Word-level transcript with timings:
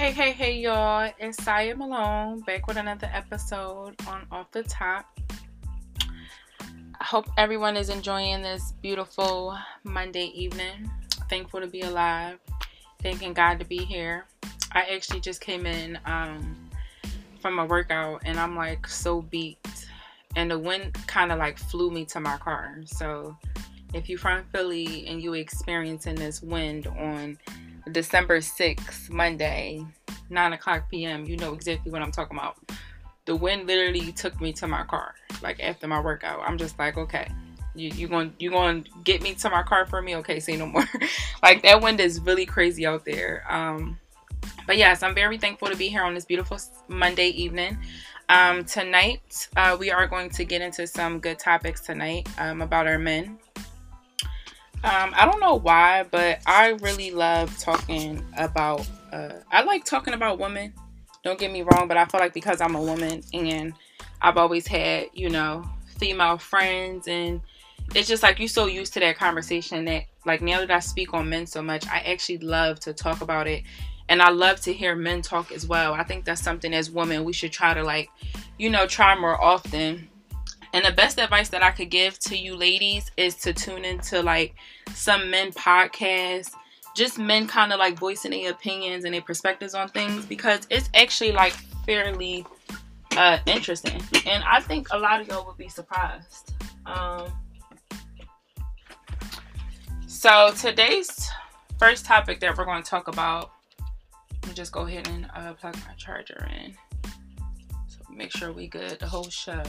Hey, 0.00 0.12
hey, 0.12 0.32
hey, 0.32 0.56
y'all. 0.56 1.12
It's 1.18 1.44
Saya 1.44 1.76
Malone 1.76 2.40
back 2.40 2.66
with 2.66 2.78
another 2.78 3.10
episode 3.12 3.96
on 4.08 4.26
Off 4.32 4.50
the 4.50 4.62
Top. 4.62 5.20
I 6.00 7.04
hope 7.04 7.26
everyone 7.36 7.76
is 7.76 7.90
enjoying 7.90 8.40
this 8.40 8.72
beautiful 8.80 9.58
Monday 9.84 10.32
evening. 10.34 10.90
Thankful 11.28 11.60
to 11.60 11.66
be 11.66 11.82
alive. 11.82 12.38
Thanking 13.02 13.34
God 13.34 13.58
to 13.58 13.66
be 13.66 13.76
here. 13.76 14.24
I 14.72 14.84
actually 14.84 15.20
just 15.20 15.42
came 15.42 15.66
in 15.66 15.98
um, 16.06 16.70
from 17.42 17.58
a 17.58 17.66
workout 17.66 18.22
and 18.24 18.40
I'm 18.40 18.56
like 18.56 18.88
so 18.88 19.20
beat. 19.20 19.58
And 20.34 20.50
the 20.50 20.58
wind 20.58 20.94
kind 21.08 21.30
of 21.30 21.38
like 21.38 21.58
flew 21.58 21.90
me 21.90 22.06
to 22.06 22.20
my 22.20 22.38
car. 22.38 22.78
So 22.86 23.36
if 23.92 24.08
you're 24.08 24.18
from 24.18 24.44
Philly 24.50 25.06
and 25.08 25.20
you're 25.20 25.36
experiencing 25.36 26.14
this 26.14 26.40
wind 26.40 26.86
on 26.86 27.36
December 27.92 28.38
6th, 28.38 29.10
Monday, 29.10 29.84
9 30.28 30.52
o'clock 30.52 30.90
p.m., 30.90 31.24
you 31.24 31.36
know 31.36 31.52
exactly 31.54 31.92
what 31.92 32.02
I'm 32.02 32.12
talking 32.12 32.36
about. 32.36 32.56
The 33.26 33.36
wind 33.36 33.66
literally 33.66 34.12
took 34.12 34.40
me 34.40 34.52
to 34.54 34.66
my 34.66 34.84
car, 34.84 35.14
like 35.42 35.60
after 35.60 35.86
my 35.86 36.00
workout. 36.00 36.40
I'm 36.46 36.58
just 36.58 36.78
like, 36.78 36.96
okay, 36.96 37.30
you 37.74 37.90
you 37.90 38.08
gonna 38.08 38.32
you 38.38 38.50
to 38.50 38.84
get 39.04 39.22
me 39.22 39.34
to 39.34 39.50
my 39.50 39.62
car 39.62 39.86
for 39.86 40.02
me? 40.02 40.16
Okay, 40.16 40.40
say 40.40 40.56
no 40.56 40.66
more. 40.66 40.84
like 41.42 41.62
that 41.62 41.80
wind 41.80 42.00
is 42.00 42.20
really 42.20 42.46
crazy 42.46 42.86
out 42.86 43.04
there. 43.04 43.44
Um, 43.48 43.98
but 44.66 44.76
yes, 44.76 45.02
I'm 45.02 45.14
very 45.14 45.38
thankful 45.38 45.68
to 45.68 45.76
be 45.76 45.88
here 45.88 46.02
on 46.02 46.14
this 46.14 46.24
beautiful 46.24 46.58
Monday 46.88 47.28
evening. 47.28 47.78
Um, 48.28 48.64
tonight, 48.64 49.48
uh, 49.56 49.76
we 49.78 49.90
are 49.90 50.06
going 50.06 50.30
to 50.30 50.44
get 50.44 50.62
into 50.62 50.86
some 50.86 51.18
good 51.18 51.38
topics 51.38 51.80
tonight 51.80 52.28
um, 52.38 52.62
about 52.62 52.86
our 52.86 52.98
men. 52.98 53.38
Um, 54.82 55.12
I 55.14 55.26
don't 55.26 55.40
know 55.40 55.56
why, 55.56 56.04
but 56.04 56.40
I 56.46 56.70
really 56.80 57.10
love 57.10 57.56
talking 57.58 58.24
about. 58.36 58.88
Uh, 59.12 59.34
I 59.50 59.62
like 59.62 59.84
talking 59.84 60.14
about 60.14 60.38
women. 60.38 60.72
Don't 61.22 61.38
get 61.38 61.52
me 61.52 61.62
wrong, 61.62 61.86
but 61.86 61.98
I 61.98 62.06
feel 62.06 62.18
like 62.18 62.32
because 62.32 62.62
I'm 62.62 62.74
a 62.74 62.80
woman 62.80 63.22
and 63.34 63.74
I've 64.22 64.38
always 64.38 64.66
had, 64.66 65.10
you 65.12 65.28
know, 65.28 65.68
female 65.98 66.38
friends, 66.38 67.08
and 67.08 67.42
it's 67.94 68.08
just 68.08 68.22
like 68.22 68.38
you're 68.38 68.48
so 68.48 68.66
used 68.66 68.94
to 68.94 69.00
that 69.00 69.16
conversation 69.16 69.84
that, 69.84 70.04
like, 70.24 70.40
now 70.40 70.60
that 70.60 70.70
I 70.70 70.80
speak 70.80 71.12
on 71.12 71.28
men 71.28 71.46
so 71.46 71.60
much, 71.60 71.86
I 71.86 71.98
actually 71.98 72.38
love 72.38 72.80
to 72.80 72.94
talk 72.94 73.20
about 73.20 73.46
it. 73.46 73.64
And 74.08 74.20
I 74.20 74.30
love 74.30 74.60
to 74.62 74.72
hear 74.72 74.96
men 74.96 75.22
talk 75.22 75.52
as 75.52 75.66
well. 75.66 75.92
I 75.92 76.02
think 76.02 76.24
that's 76.24 76.42
something 76.42 76.74
as 76.74 76.90
women 76.90 77.22
we 77.24 77.32
should 77.32 77.52
try 77.52 77.74
to, 77.74 77.84
like, 77.84 78.08
you 78.58 78.70
know, 78.70 78.86
try 78.86 79.14
more 79.14 79.40
often 79.40 80.08
and 80.72 80.84
the 80.84 80.92
best 80.92 81.18
advice 81.18 81.48
that 81.48 81.62
I 81.62 81.70
could 81.70 81.90
give 81.90 82.18
to 82.20 82.36
you 82.36 82.54
ladies 82.54 83.10
is 83.16 83.34
to 83.36 83.52
tune 83.52 83.84
into 83.84 84.22
like 84.22 84.54
some 84.94 85.30
men 85.30 85.52
podcasts, 85.52 86.52
just 86.96 87.18
men 87.18 87.46
kind 87.48 87.72
of 87.72 87.78
like 87.78 87.98
voicing 87.98 88.30
their 88.30 88.50
opinions 88.50 89.04
and 89.04 89.12
their 89.12 89.22
perspectives 89.22 89.74
on 89.74 89.88
things 89.88 90.24
because 90.26 90.66
it's 90.70 90.88
actually 90.94 91.32
like 91.32 91.52
fairly 91.84 92.46
uh, 93.16 93.38
interesting. 93.46 94.00
And 94.26 94.44
I 94.44 94.60
think 94.60 94.88
a 94.92 94.98
lot 94.98 95.20
of 95.20 95.28
y'all 95.28 95.44
would 95.46 95.56
be 95.56 95.68
surprised. 95.68 96.52
Um, 96.86 97.32
so 100.06 100.52
today's 100.56 101.28
first 101.78 102.04
topic 102.04 102.40
that 102.40 102.56
we're 102.56 102.64
going 102.64 102.82
to 102.82 102.88
talk 102.88 103.08
about, 103.08 103.50
let 104.42 104.48
me 104.48 104.54
just 104.54 104.70
go 104.70 104.82
ahead 104.82 105.08
and 105.08 105.28
uh, 105.34 105.52
plug 105.54 105.74
my 105.86 105.94
charger 105.96 106.48
in. 106.62 106.74
So 107.88 107.98
make 108.12 108.30
sure 108.30 108.52
we 108.52 108.68
good 108.68 109.00
the 109.00 109.06
whole 109.06 109.30
show 109.30 109.62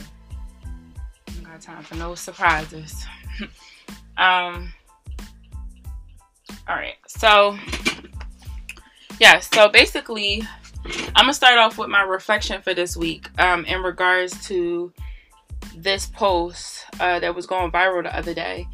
got 1.52 1.60
time 1.60 1.82
for 1.82 1.96
no 1.96 2.14
surprises. 2.14 3.04
um, 4.16 4.72
all 6.66 6.76
right, 6.76 6.94
so 7.06 7.58
yeah, 9.20 9.38
so 9.40 9.68
basically, 9.68 10.42
I'm 11.14 11.24
gonna 11.24 11.34
start 11.34 11.58
off 11.58 11.76
with 11.76 11.90
my 11.90 12.02
reflection 12.02 12.62
for 12.62 12.72
this 12.72 12.96
week 12.96 13.28
um, 13.38 13.66
in 13.66 13.82
regards 13.82 14.46
to 14.46 14.92
this 15.76 16.06
post 16.06 16.86
uh, 17.00 17.20
that 17.20 17.34
was 17.34 17.46
going 17.46 17.70
viral 17.70 18.02
the 18.02 18.16
other 18.16 18.34
day. 18.34 18.66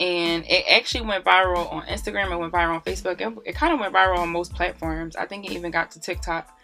And 0.00 0.44
it 0.48 0.64
actually 0.68 1.06
went 1.06 1.24
viral 1.24 1.70
on 1.72 1.86
Instagram, 1.86 2.32
it 2.32 2.38
went 2.38 2.52
viral 2.52 2.74
on 2.74 2.80
Facebook, 2.80 3.20
it, 3.20 3.50
it 3.50 3.54
kind 3.54 3.72
of 3.74 3.80
went 3.80 3.94
viral 3.94 4.18
on 4.18 4.30
most 4.30 4.54
platforms. 4.54 5.14
I 5.14 5.26
think 5.26 5.44
it 5.44 5.52
even 5.52 5.70
got 5.70 5.90
to 5.92 6.00
TikTok. 6.00 6.58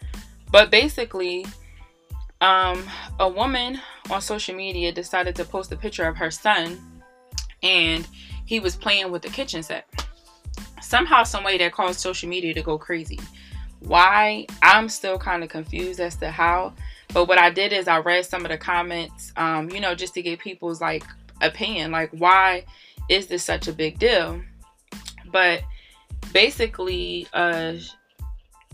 But 0.50 0.70
basically, 0.70 1.46
um, 2.40 2.88
a 3.18 3.28
woman 3.28 3.80
on 4.10 4.20
social 4.20 4.54
media 4.54 4.92
decided 4.92 5.36
to 5.36 5.44
post 5.44 5.72
a 5.72 5.76
picture 5.76 6.04
of 6.04 6.16
her 6.16 6.30
son 6.30 6.78
and 7.62 8.08
he 8.46 8.60
was 8.60 8.74
playing 8.76 9.10
with 9.10 9.22
the 9.22 9.28
kitchen 9.28 9.62
set. 9.62 9.86
Somehow, 10.80 11.22
some 11.22 11.44
way 11.44 11.58
that 11.58 11.72
caused 11.72 12.00
social 12.00 12.28
media 12.28 12.54
to 12.54 12.62
go 12.62 12.78
crazy. 12.78 13.20
Why? 13.80 14.46
I'm 14.62 14.88
still 14.88 15.18
kind 15.18 15.42
of 15.42 15.50
confused 15.50 16.00
as 16.00 16.16
to 16.16 16.30
how. 16.30 16.74
But 17.12 17.26
what 17.26 17.38
I 17.38 17.50
did 17.50 17.72
is 17.72 17.88
I 17.88 17.98
read 17.98 18.24
some 18.24 18.44
of 18.44 18.50
the 18.50 18.58
comments, 18.58 19.32
um, 19.36 19.70
you 19.70 19.80
know, 19.80 19.94
just 19.94 20.14
to 20.14 20.22
get 20.22 20.38
people's 20.38 20.80
like 20.80 21.04
opinion. 21.40 21.90
Like, 21.90 22.10
why 22.12 22.64
is 23.08 23.26
this 23.26 23.42
such 23.44 23.68
a 23.68 23.72
big 23.72 23.98
deal? 23.98 24.40
But 25.30 25.62
basically, 26.32 27.26
uh, 27.32 27.74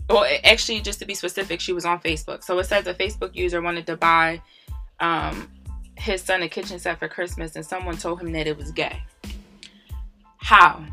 well, 0.09 0.25
actually, 0.43 0.81
just 0.81 0.99
to 0.99 1.05
be 1.05 1.13
specific, 1.13 1.59
she 1.59 1.73
was 1.73 1.85
on 1.85 1.99
Facebook. 1.99 2.43
So 2.43 2.57
it 2.59 2.65
says 2.65 2.87
a 2.87 2.93
Facebook 2.93 3.35
user 3.35 3.61
wanted 3.61 3.85
to 3.87 3.97
buy 3.97 4.41
um, 4.99 5.51
his 5.95 6.21
son 6.21 6.41
a 6.43 6.49
kitchen 6.49 6.79
set 6.79 6.99
for 6.99 7.07
Christmas, 7.07 7.55
and 7.55 7.65
someone 7.65 7.97
told 7.97 8.21
him 8.21 8.31
that 8.31 8.47
it 8.47 8.57
was 8.57 8.71
gay. 8.71 9.01
How? 10.37 10.83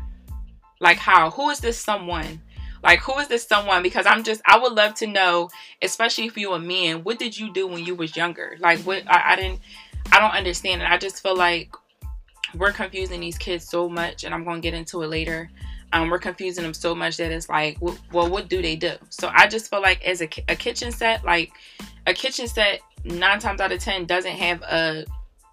Like, 0.81 0.97
how? 0.97 1.31
Who 1.31 1.49
is 1.49 1.59
this 1.59 1.79
someone? 1.79 2.41
Like, 2.83 2.99
who 2.99 3.17
is 3.19 3.27
this 3.27 3.47
someone? 3.47 3.81
Because 3.81 4.05
I'm 4.05 4.23
just, 4.23 4.41
I 4.45 4.59
would 4.59 4.73
love 4.73 4.93
to 4.95 5.07
know, 5.07 5.49
especially 5.81 6.25
if 6.25 6.37
you're 6.37 6.57
a 6.57 6.59
man, 6.59 7.03
what 7.03 7.17
did 7.17 7.37
you 7.37 7.51
do 7.53 7.67
when 7.67 7.83
you 7.83 7.95
was 7.95 8.15
younger? 8.15 8.57
Like, 8.59 8.79
what, 8.79 9.03
I, 9.07 9.33
I 9.33 9.35
didn't, 9.37 9.61
I 10.11 10.19
don't 10.19 10.33
understand 10.33 10.81
it. 10.81 10.89
I 10.89 10.97
just 10.97 11.23
feel 11.23 11.35
like 11.35 11.73
we're 12.53 12.71
confusing 12.71 13.21
these 13.21 13.37
kids 13.37 13.67
so 13.67 13.89
much, 13.89 14.23
and 14.23 14.33
I'm 14.35 14.43
going 14.43 14.61
to 14.61 14.61
get 14.61 14.73
into 14.73 15.01
it 15.01 15.07
later. 15.07 15.49
Um, 15.95 16.09
we're 16.09 16.19
confusing 16.19 16.63
them 16.63 16.73
so 16.73 16.93
much 16.93 17.15
that 17.17 17.31
it's 17.31 17.47
like, 17.47 17.77
well, 17.79 18.29
what 18.29 18.49
do 18.49 18.61
they 18.61 18.75
do? 18.75 18.91
So 19.09 19.31
I 19.33 19.47
just 19.47 19.69
feel 19.69 19.81
like 19.81 20.05
as 20.05 20.21
a, 20.21 20.27
a 20.49 20.55
kitchen 20.55 20.91
set, 20.91 21.23
like 21.23 21.53
a 22.05 22.13
kitchen 22.13 22.47
set, 22.47 22.81
nine 23.05 23.39
times 23.39 23.61
out 23.61 23.71
of 23.71 23.79
ten 23.79 24.05
doesn't 24.05 24.33
have 24.33 24.61
a 24.63 25.05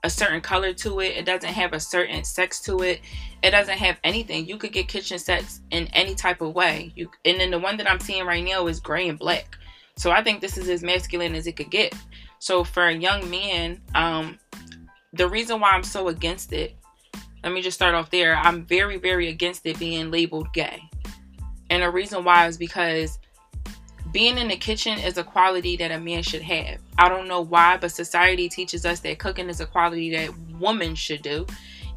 a 0.02 0.10
certain 0.10 0.40
color 0.40 0.72
to 0.72 0.98
it. 0.98 1.16
It 1.16 1.26
doesn't 1.26 1.52
have 1.52 1.72
a 1.72 1.78
certain 1.78 2.24
sex 2.24 2.60
to 2.62 2.82
it. 2.82 3.02
It 3.44 3.52
doesn't 3.52 3.78
have 3.78 3.98
anything. 4.02 4.48
You 4.48 4.56
could 4.56 4.72
get 4.72 4.88
kitchen 4.88 5.20
sets 5.20 5.60
in 5.70 5.86
any 5.92 6.16
type 6.16 6.40
of 6.40 6.56
way. 6.56 6.92
You 6.96 7.08
and 7.24 7.38
then 7.38 7.52
the 7.52 7.60
one 7.60 7.76
that 7.76 7.88
I'm 7.88 8.00
seeing 8.00 8.26
right 8.26 8.42
now 8.44 8.66
is 8.66 8.80
gray 8.80 9.08
and 9.08 9.16
black. 9.16 9.56
So 9.96 10.10
I 10.10 10.24
think 10.24 10.40
this 10.40 10.58
is 10.58 10.68
as 10.68 10.82
masculine 10.82 11.36
as 11.36 11.46
it 11.46 11.54
could 11.54 11.70
get. 11.70 11.94
So 12.40 12.64
for 12.64 12.88
a 12.88 12.92
young 12.92 13.30
man, 13.30 13.80
um, 13.94 14.40
the 15.12 15.28
reason 15.28 15.60
why 15.60 15.70
I'm 15.70 15.84
so 15.84 16.08
against 16.08 16.52
it 16.52 16.74
let 17.42 17.52
me 17.52 17.62
just 17.62 17.76
start 17.76 17.94
off 17.94 18.10
there. 18.10 18.36
I'm 18.36 18.64
very, 18.64 18.98
very 18.98 19.28
against 19.28 19.66
it 19.66 19.78
being 19.78 20.10
labeled 20.10 20.52
gay. 20.52 20.82
And 21.70 21.82
the 21.82 21.90
reason 21.90 22.24
why 22.24 22.46
is 22.46 22.56
because 22.56 23.18
being 24.12 24.36
in 24.36 24.48
the 24.48 24.56
kitchen 24.56 24.98
is 24.98 25.16
a 25.16 25.24
quality 25.24 25.76
that 25.78 25.90
a 25.90 25.98
man 25.98 26.22
should 26.22 26.42
have. 26.42 26.78
I 26.98 27.08
don't 27.08 27.26
know 27.26 27.40
why, 27.40 27.78
but 27.78 27.90
society 27.90 28.48
teaches 28.48 28.84
us 28.84 29.00
that 29.00 29.18
cooking 29.18 29.48
is 29.48 29.60
a 29.60 29.66
quality 29.66 30.14
that 30.14 30.30
women 30.60 30.94
should 30.94 31.22
do. 31.22 31.46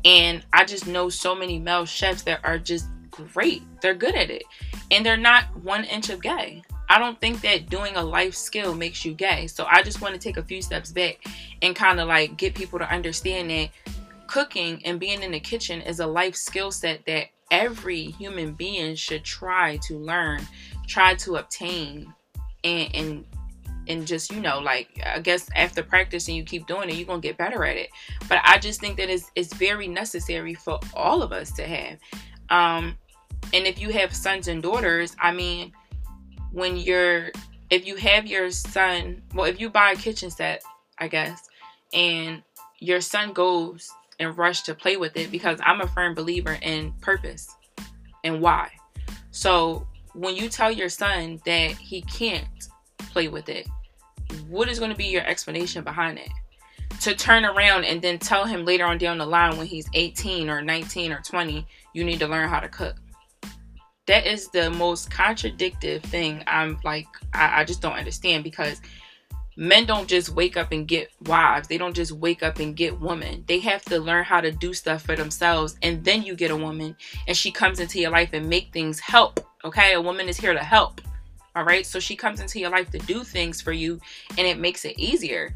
And 0.06 0.44
I 0.54 0.66
just 0.66 0.88
know 0.88 1.10
so 1.10 1.36
many 1.36 1.60
male 1.60 1.86
chefs 1.86 2.24
that 2.24 2.40
are 2.44 2.58
just 2.58 2.88
great. 3.12 3.64
They're 3.82 3.94
good 3.94 4.16
at 4.16 4.30
it. 4.30 4.44
And 4.92 5.06
they're 5.06 5.18
not 5.18 5.46
one 5.58 5.84
inch 5.84 6.10
of 6.10 6.22
gay. 6.22 6.64
I 6.88 7.00
don't 7.00 7.20
think 7.20 7.42
that 7.42 7.70
doing 7.70 7.96
a 7.96 8.04
life 8.04 8.36
skill 8.36 8.76
makes 8.76 9.04
you 9.04 9.14
gay. 9.14 9.48
So 9.48 9.66
I 9.70 9.82
just 9.82 10.02
want 10.02 10.14
to 10.14 10.20
take 10.20 10.38
a 10.38 10.44
few 10.44 10.62
steps 10.62 10.92
back 10.92 11.26
and 11.62 11.76
kind 11.76 12.00
of 12.00 12.08
like 12.08 12.38
get 12.38 12.54
people 12.54 12.80
to 12.80 12.90
understand 12.90 13.50
that 13.50 13.70
cooking 14.36 14.82
and 14.84 15.00
being 15.00 15.24
in 15.24 15.32
the 15.32 15.40
kitchen 15.40 15.80
is 15.80 16.02
a 16.02 16.06
life 16.06 16.36
skill 16.36 16.70
set 16.70 17.06
that 17.06 17.28
every 17.52 18.04
human 18.20 18.52
being 18.52 18.94
should 18.94 19.24
try 19.24 19.78
to 19.78 19.98
learn, 19.98 20.46
try 20.88 21.16
to 21.16 21.38
obtain, 21.38 22.14
and 22.66 22.94
and 22.94 23.26
and 23.88 24.06
just 24.06 24.34
you 24.34 24.42
know 24.42 24.60
like 24.60 24.90
i 25.06 25.20
guess 25.20 25.48
after 25.56 25.82
practicing 25.84 26.36
you 26.36 26.44
keep 26.44 26.66
doing 26.66 26.90
it 26.90 26.96
you're 26.96 27.06
gonna 27.06 27.22
get 27.22 27.38
better 27.38 27.64
at 27.64 27.78
it. 27.78 27.90
But 28.28 28.40
i 28.44 28.58
just 28.58 28.82
think 28.82 28.98
that 28.98 29.10
it's, 29.10 29.32
it's 29.36 29.54
very 29.54 29.88
necessary 29.88 30.54
for 30.54 30.82
all 30.94 31.22
of 31.22 31.32
us 31.32 31.54
to 31.54 31.64
have. 31.66 31.98
Um 32.50 32.98
and 33.54 33.66
if 33.66 33.80
you 33.80 33.90
have 33.92 34.14
sons 34.14 34.50
and 34.50 34.62
daughters 34.62 35.16
i 35.22 35.32
mean 35.32 35.72
when 36.52 36.76
you're 36.76 37.32
if 37.70 37.88
you 37.88 37.96
have 37.96 38.28
your 38.28 38.52
son 38.52 39.22
well 39.34 39.46
if 39.46 39.62
you 39.62 39.70
buy 39.70 39.92
a 39.92 39.96
kitchen 39.96 40.30
set 40.30 40.62
i 40.98 41.08
guess 41.08 41.40
and 41.94 42.44
your 42.80 43.00
son 43.00 43.32
goes 43.32 43.90
and 44.20 44.38
rush 44.38 44.64
to 44.64 44.76
play 44.76 44.98
with 44.98 45.18
it 45.18 45.32
because 45.32 45.60
I'm 45.64 45.82
a 45.82 45.88
firm 45.88 46.14
believer 46.14 46.58
in 46.62 46.94
purpose 47.02 47.48
and 48.24 48.42
why. 48.42 48.70
So 49.32 49.88
when 50.14 50.36
you 50.36 50.50
tell 50.50 50.72
your 50.72 50.90
son 50.90 51.42
that 51.46 51.72
he 51.72 52.02
can't 52.02 52.48
play 52.98 53.28
with 53.28 53.50
it, 53.50 53.68
what 54.48 54.70
is 54.70 54.80
going 54.80 54.92
to 54.92 54.98
be 54.98 55.06
your 55.06 55.26
explanation 55.26 55.84
behind 55.84 56.18
it? 56.20 56.30
To 57.02 57.16
turn 57.16 57.46
around 57.46 57.84
and 57.84 58.02
then 58.02 58.20
tell 58.20 58.46
him 58.46 58.66
later 58.66 58.86
on 58.86 58.98
down 58.98 59.18
the 59.18 59.26
line 59.26 59.58
when 59.58 59.68
he's 59.68 59.90
18 59.94 60.50
or 60.50 60.62
19 60.62 61.12
or 61.12 61.22
20, 61.22 61.68
you 61.94 62.04
need 62.04 62.20
to 62.20 62.28
learn 62.28 62.50
how 62.50 62.60
to 62.60 62.70
cook. 62.70 62.96
that 64.08 64.26
is 64.26 64.50
the 64.50 64.70
most 64.70 65.10
contradictive 65.10 66.04
thing 66.04 66.44
i'm 66.48 66.80
like 66.84 67.08
I, 67.34 67.62
I, 67.62 67.64
just 67.64 67.82
don't 67.82 67.94
understand 67.94 68.44
because 68.44 68.82
men 69.56 69.86
don't 69.86 70.08
just 70.08 70.30
wake 70.30 70.58
up 70.58 70.72
and 70.72 70.88
get 70.88 71.12
wives. 71.26 71.68
They 71.68 71.78
don't 71.78 71.96
just 71.96 72.12
wake 72.12 72.44
up 72.44 72.60
and 72.60 72.76
get 72.76 73.00
women. 73.00 73.44
They 73.48 73.60
have 73.60 73.84
to 73.86 74.00
learn 74.00 74.24
how 74.24 74.42
to 74.42 74.52
do 74.52 74.74
stuff 74.74 75.04
for 75.04 75.16
themselves 75.16 75.78
and 75.82 76.04
then 76.04 76.24
you 76.24 76.36
get 76.36 76.52
a 76.52 76.58
woman 76.58 76.96
and 77.28 77.36
she 77.38 77.52
comes 77.52 77.80
into 77.80 78.00
your 78.00 78.12
life 78.12 78.30
and 78.34 78.50
make 78.50 78.72
things 78.74 79.00
help 79.00 79.40
okay? 79.66 79.94
A 79.94 80.02
woman 80.02 80.30
is 80.30 80.38
here 80.38 80.54
to 80.54 80.64
help 80.64 81.02
all 81.56 81.64
right? 81.64 81.86
So 81.86 82.00
she 82.00 82.16
comes 82.16 82.42
into 82.42 82.60
your 82.60 82.70
life 82.70 82.92
to 82.92 83.00
do 83.00 83.24
things 83.24 83.62
for 83.62 83.72
you 83.72 84.00
and 84.38 84.46
it 84.46 84.60
makes 84.60 84.86
it 84.86 85.00
easier. 85.00 85.56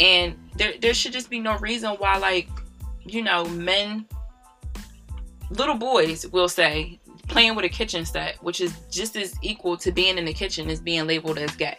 And 0.00 0.36
there, 0.56 0.74
there 0.80 0.94
should 0.94 1.12
just 1.12 1.30
be 1.30 1.40
no 1.40 1.56
reason 1.58 1.90
why 1.92 2.18
like 2.18 2.48
you 3.04 3.22
know 3.22 3.46
men 3.46 4.06
little 5.50 5.74
boys 5.74 6.26
will 6.28 6.48
say 6.48 7.00
playing 7.26 7.54
with 7.54 7.64
a 7.64 7.68
kitchen 7.68 8.04
set, 8.04 8.42
which 8.42 8.60
is 8.60 8.74
just 8.90 9.16
as 9.16 9.34
equal 9.42 9.76
to 9.78 9.92
being 9.92 10.18
in 10.18 10.24
the 10.24 10.32
kitchen 10.32 10.70
as 10.70 10.80
being 10.80 11.06
labeled 11.06 11.38
as 11.38 11.54
gay. 11.56 11.78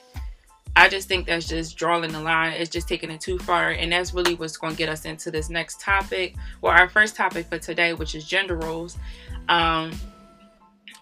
I 0.75 0.87
just 0.87 1.07
think 1.07 1.27
that's 1.27 1.47
just 1.47 1.77
drawing 1.77 2.11
the 2.11 2.21
line. 2.21 2.53
It's 2.53 2.69
just 2.69 2.87
taking 2.87 3.11
it 3.11 3.19
too 3.19 3.37
far. 3.39 3.71
And 3.71 3.91
that's 3.91 4.13
really 4.13 4.35
what's 4.35 4.57
going 4.57 4.73
to 4.73 4.77
get 4.77 4.89
us 4.89 5.05
into 5.05 5.31
this 5.31 5.49
next 5.49 5.81
topic. 5.81 6.35
Well, 6.61 6.71
our 6.71 6.87
first 6.87 7.15
topic 7.15 7.47
for 7.47 7.57
today, 7.57 7.93
which 7.93 8.15
is 8.15 8.25
gender 8.25 8.55
roles. 8.55 8.97
Um, 9.49 9.91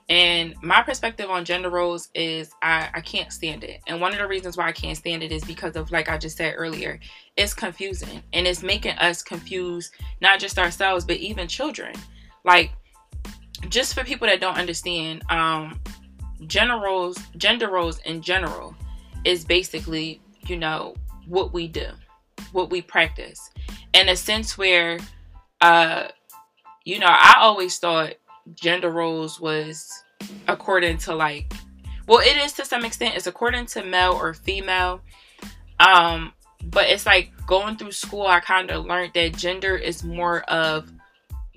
and 0.09 0.55
my 0.63 0.81
perspective 0.81 1.29
on 1.29 1.43
gender 1.43 1.69
roles 1.69 2.09
is 2.15 2.49
I, 2.61 2.89
I 2.93 3.01
can't 3.01 3.31
stand 3.31 3.65
it. 3.65 3.81
And 3.87 3.99
one 3.99 4.13
of 4.13 4.19
the 4.19 4.27
reasons 4.27 4.55
why 4.55 4.67
I 4.67 4.71
can't 4.71 4.97
stand 4.97 5.21
it 5.21 5.33
is 5.33 5.43
because 5.43 5.75
of, 5.75 5.91
like 5.91 6.09
I 6.09 6.17
just 6.17 6.37
said 6.37 6.55
earlier, 6.57 6.99
it's 7.35 7.53
confusing. 7.53 8.23
And 8.31 8.47
it's 8.47 8.63
making 8.63 8.97
us 8.99 9.21
confuse 9.21 9.91
not 10.21 10.39
just 10.39 10.57
ourselves, 10.57 11.03
but 11.03 11.17
even 11.17 11.47
children. 11.47 11.93
Like, 12.45 12.71
just 13.69 13.95
for 13.95 14.03
people 14.03 14.27
that 14.27 14.39
don't 14.39 14.57
understand, 14.57 15.23
um, 15.29 15.79
gender 16.45 16.79
roles, 16.79 17.17
gender 17.35 17.69
roles 17.69 17.99
in 17.99 18.21
general, 18.21 18.75
is 19.25 19.45
basically, 19.45 20.21
you 20.47 20.57
know, 20.57 20.95
what 21.27 21.53
we 21.53 21.67
do, 21.67 21.87
what 22.51 22.69
we 22.69 22.81
practice, 22.81 23.49
in 23.93 24.09
a 24.09 24.15
sense 24.15 24.57
where, 24.57 24.99
uh, 25.61 26.07
you 26.85 26.99
know, 26.99 27.07
I 27.09 27.35
always 27.39 27.77
thought 27.79 28.13
gender 28.55 28.89
roles 28.89 29.39
was 29.39 30.03
according 30.47 30.97
to 30.99 31.15
like, 31.15 31.51
well, 32.07 32.19
it 32.19 32.37
is 32.37 32.53
to 32.53 32.65
some 32.65 32.85
extent. 32.85 33.15
It's 33.15 33.27
according 33.27 33.65
to 33.67 33.83
male 33.83 34.13
or 34.13 34.33
female. 34.33 35.01
Um, 35.79 36.33
but 36.63 36.87
it's 36.87 37.05
like 37.05 37.31
going 37.45 37.77
through 37.77 37.91
school, 37.91 38.25
I 38.25 38.39
kind 38.39 38.71
of 38.71 38.85
learned 38.85 39.13
that 39.13 39.35
gender 39.35 39.75
is 39.75 40.03
more 40.03 40.41
of 40.43 40.91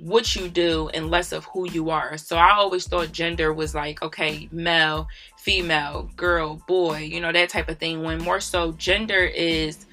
what 0.02 0.34
you 0.34 0.48
do 0.48 0.88
and 0.94 1.10
less 1.10 1.32
of 1.32 1.44
who 1.46 1.70
you 1.70 1.90
are. 1.90 2.16
So 2.16 2.36
I 2.36 2.52
always 2.52 2.86
thought 2.86 3.12
gender 3.12 3.52
was 3.52 3.74
like, 3.74 4.02
okay, 4.02 4.48
male, 4.50 5.08
female, 5.38 6.10
girl, 6.16 6.62
boy, 6.66 6.98
you 6.98 7.20
know, 7.20 7.32
that 7.32 7.48
type 7.48 7.68
of 7.68 7.78
thing. 7.78 8.02
When 8.02 8.18
more 8.18 8.40
so 8.40 8.72
gender 8.72 9.24
is 9.24 9.86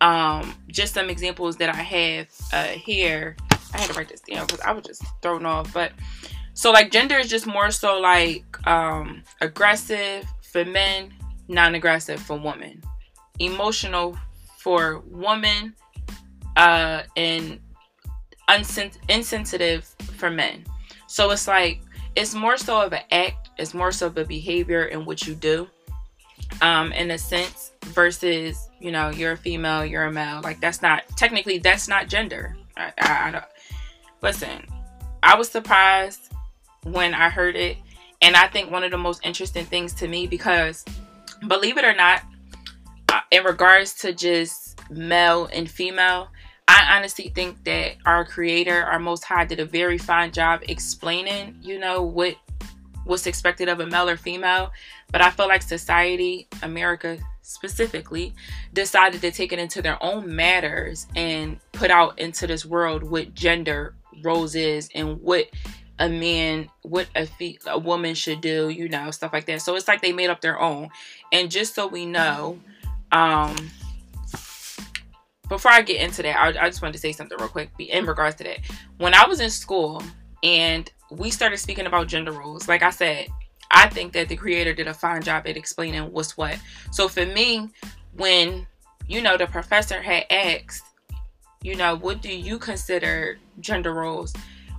um 0.00 0.54
just 0.66 0.94
some 0.94 1.08
examples 1.08 1.56
that 1.58 1.68
I 1.68 1.76
have 1.76 2.28
uh 2.52 2.64
here. 2.64 3.36
I 3.74 3.78
had 3.78 3.90
to 3.90 3.94
write 3.94 4.08
this 4.08 4.20
down 4.20 4.46
because 4.46 4.60
I 4.60 4.72
was 4.72 4.84
just 4.84 5.02
thrown 5.22 5.46
off. 5.46 5.72
But 5.72 5.92
so 6.54 6.70
like 6.72 6.90
gender 6.90 7.16
is 7.16 7.30
just 7.30 7.46
more 7.46 7.70
so 7.70 7.98
like 8.00 8.44
um 8.66 9.22
aggressive 9.40 10.26
for 10.50 10.64
men, 10.64 11.14
non-aggressive 11.48 12.20
for 12.20 12.36
women. 12.36 12.82
Emotional 13.38 14.18
for 14.58 15.02
women, 15.06 15.74
uh 16.56 17.02
and 17.16 17.60
insensitive 18.48 19.84
for 20.16 20.30
men. 20.30 20.64
So 21.06 21.30
it's 21.30 21.48
like 21.48 21.80
it's 22.14 22.34
more 22.34 22.56
so 22.56 22.80
of 22.80 22.92
an 22.92 23.02
act, 23.10 23.50
it's 23.58 23.74
more 23.74 23.92
so 23.92 24.06
of 24.06 24.18
a 24.18 24.24
behavior 24.24 24.86
in 24.86 25.04
what 25.04 25.26
you 25.26 25.34
do, 25.34 25.68
um, 26.60 26.92
in 26.92 27.10
a 27.10 27.18
sense, 27.18 27.72
versus 27.86 28.68
you 28.80 28.90
know 28.90 29.10
you're 29.10 29.32
a 29.32 29.36
female, 29.36 29.84
you're 29.84 30.04
a 30.04 30.12
male. 30.12 30.40
Like 30.42 30.60
that's 30.60 30.82
not 30.82 31.02
technically 31.16 31.58
that's 31.58 31.88
not 31.88 32.08
gender. 32.08 32.56
I, 32.76 32.92
I, 32.98 33.28
I 33.28 33.30
don't 33.30 33.44
listen. 34.22 34.66
I 35.22 35.36
was 35.36 35.48
surprised 35.48 36.32
when 36.84 37.14
I 37.14 37.28
heard 37.28 37.56
it, 37.56 37.76
and 38.20 38.36
I 38.36 38.48
think 38.48 38.70
one 38.70 38.84
of 38.84 38.90
the 38.90 38.98
most 38.98 39.24
interesting 39.24 39.64
things 39.64 39.92
to 39.94 40.08
me 40.08 40.26
because 40.26 40.84
believe 41.48 41.78
it 41.78 41.84
or 41.84 41.94
not, 41.94 42.22
uh, 43.08 43.20
in 43.30 43.44
regards 43.44 43.94
to 43.94 44.12
just 44.12 44.80
male 44.90 45.48
and 45.52 45.70
female, 45.70 46.28
I 46.68 46.96
honestly 46.96 47.30
think 47.34 47.64
that 47.64 47.96
our 48.06 48.24
creator, 48.24 48.82
our 48.82 48.98
most 48.98 49.24
high, 49.24 49.44
did 49.44 49.60
a 49.60 49.64
very 49.64 49.98
fine 49.98 50.32
job 50.32 50.62
explaining, 50.68 51.56
you 51.60 51.78
know, 51.78 52.02
what 52.02 52.36
what's 53.04 53.26
expected 53.26 53.68
of 53.68 53.80
a 53.80 53.86
male 53.86 54.08
or 54.08 54.16
female. 54.16 54.70
But 55.10 55.22
I 55.22 55.30
feel 55.30 55.48
like 55.48 55.62
society, 55.62 56.48
America 56.62 57.18
specifically, 57.42 58.32
decided 58.72 59.20
to 59.20 59.30
take 59.30 59.52
it 59.52 59.58
into 59.58 59.82
their 59.82 60.02
own 60.02 60.34
matters 60.34 61.06
and 61.16 61.58
put 61.72 61.90
out 61.90 62.18
into 62.18 62.46
this 62.46 62.64
world 62.64 63.02
what 63.02 63.34
gender 63.34 63.94
roles 64.22 64.54
is 64.54 64.88
and 64.94 65.20
what 65.20 65.46
a 65.98 66.08
man, 66.08 66.68
what 66.82 67.06
a 67.14 67.26
fe- 67.26 67.58
a 67.66 67.78
woman 67.78 68.14
should 68.14 68.40
do, 68.40 68.68
you 68.68 68.88
know, 68.88 69.10
stuff 69.10 69.32
like 69.32 69.46
that. 69.46 69.62
So 69.62 69.74
it's 69.76 69.88
like 69.88 70.00
they 70.00 70.12
made 70.12 70.30
up 70.30 70.40
their 70.40 70.60
own. 70.60 70.88
And 71.32 71.50
just 71.50 71.74
so 71.74 71.86
we 71.86 72.06
know, 72.06 72.58
um, 73.10 73.56
before 75.52 75.70
I 75.70 75.82
get 75.82 76.00
into 76.00 76.22
that, 76.22 76.38
I, 76.38 76.64
I 76.64 76.70
just 76.70 76.80
wanted 76.80 76.94
to 76.94 76.98
say 76.98 77.12
something 77.12 77.36
real 77.38 77.46
quick 77.46 77.70
in 77.78 78.06
regards 78.06 78.36
to 78.36 78.44
that. 78.44 78.60
When 78.96 79.12
I 79.12 79.26
was 79.26 79.38
in 79.38 79.50
school 79.50 80.02
and 80.42 80.90
we 81.10 81.30
started 81.30 81.58
speaking 81.58 81.84
about 81.84 82.08
gender 82.08 82.32
roles, 82.32 82.68
like 82.68 82.82
I 82.82 82.88
said, 82.88 83.26
I 83.70 83.90
think 83.90 84.14
that 84.14 84.30
the 84.30 84.36
creator 84.36 84.72
did 84.72 84.88
a 84.88 84.94
fine 84.94 85.20
job 85.22 85.46
at 85.46 85.58
explaining 85.58 86.10
what's 86.10 86.38
what. 86.38 86.58
So 86.90 87.06
for 87.06 87.26
me, 87.26 87.68
when 88.16 88.66
you 89.06 89.20
know 89.20 89.36
the 89.36 89.46
professor 89.46 90.00
had 90.00 90.24
asked, 90.30 90.84
you 91.62 91.76
know, 91.76 91.96
what 91.96 92.22
do 92.22 92.34
you 92.34 92.58
consider 92.58 93.36
gender 93.60 93.92
roles, 93.92 94.32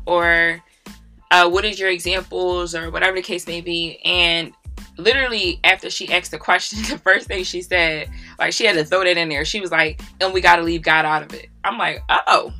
or 0.07 0.59
uh, 1.29 1.47
what 1.47 1.65
is 1.65 1.79
your 1.79 1.91
examples, 1.91 2.73
or 2.73 2.89
whatever 2.89 3.17
the 3.17 3.21
case 3.21 3.45
may 3.45 3.61
be, 3.61 3.99
and 4.05 4.53
literally 4.97 5.59
after 5.63 5.89
she 5.89 6.11
asked 6.11 6.31
the 6.31 6.39
question, 6.39 6.81
the 6.89 6.97
first 6.97 7.27
thing 7.27 7.43
she 7.43 7.61
said, 7.61 8.09
like 8.43 8.53
she 8.53 8.65
had 8.65 8.75
to 8.75 8.85
throw 8.85 9.03
that 9.03 9.17
in 9.17 9.29
there. 9.29 9.45
She 9.45 9.61
was 9.61 9.71
like, 9.71 10.01
and 10.19 10.33
we 10.33 10.41
gotta 10.41 10.61
leave 10.61 10.81
God 10.81 11.05
out 11.05 11.23
of 11.23 11.33
it. 11.33 11.47
I'm 11.63 11.77
like, 11.77 12.01
oh. 12.09 12.53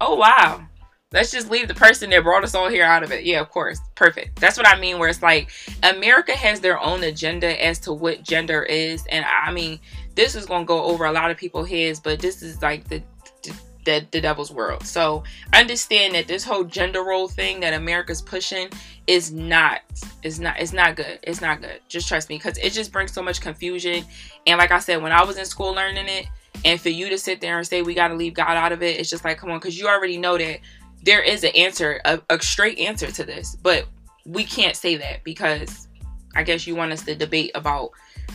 Oh 0.00 0.16
wow. 0.16 0.64
Let's 1.12 1.30
just 1.30 1.50
leave 1.50 1.68
the 1.68 1.74
person 1.74 2.10
that 2.10 2.22
brought 2.22 2.44
us 2.44 2.54
all 2.54 2.68
here 2.68 2.84
out 2.84 3.02
of 3.02 3.12
it. 3.12 3.24
Yeah, 3.24 3.40
of 3.40 3.48
course. 3.48 3.80
Perfect. 3.94 4.38
That's 4.40 4.56
what 4.58 4.66
I 4.68 4.78
mean, 4.78 4.98
where 4.98 5.08
it's 5.08 5.22
like 5.22 5.50
America 5.82 6.32
has 6.32 6.60
their 6.60 6.78
own 6.80 7.02
agenda 7.04 7.64
as 7.64 7.78
to 7.80 7.92
what 7.92 8.22
gender 8.22 8.62
is. 8.64 9.04
And 9.10 9.24
I 9.24 9.52
mean, 9.52 9.80
this 10.16 10.34
is 10.34 10.46
gonna 10.46 10.64
go 10.64 10.84
over 10.84 11.06
a 11.06 11.12
lot 11.12 11.30
of 11.30 11.36
people's 11.36 11.68
heads, 11.68 12.00
but 12.00 12.20
this 12.20 12.42
is 12.42 12.60
like 12.60 12.88
the 12.88 13.02
the, 13.84 14.04
the 14.10 14.20
devil's 14.20 14.52
world. 14.52 14.84
So 14.84 15.22
understand 15.54 16.14
that 16.14 16.28
this 16.28 16.44
whole 16.44 16.64
gender 16.64 17.02
role 17.02 17.26
thing 17.26 17.60
that 17.60 17.72
America's 17.72 18.20
pushing 18.20 18.68
is 19.08 19.32
not 19.32 19.80
it's 20.22 20.38
not 20.38 20.60
it's 20.60 20.72
not 20.72 20.94
good. 20.94 21.18
It's 21.22 21.40
not 21.40 21.60
good. 21.60 21.80
Just 21.88 22.06
trust 22.06 22.28
me 22.28 22.36
because 22.36 22.58
it 22.58 22.72
just 22.72 22.92
brings 22.92 23.12
so 23.12 23.22
much 23.22 23.40
confusion. 23.40 24.04
And 24.46 24.58
like 24.58 24.70
I 24.70 24.78
said, 24.78 25.02
when 25.02 25.12
I 25.12 25.24
was 25.24 25.38
in 25.38 25.46
school 25.46 25.72
learning 25.72 26.06
it, 26.06 26.26
and 26.64 26.80
for 26.80 26.90
you 26.90 27.08
to 27.08 27.18
sit 27.18 27.40
there 27.40 27.56
and 27.56 27.66
say 27.66 27.82
we 27.82 27.94
got 27.94 28.08
to 28.08 28.14
leave 28.14 28.34
God 28.34 28.56
out 28.56 28.70
of 28.70 28.82
it, 28.82 29.00
it's 29.00 29.10
just 29.10 29.24
like 29.24 29.38
come 29.38 29.50
on, 29.50 29.58
because 29.58 29.78
you 29.78 29.88
already 29.88 30.18
know 30.18 30.36
that 30.36 30.60
there 31.02 31.22
is 31.22 31.42
an 31.42 31.52
answer, 31.56 32.00
a, 32.04 32.20
a 32.28 32.40
straight 32.40 32.78
answer 32.78 33.10
to 33.10 33.24
this, 33.24 33.56
but 33.62 33.86
we 34.26 34.44
can't 34.44 34.76
say 34.76 34.96
that 34.96 35.24
because 35.24 35.88
I 36.36 36.42
guess 36.42 36.66
you 36.66 36.76
want 36.76 36.92
us 36.92 37.02
to 37.04 37.14
debate 37.14 37.52
about 37.54 37.92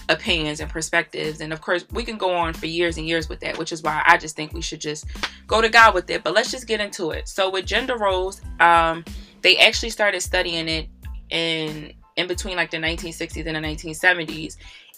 opinions 0.09 0.59
and 0.59 0.69
perspectives. 0.69 1.39
And 1.39 1.53
of 1.53 1.61
course, 1.61 1.85
we 1.91 2.03
can 2.03 2.17
go 2.17 2.33
on 2.33 2.53
for 2.53 2.65
years 2.65 2.97
and 2.97 3.07
years 3.07 3.29
with 3.29 3.39
that, 3.41 3.59
which 3.59 3.71
is 3.71 3.83
why 3.83 4.01
I 4.07 4.17
just 4.17 4.35
think 4.35 4.53
we 4.53 4.61
should 4.61 4.81
just 4.81 5.05
go 5.45 5.61
to 5.61 5.69
God 5.69 5.93
with 5.93 6.09
it. 6.09 6.23
But 6.23 6.33
let's 6.33 6.49
just 6.49 6.67
get 6.67 6.79
into 6.79 7.11
it. 7.11 7.27
So 7.27 7.51
with 7.51 7.65
gender 7.65 7.97
roles, 7.97 8.41
um, 8.59 9.05
they 9.43 9.57
actually 9.57 9.91
started 9.91 10.21
studying 10.21 10.67
it 10.67 10.87
in 11.29 11.93
in 12.15 12.27
between 12.27 12.55
like 12.55 12.71
the 12.71 12.77
1960s 12.77 13.45
and 13.45 13.55
the 13.55 13.59
1970s. 13.59 14.55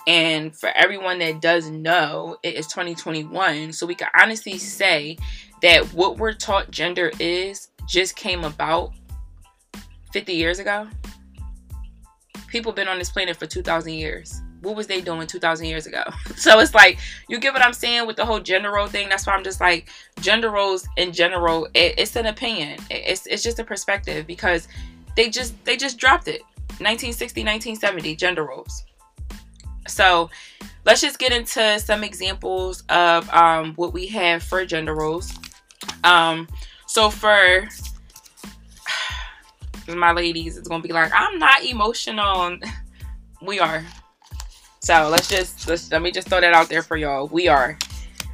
And 0.07 0.55
for 0.55 0.69
everyone 0.75 1.17
that 1.19 1.41
does 1.41 1.69
know, 1.69 2.37
it 2.43 2.55
is 2.55 2.67
2021. 2.67 3.73
So 3.73 3.87
we 3.87 3.95
can 3.95 4.07
honestly 4.19 4.57
say 4.59 5.17
that 5.61 5.83
what 5.93 6.17
we're 6.17 6.33
taught 6.33 6.69
gender 6.69 7.11
is 7.19 7.69
just 7.87 8.15
came 8.15 8.43
about 8.43 8.91
50 10.13 10.33
years 10.33 10.59
ago. 10.59 10.87
People 12.47 12.71
been 12.71 12.87
on 12.87 12.99
this 12.99 13.09
planet 13.09 13.35
for 13.37 13.47
2,000 13.47 13.93
years 13.93 14.41
what 14.65 14.75
was 14.75 14.87
they 14.87 14.99
doing 14.99 15.27
2000 15.27 15.65
years 15.65 15.85
ago? 15.85 16.03
So 16.35 16.59
it's 16.59 16.75
like 16.75 16.99
you 17.29 17.39
get 17.39 17.53
what 17.53 17.61
i'm 17.61 17.73
saying 17.73 18.05
with 18.05 18.17
the 18.17 18.25
whole 18.25 18.39
gender 18.39 18.71
role 18.71 18.87
thing? 18.87 19.07
That's 19.09 19.25
why 19.25 19.33
i'm 19.33 19.43
just 19.43 19.61
like 19.61 19.89
gender 20.19 20.49
roles 20.49 20.87
in 20.97 21.13
general 21.13 21.65
it, 21.73 21.95
it's 21.97 22.15
an 22.15 22.25
opinion. 22.25 22.79
It's, 22.89 23.25
it's 23.25 23.41
just 23.43 23.59
a 23.59 23.63
perspective 23.63 24.27
because 24.27 24.67
they 25.15 25.29
just 25.29 25.53
they 25.65 25.77
just 25.77 25.97
dropped 25.97 26.27
it. 26.27 26.41
1960 26.81 27.41
1970 27.41 28.15
gender 28.15 28.43
roles. 28.43 28.83
So 29.87 30.29
let's 30.83 31.01
just 31.01 31.19
get 31.19 31.31
into 31.31 31.79
some 31.79 32.03
examples 32.03 32.83
of 32.89 33.29
um, 33.29 33.73
what 33.75 33.93
we 33.93 34.07
have 34.07 34.43
for 34.43 34.65
gender 34.65 34.95
roles. 34.95 35.33
Um, 36.03 36.47
so 36.87 37.09
for 37.09 37.67
my 39.95 40.11
ladies 40.11 40.57
it's 40.57 40.67
gonna 40.67 40.83
be 40.83 40.93
like, 40.93 41.11
I'm 41.13 41.39
not 41.39 41.63
emotional. 41.63 42.57
we 43.41 43.59
are. 43.59 43.85
So 44.85 45.09
let's 45.09 45.27
just 45.27 45.67
let's 45.67 45.91
let 45.91 46.03
me 46.03 46.11
just 46.11 46.29
throw 46.29 46.39
that 46.39 46.53
out 46.53 46.69
there 46.69 46.83
for 46.83 46.95
y'all. 46.95 47.25
We 47.25 47.47
are. 47.47 47.75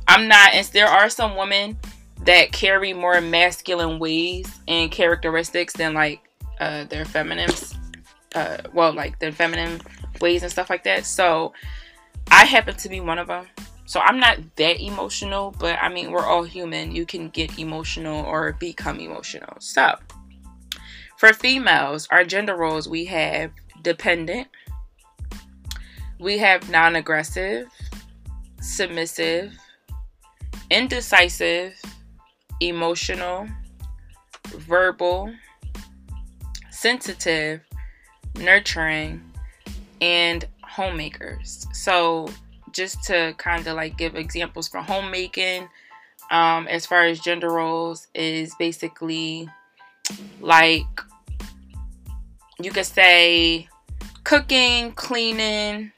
I'm 0.05 0.27
not, 0.27 0.53
and 0.53 0.67
there 0.67 0.85
are 0.85 1.09
some 1.09 1.37
women 1.37 1.77
that 2.25 2.51
carry 2.51 2.91
more 2.91 3.21
masculine 3.21 3.99
ways 3.99 4.51
and 4.67 4.91
characteristics 4.91 5.71
than 5.71 5.93
like 5.93 6.19
uh, 6.59 6.83
their 6.83 7.05
feminine, 7.05 7.51
uh, 8.35 8.57
well, 8.73 8.91
like 8.91 9.17
their 9.19 9.31
feminine 9.31 9.79
ways 10.19 10.43
and 10.43 10.51
stuff 10.51 10.69
like 10.69 10.83
that. 10.83 11.05
So 11.05 11.53
I 12.29 12.43
happen 12.43 12.75
to 12.75 12.89
be 12.89 12.99
one 12.99 13.17
of 13.17 13.27
them. 13.27 13.47
So 13.85 14.01
I'm 14.01 14.19
not 14.19 14.37
that 14.57 14.81
emotional, 14.81 15.55
but 15.57 15.79
I 15.81 15.87
mean, 15.87 16.11
we're 16.11 16.25
all 16.25 16.43
human. 16.43 16.93
You 16.93 17.05
can 17.05 17.29
get 17.29 17.59
emotional 17.59 18.25
or 18.25 18.57
become 18.59 18.99
emotional. 18.99 19.55
So 19.59 19.95
for 21.15 21.31
females, 21.31 22.09
our 22.11 22.25
gender 22.25 22.57
roles 22.57 22.89
we 22.89 23.05
have 23.05 23.51
dependent, 23.81 24.49
we 26.21 26.37
have 26.37 26.69
non 26.69 26.95
aggressive, 26.95 27.67
submissive, 28.61 29.51
indecisive, 30.69 31.73
emotional, 32.59 33.47
verbal, 34.49 35.33
sensitive, 36.69 37.61
nurturing, 38.37 39.21
and 39.99 40.45
homemakers. 40.63 41.65
So, 41.73 42.29
just 42.71 43.03
to 43.05 43.33
kind 43.37 43.65
of 43.65 43.75
like 43.75 43.97
give 43.97 44.15
examples 44.15 44.67
for 44.67 44.79
homemaking, 44.79 45.67
um, 46.29 46.67
as 46.67 46.85
far 46.85 47.03
as 47.03 47.19
gender 47.19 47.49
roles, 47.49 48.07
is 48.13 48.53
basically 48.59 49.49
like 50.39 50.85
you 52.61 52.69
could 52.69 52.85
say 52.85 53.67
cooking, 54.23 54.91
cleaning, 54.91 55.91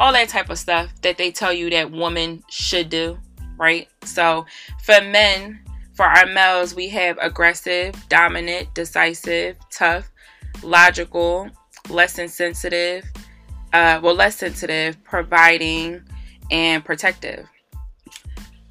all 0.00 0.14
that 0.14 0.30
type 0.30 0.48
of 0.48 0.58
stuff 0.58 0.90
that 1.02 1.18
they 1.18 1.30
tell 1.30 1.52
you 1.52 1.68
that 1.68 1.92
women 1.92 2.42
should 2.48 2.88
do, 2.88 3.18
right? 3.58 3.86
So, 4.04 4.46
for 4.82 4.98
men, 5.02 5.60
for 5.92 6.06
our 6.06 6.24
males, 6.24 6.74
we 6.74 6.88
have 6.88 7.18
aggressive, 7.20 7.94
dominant, 8.08 8.74
decisive, 8.74 9.56
tough, 9.70 10.10
logical, 10.62 11.50
less 11.90 12.18
insensitive, 12.18 13.04
uh, 13.74 14.00
well, 14.02 14.14
less 14.14 14.36
sensitive, 14.36 14.96
providing, 15.04 16.02
and 16.50 16.82
protective. 16.82 17.46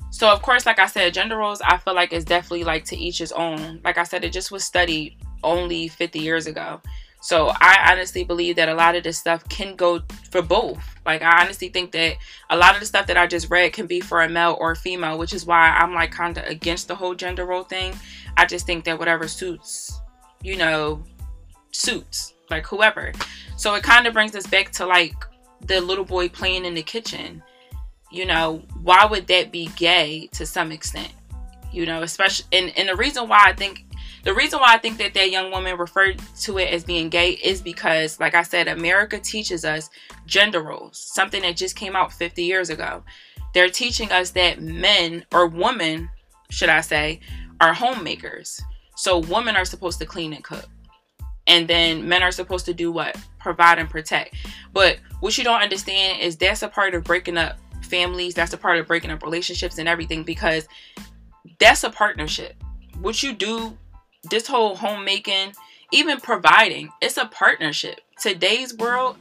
So, 0.10 0.32
of 0.32 0.42
course, 0.42 0.66
like 0.66 0.80
I 0.80 0.88
said, 0.88 1.14
gender 1.14 1.38
roles, 1.38 1.62
I 1.62 1.78
feel 1.78 1.94
like 1.94 2.12
is 2.12 2.26
definitely 2.26 2.64
like 2.64 2.86
to 2.86 2.98
each 2.98 3.20
his 3.20 3.32
own. 3.32 3.82
Like 3.84 4.00
I 4.00 4.04
said, 4.04 4.24
it 4.24 4.34
just 4.34 4.52
was 4.52 4.64
studied 4.64 5.16
only 5.44 5.90
50 5.90 6.18
years 6.18 6.48
ago. 6.48 6.82
So 7.22 7.52
I 7.60 7.92
honestly 7.92 8.24
believe 8.24 8.56
that 8.56 8.70
a 8.70 8.74
lot 8.74 8.96
of 8.96 9.04
this 9.04 9.18
stuff 9.18 9.48
can 9.50 9.76
go 9.76 10.02
for 10.32 10.42
both. 10.42 10.80
Like 11.06 11.22
I 11.22 11.42
honestly 11.42 11.70
think 11.70 11.92
that 11.92 12.16
a 12.50 12.58
lot 12.58 12.76
of 12.76 12.80
the 12.80 12.86
stuff 12.86 13.08
that 13.08 13.18
I 13.18 13.28
just 13.28 13.50
read 13.50 13.74
can 13.74 13.88
be 13.88 14.00
for 14.00 14.22
a 14.22 14.30
male 14.30 14.58
or 14.60 14.72
a 14.72 14.76
female, 14.76 15.18
which 15.18 15.34
is 15.34 15.46
why 15.46 15.70
I'm 15.70 15.94
like 15.94 16.12
kind 16.12 16.38
of 16.38 16.46
against 16.46 16.88
the 16.88 16.96
whole 16.96 17.16
gender 17.16 17.46
role 17.46 17.64
thing. 17.64 17.94
I 18.38 18.46
just 18.46 18.66
think 18.66 18.86
that 18.86 18.98
whatever 18.98 19.28
suits, 19.28 20.00
you 20.42 20.56
know, 20.56 21.04
suits 21.72 22.34
like 22.50 22.66
whoever. 22.66 23.12
So 23.58 23.76
it 23.76 23.84
kind 23.84 24.08
of 24.08 24.14
brings 24.14 24.36
us 24.36 24.48
back 24.48 24.72
to 24.74 24.86
like 24.86 25.14
the 25.66 25.82
little 25.82 26.06
boy 26.06 26.30
playing 26.30 26.64
in 26.64 26.74
the 26.74 26.84
kitchen. 26.84 27.44
You 28.12 28.26
know, 28.26 28.64
why 28.82 29.06
would 29.06 29.28
that 29.28 29.52
be 29.52 29.70
gay 29.76 30.30
to 30.34 30.46
some 30.46 30.72
extent? 30.72 31.12
You 31.72 31.86
know, 31.86 32.02
especially 32.02 32.46
and, 32.54 32.76
and 32.78 32.90
the 32.90 32.96
reason 32.96 33.28
why 33.28 33.42
I 33.44 33.54
think 33.54 33.86
the 34.24 34.34
reason 34.34 34.60
why 34.60 34.74
I 34.74 34.78
think 34.78 34.98
that 34.98 35.14
that 35.14 35.32
young 35.32 35.52
woman 35.52 35.78
referred 35.78 36.22
to 36.42 36.58
it 36.58 36.74
as 36.74 36.84
being 36.84 37.10
gay 37.10 37.32
is 37.32 37.62
because, 37.62 38.20
like 38.20 38.36
I 38.36 38.44
said, 38.44 38.68
America 38.68 39.20
teaches 39.20 39.64
us 39.64 39.90
gender 40.26 40.62
roles, 40.62 40.98
something 40.98 41.42
that 41.44 41.56
just 41.56 41.76
came 41.76 41.96
out 41.96 42.12
50 42.12 42.44
years 42.44 42.70
ago. 42.70 43.04
They're 43.54 43.70
teaching 43.70 44.12
us 44.12 44.32
that 44.32 44.62
men 44.62 45.26
or 45.34 45.48
women, 45.48 46.10
should 46.50 46.70
I 46.70 46.82
say, 46.82 47.20
are 47.62 47.74
homemakers. 47.74 48.62
So 48.96 49.20
women 49.20 49.56
are 49.56 49.66
supposed 49.66 50.00
to 50.00 50.06
clean 50.06 50.34
and 50.34 50.44
cook. 50.44 50.68
And 51.48 51.68
then 51.68 52.08
men 52.08 52.22
are 52.22 52.32
supposed 52.32 52.66
to 52.66 52.74
do 52.74 52.92
what? 52.92 53.18
Provide 53.40 53.80
and 53.80 53.90
protect. 53.90 54.36
But 54.72 55.00
what 55.20 55.38
you 55.38 55.44
don't 55.44 55.62
understand 55.62 56.22
is 56.22 56.38
that's 56.38 56.62
a 56.62 56.68
part 56.68 56.94
of 56.94 57.04
breaking 57.04 57.38
up 57.38 57.58
families, 57.82 58.36
that's 58.36 58.54
a 58.54 58.58
part 58.58 58.78
of 58.78 58.88
breaking 58.88 59.10
up 59.10 59.24
relationships 59.24 59.80
and 59.80 59.90
everything 59.90 60.24
because 60.24 60.68
that's 61.60 61.84
a 61.84 61.90
partnership. 61.90 62.62
What 63.02 63.24
you 63.24 63.34
do 63.34 63.78
this 64.24 64.48
whole 64.48 64.76
homemaking, 64.76 65.54
even 65.92 66.20
providing, 66.20 66.90
it's 67.02 67.18
a 67.18 67.26
partnership. 67.26 68.02
Today's 68.22 68.76
world, 68.76 69.18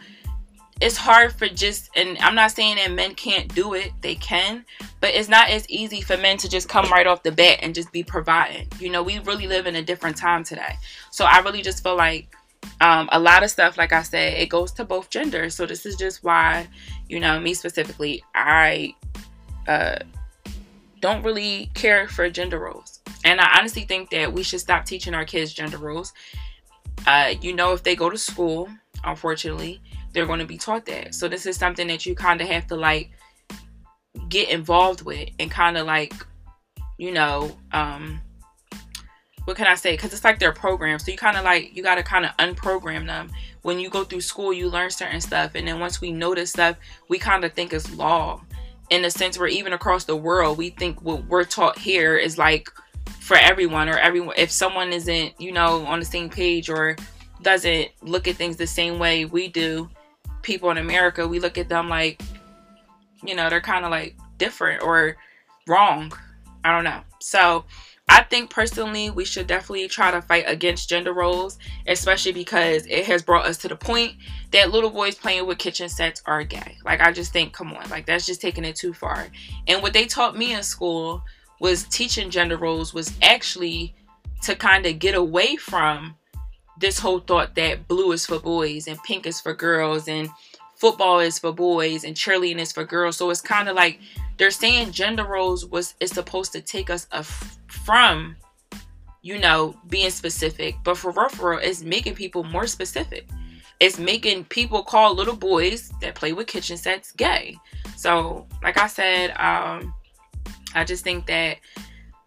it's 0.80 0.96
hard 0.96 1.32
for 1.32 1.48
just, 1.48 1.90
and 1.96 2.18
I'm 2.18 2.34
not 2.34 2.52
saying 2.52 2.76
that 2.76 2.92
men 2.92 3.14
can't 3.14 3.52
do 3.54 3.74
it, 3.74 3.92
they 4.00 4.14
can, 4.16 4.64
but 5.00 5.14
it's 5.14 5.28
not 5.28 5.50
as 5.50 5.68
easy 5.68 6.00
for 6.00 6.16
men 6.16 6.36
to 6.38 6.48
just 6.48 6.68
come 6.68 6.90
right 6.90 7.06
off 7.06 7.22
the 7.22 7.32
bat 7.32 7.58
and 7.62 7.74
just 7.74 7.92
be 7.92 8.02
providing. 8.02 8.68
You 8.78 8.90
know, 8.90 9.02
we 9.02 9.18
really 9.20 9.46
live 9.46 9.66
in 9.66 9.76
a 9.76 9.82
different 9.82 10.16
time 10.16 10.44
today. 10.44 10.76
So 11.10 11.24
I 11.24 11.40
really 11.40 11.62
just 11.62 11.82
feel 11.82 11.96
like 11.96 12.34
um, 12.80 13.08
a 13.12 13.18
lot 13.18 13.42
of 13.42 13.50
stuff, 13.50 13.76
like 13.76 13.92
I 13.92 14.02
said, 14.02 14.34
it 14.34 14.48
goes 14.48 14.72
to 14.72 14.84
both 14.84 15.10
genders. 15.10 15.54
So 15.54 15.66
this 15.66 15.84
is 15.84 15.96
just 15.96 16.22
why, 16.22 16.68
you 17.08 17.18
know, 17.18 17.40
me 17.40 17.54
specifically, 17.54 18.22
I 18.34 18.94
uh, 19.66 19.98
don't 21.00 21.22
really 21.24 21.70
care 21.74 22.08
for 22.08 22.28
gender 22.30 22.58
roles. 22.58 22.97
And 23.25 23.40
I 23.40 23.58
honestly 23.58 23.82
think 23.82 24.10
that 24.10 24.32
we 24.32 24.42
should 24.42 24.60
stop 24.60 24.84
teaching 24.84 25.14
our 25.14 25.25
kids 25.25 25.52
gender 25.52 25.78
roles. 25.78 26.12
Uh, 27.06 27.34
you 27.40 27.54
know, 27.54 27.72
if 27.72 27.82
they 27.82 27.96
go 27.96 28.10
to 28.10 28.18
school, 28.18 28.68
unfortunately, 29.04 29.80
they're 30.12 30.26
going 30.26 30.40
to 30.40 30.46
be 30.46 30.58
taught 30.58 30.87
that. 30.87 31.14
So 31.14 31.28
this 31.28 31.46
is 31.46 31.56
something 31.56 31.87
that 31.88 32.06
you 32.06 32.14
kind 32.14 32.40
of 32.40 32.48
have 32.48 32.66
to 32.68 32.76
like 32.76 33.10
get 34.28 34.48
involved 34.48 35.02
with 35.02 35.28
and 35.38 35.50
kind 35.50 35.76
of 35.76 35.87
like, 35.87 36.14
you 36.96 37.12
know, 37.12 37.56
um, 37.72 38.20
what 39.44 39.56
can 39.56 39.66
I 39.66 39.76
say? 39.76 39.92
Because 39.92 40.12
it's 40.12 40.25
like 40.25 40.38
their 40.38 40.52
program. 40.52 40.98
So 40.98 41.10
you 41.10 41.16
kind 41.16 41.37
of 41.37 41.44
like, 41.44 41.75
you 41.75 41.82
got 41.82 41.94
to 41.94 42.02
kind 42.02 42.26
of 42.26 42.37
unprogram 42.37 43.06
them. 43.06 43.30
When 43.62 43.78
you 43.78 43.88
go 43.88 44.04
through 44.04 44.20
school, 44.20 44.52
you 44.52 44.68
learn 44.68 44.90
certain 44.90 45.20
stuff. 45.20 45.52
And 45.54 45.66
then 45.66 45.80
once 45.80 46.00
we 46.00 46.12
know 46.12 46.34
this 46.34 46.50
stuff, 46.50 46.76
we 47.08 47.18
kind 47.18 47.44
of 47.44 47.52
think 47.54 47.72
it's 47.72 47.94
law. 47.94 48.42
In 48.90 49.02
the 49.02 49.10
sense 49.10 49.38
where 49.38 49.48
even 49.48 49.72
across 49.72 50.04
the 50.04 50.16
world, 50.16 50.58
we 50.58 50.70
think 50.70 51.02
what 51.02 51.25
we're 51.26 51.44
taught 51.44 51.78
here 51.78 52.16
is 52.16 52.38
like 52.38 52.70
for 53.28 53.37
everyone 53.37 53.88
or 53.88 53.99
everyone 53.99 54.35
if 54.38 54.50
someone 54.50 54.90
isn't 54.90 55.38
you 55.38 55.52
know 55.52 55.85
on 55.85 55.99
the 55.99 56.04
same 56.04 56.30
page 56.30 56.70
or 56.70 56.97
doesn't 57.42 57.88
look 58.02 58.26
at 58.26 58.35
things 58.37 58.56
the 58.56 58.66
same 58.66 58.99
way 58.99 59.26
we 59.26 59.49
do 59.49 59.88
people 60.42 60.70
in 60.70 60.78
america 60.78 61.28
we 61.28 61.38
look 61.38 61.58
at 61.58 61.68
them 61.68 61.88
like 61.90 62.23
you 63.23 63.35
know 63.35 63.50
they're 63.50 63.61
kind 63.61 63.85
of 63.85 63.90
like 63.90 64.16
different 64.38 64.82
or 64.82 65.16
wrong. 65.66 66.12
I 66.64 66.73
don't 66.75 66.85
know. 66.85 67.00
So 67.20 67.64
i 68.11 68.23
think 68.23 68.49
personally 68.49 69.11
we 69.11 69.23
should 69.23 69.47
definitely 69.47 69.87
try 69.87 70.11
to 70.11 70.23
fight 70.23 70.44
against 70.47 70.88
gender 70.88 71.12
roles 71.12 71.58
especially 71.87 72.32
because 72.32 72.87
it 72.87 73.04
has 73.04 73.23
brought 73.23 73.44
us 73.44 73.58
to 73.58 73.68
the 73.68 73.76
point 73.76 74.14
that 74.50 74.70
little 74.70 74.88
boys 74.88 75.14
playing 75.14 75.47
with 75.47 75.58
kitchen 75.58 75.90
sets 75.90 76.23
are 76.25 76.42
gay. 76.42 76.78
Like 76.85 77.02
i 77.02 77.12
just 77.12 77.32
think 77.32 77.52
come 77.52 77.75
on 77.75 77.88
like 77.90 78.06
that's 78.06 78.25
just 78.25 78.40
taking 78.40 78.64
it 78.64 78.76
too 78.76 78.94
far. 78.94 79.26
And 79.66 79.82
what 79.82 79.92
they 79.92 80.06
taught 80.06 80.38
me 80.38 80.54
in 80.54 80.62
school 80.62 81.23
was 81.60 81.84
teaching 81.84 82.30
gender 82.30 82.56
roles 82.56 82.94
was 82.94 83.12
actually 83.22 83.94
to 84.42 84.54
kind 84.54 84.86
of 84.86 84.98
get 84.98 85.14
away 85.14 85.56
from 85.56 86.14
this 86.78 86.98
whole 86.98 87.18
thought 87.18 87.54
that 87.56 87.88
blue 87.88 88.12
is 88.12 88.24
for 88.24 88.38
boys 88.38 88.86
and 88.86 89.02
pink 89.02 89.26
is 89.26 89.40
for 89.40 89.52
girls 89.52 90.06
and 90.06 90.28
football 90.76 91.18
is 91.18 91.38
for 91.38 91.52
boys 91.52 92.04
and 92.04 92.14
cheerleading 92.14 92.58
is 92.58 92.72
for 92.72 92.84
girls. 92.84 93.16
So 93.16 93.30
it's 93.30 93.40
kind 93.40 93.68
of 93.68 93.74
like 93.74 93.98
they're 94.36 94.50
saying 94.50 94.92
gender 94.92 95.24
roles 95.24 95.66
was 95.66 95.94
is 96.00 96.12
supposed 96.12 96.52
to 96.52 96.60
take 96.60 96.88
us 96.88 97.08
af- 97.10 97.58
from 97.66 98.36
you 99.22 99.38
know 99.38 99.76
being 99.88 100.10
specific, 100.10 100.76
but 100.84 100.96
for 100.96 101.10
real, 101.10 101.28
for 101.28 101.50
real, 101.50 101.60
it's 101.60 101.82
making 101.82 102.14
people 102.14 102.44
more 102.44 102.66
specific. 102.66 103.26
It's 103.80 103.98
making 103.98 104.44
people 104.44 104.82
call 104.82 105.14
little 105.14 105.36
boys 105.36 105.92
that 106.00 106.14
play 106.14 106.32
with 106.32 106.46
kitchen 106.46 106.76
sets 106.76 107.12
gay. 107.12 107.56
So, 107.96 108.46
like 108.62 108.76
I 108.76 108.88
said, 108.88 109.36
um, 109.38 109.94
I 110.75 110.84
just 110.84 111.04
think 111.04 111.26
that 111.26 111.58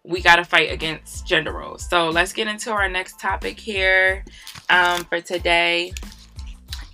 we 0.04 0.20
got 0.20 0.36
to 0.36 0.44
fight 0.44 0.72
against 0.72 1.26
gender 1.26 1.52
roles. 1.52 1.88
So 1.88 2.08
let's 2.10 2.32
get 2.32 2.48
into 2.48 2.70
our 2.70 2.88
next 2.88 3.20
topic 3.20 3.58
here 3.58 4.24
um, 4.68 5.04
for 5.04 5.20
today. 5.20 5.92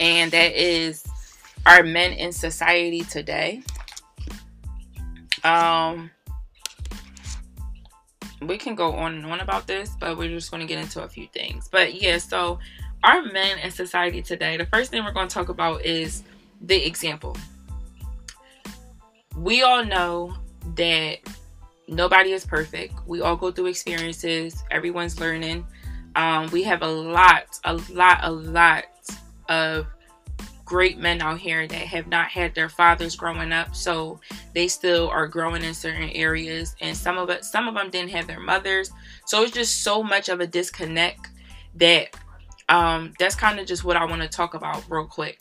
And 0.01 0.31
that 0.33 0.53
is 0.53 1.05
our 1.67 1.83
men 1.83 2.13
in 2.13 2.33
society 2.33 3.01
today. 3.01 3.63
Um, 5.43 6.11
we 8.43 8.59
can 8.59 8.75
go 8.75 8.93
on 8.93 9.15
and 9.15 9.27
on 9.27 9.41
about 9.41 9.67
this, 9.67 9.97
but 9.99 10.17
we're 10.17 10.29
just 10.29 10.51
going 10.51 10.61
to 10.61 10.67
get 10.67 10.81
into 10.81 11.03
a 11.03 11.09
few 11.09 11.27
things. 11.29 11.69
But 11.71 12.01
yeah, 12.01 12.19
so 12.19 12.59
our 13.03 13.23
men 13.23 13.59
in 13.59 13.71
society 13.71 14.23
today, 14.23 14.57
the 14.57 14.67
first 14.67 14.91
thing 14.91 15.05
we're 15.05 15.13
going 15.13 15.29
to 15.29 15.35
talk 15.35 15.49
about 15.49 15.85
is 15.85 16.23
the 16.61 16.87
example. 16.87 17.37
We 19.37 19.63
all 19.63 19.85
know 19.85 20.35
that 20.77 21.19
nobody 21.87 22.33
is 22.33 22.45
perfect. 22.45 22.95
We 23.07 23.21
all 23.21 23.37
go 23.37 23.51
through 23.51 23.67
experiences. 23.67 24.63
Everyone's 24.71 25.19
learning. 25.21 25.67
Um, 26.17 26.51
we 26.51 26.63
have 26.65 26.83
a 26.83 26.89
lot, 26.89 27.59
a 27.65 27.75
lot, 27.91 28.21
a 28.23 28.31
lot 28.31 28.85
of 29.49 29.87
great 30.65 30.99
men 30.99 31.23
out 31.23 31.39
here 31.39 31.67
that 31.67 31.81
have 31.81 32.09
not 32.09 32.29
had 32.29 32.55
their 32.55 32.69
fathers 32.69 33.17
growing 33.17 33.53
up, 33.53 33.75
so 33.75 34.21
they 34.53 34.69
still 34.69 35.09
are 35.09 35.27
growing 35.27 35.65
in 35.65 35.73
certain 35.73 36.11
areas, 36.11 36.77
and 36.83 36.95
some 36.95 37.17
of 37.17 37.31
it, 37.31 37.45
some 37.45 37.69
of 37.69 37.75
them 37.75 37.89
didn't 37.89 38.11
have 38.11 38.27
their 38.27 38.41
mothers, 38.41 38.91
so 39.25 39.43
it's 39.43 39.53
just 39.53 39.83
so 39.83 40.03
much 40.03 40.29
of 40.29 40.41
a 40.41 40.47
disconnect 40.47 41.31
that 41.77 42.15
um, 42.69 43.15
that's 43.19 43.35
kind 43.35 43.59
of 43.59 43.67
just 43.67 43.83
what 43.83 43.97
I 43.97 44.05
want 44.05 44.21
to 44.21 44.29
talk 44.29 44.53
about 44.53 44.85
real 44.91 45.07
quick. 45.07 45.41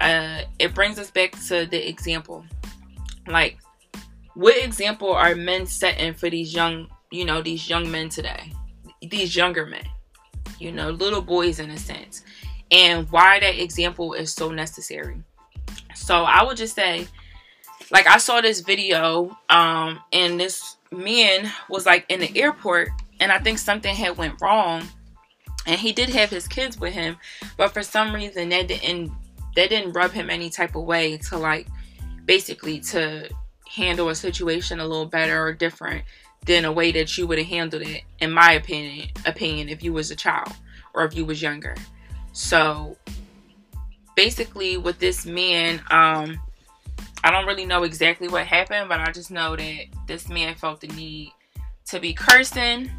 Uh, 0.00 0.42
it 0.58 0.74
brings 0.74 0.98
us 0.98 1.12
back 1.12 1.32
to 1.46 1.66
the 1.66 1.88
example, 1.88 2.44
like 3.28 3.58
what 4.36 4.62
example 4.62 5.12
are 5.12 5.34
men 5.34 5.66
setting 5.66 6.12
for 6.12 6.28
these 6.28 6.54
young, 6.54 6.88
you 7.10 7.24
know, 7.24 7.40
these 7.40 7.68
young 7.68 7.90
men 7.90 8.10
today, 8.10 8.52
these 9.00 9.34
younger 9.34 9.64
men, 9.64 9.84
you 10.60 10.70
know, 10.70 10.90
little 10.90 11.22
boys 11.22 11.58
in 11.58 11.70
a 11.70 11.78
sense 11.78 12.22
and 12.70 13.10
why 13.10 13.40
that 13.40 13.60
example 13.60 14.12
is 14.12 14.32
so 14.32 14.50
necessary. 14.50 15.22
So 15.94 16.24
I 16.24 16.42
would 16.44 16.58
just 16.58 16.74
say, 16.74 17.06
like 17.90 18.06
I 18.06 18.18
saw 18.18 18.42
this 18.42 18.60
video, 18.60 19.36
um, 19.48 20.00
and 20.12 20.38
this 20.38 20.76
man 20.90 21.50
was 21.70 21.86
like 21.86 22.04
in 22.10 22.20
the 22.20 22.38
airport, 22.38 22.90
and 23.20 23.32
I 23.32 23.38
think 23.38 23.58
something 23.58 23.94
had 23.94 24.18
went 24.18 24.40
wrong, 24.42 24.86
and 25.66 25.80
he 25.80 25.92
did 25.92 26.10
have 26.10 26.28
his 26.28 26.46
kids 26.46 26.78
with 26.78 26.92
him, 26.92 27.16
but 27.56 27.72
for 27.72 27.82
some 27.82 28.14
reason 28.14 28.50
that 28.50 28.68
didn't 28.68 29.12
that 29.54 29.70
didn't 29.70 29.92
rub 29.92 30.10
him 30.10 30.28
any 30.28 30.50
type 30.50 30.76
of 30.76 30.84
way 30.84 31.16
to 31.16 31.38
like 31.38 31.66
basically 32.26 32.78
to 32.80 33.30
handle 33.68 34.08
a 34.08 34.14
situation 34.14 34.80
a 34.80 34.86
little 34.86 35.06
better 35.06 35.42
or 35.42 35.52
different 35.52 36.04
than 36.44 36.64
a 36.64 36.72
way 36.72 36.92
that 36.92 37.18
you 37.18 37.26
would 37.26 37.38
have 37.38 37.46
handled 37.48 37.82
it 37.82 38.02
in 38.20 38.30
my 38.30 38.52
opinion 38.52 39.08
opinion 39.26 39.68
if 39.68 39.82
you 39.82 39.92
was 39.92 40.10
a 40.10 40.16
child 40.16 40.52
or 40.94 41.04
if 41.04 41.14
you 41.14 41.24
was 41.24 41.42
younger. 41.42 41.74
So 42.32 42.96
basically 44.14 44.76
with 44.76 44.98
this 44.98 45.26
man, 45.26 45.80
um, 45.90 46.40
I 47.22 47.30
don't 47.30 47.46
really 47.46 47.66
know 47.66 47.82
exactly 47.82 48.28
what 48.28 48.46
happened, 48.46 48.88
but 48.88 49.00
I 49.00 49.10
just 49.10 49.30
know 49.30 49.56
that 49.56 49.84
this 50.06 50.28
man 50.28 50.54
felt 50.54 50.80
the 50.80 50.88
need 50.88 51.32
to 51.86 52.00
be 52.00 52.12
cursing. 52.12 52.90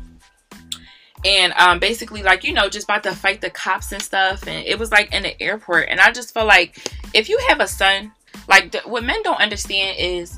And 1.25 1.53
um, 1.53 1.79
basically 1.79 2.21
like 2.21 2.43
you 2.43 2.53
know 2.53 2.69
just 2.69 2.83
about 2.83 3.03
to 3.03 3.13
fight 3.13 3.41
the 3.41 3.49
cops 3.49 3.91
and 3.91 4.01
stuff 4.01 4.45
and 4.45 4.63
it 4.67 4.77
was 4.77 4.91
like 4.91 5.11
in 5.11 5.23
the 5.23 5.41
airport 5.41 5.87
and 5.89 5.99
i 5.99 6.11
just 6.11 6.31
feel 6.31 6.45
like 6.45 6.77
if 7.15 7.27
you 7.27 7.39
have 7.47 7.59
a 7.59 7.67
son 7.67 8.11
like 8.47 8.75
what 8.85 9.03
men 9.03 9.23
don't 9.23 9.41
understand 9.41 9.97
is 9.97 10.37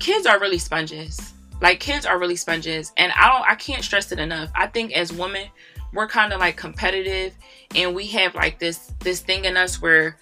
kids 0.00 0.26
are 0.26 0.40
really 0.40 0.58
sponges. 0.58 1.32
Like 1.60 1.78
kids 1.78 2.06
are 2.06 2.18
really 2.18 2.36
sponges. 2.36 2.92
And 2.96 3.12
i 3.12 3.28
don't 3.28 3.48
i 3.48 3.54
can't 3.54 3.84
stress 3.84 4.10
it 4.12 4.18
enough. 4.18 4.50
I 4.54 4.66
think 4.66 4.92
as 4.92 5.12
women 5.12 5.46
we're 5.92 6.08
kind 6.08 6.32
of 6.32 6.40
like 6.40 6.56
competitive. 6.56 7.34
And 7.74 7.94
we 7.94 8.06
have 8.08 8.34
like 8.34 8.58
this 8.58 8.92
this 9.00 9.20
thing 9.20 9.44
in 9.44 9.56
us 9.56 9.80
where 9.80 10.16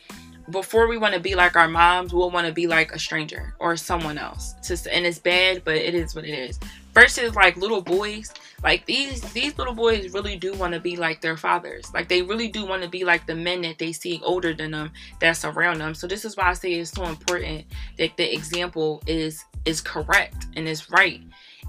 before 0.50 0.88
we 0.88 0.96
want 0.96 1.14
to 1.14 1.20
be 1.20 1.34
like 1.34 1.56
our 1.56 1.68
moms 1.68 2.14
we'll 2.14 2.30
want 2.30 2.46
to 2.46 2.52
be 2.52 2.66
like 2.66 2.92
a 2.92 2.98
stranger 2.98 3.54
or 3.58 3.76
someone 3.76 4.18
else. 4.18 4.54
And 4.90 5.06
it's 5.06 5.18
bad 5.18 5.62
but 5.64 5.76
it 5.76 5.94
is 5.94 6.14
what 6.14 6.24
it 6.24 6.34
is. 6.34 6.58
Versus 6.94 7.34
like 7.36 7.56
little 7.56 7.82
boys 7.82 8.32
like 8.62 8.86
these 8.86 9.20
these 9.32 9.56
little 9.56 9.74
boys 9.74 10.12
really 10.12 10.36
do 10.36 10.52
want 10.54 10.74
to 10.74 10.80
be 10.80 10.96
like 10.96 11.20
their 11.20 11.36
fathers. 11.36 11.92
Like 11.94 12.08
they 12.08 12.22
really 12.22 12.48
do 12.48 12.66
want 12.66 12.82
to 12.82 12.88
be 12.88 13.04
like 13.04 13.26
the 13.26 13.34
men 13.34 13.62
that 13.62 13.78
they 13.78 13.92
see 13.92 14.20
older 14.24 14.52
than 14.52 14.72
them 14.72 14.90
that's 15.20 15.44
around 15.44 15.78
them. 15.78 15.94
So 15.94 16.08
this 16.08 16.24
is 16.24 16.36
why 16.36 16.48
i 16.48 16.52
say 16.54 16.72
it's 16.72 16.90
so 16.90 17.04
important 17.04 17.66
that 17.98 18.16
the 18.16 18.34
example 18.34 19.00
is 19.06 19.44
is 19.68 19.80
correct 19.80 20.46
and 20.56 20.66
is 20.66 20.90
right 20.90 21.20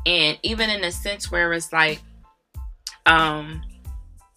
and 0.06 0.40
even 0.44 0.70
in 0.70 0.84
a 0.84 0.92
sense 0.92 1.32
where 1.32 1.54
it's 1.54 1.74
like 1.74 2.02
um 3.06 3.62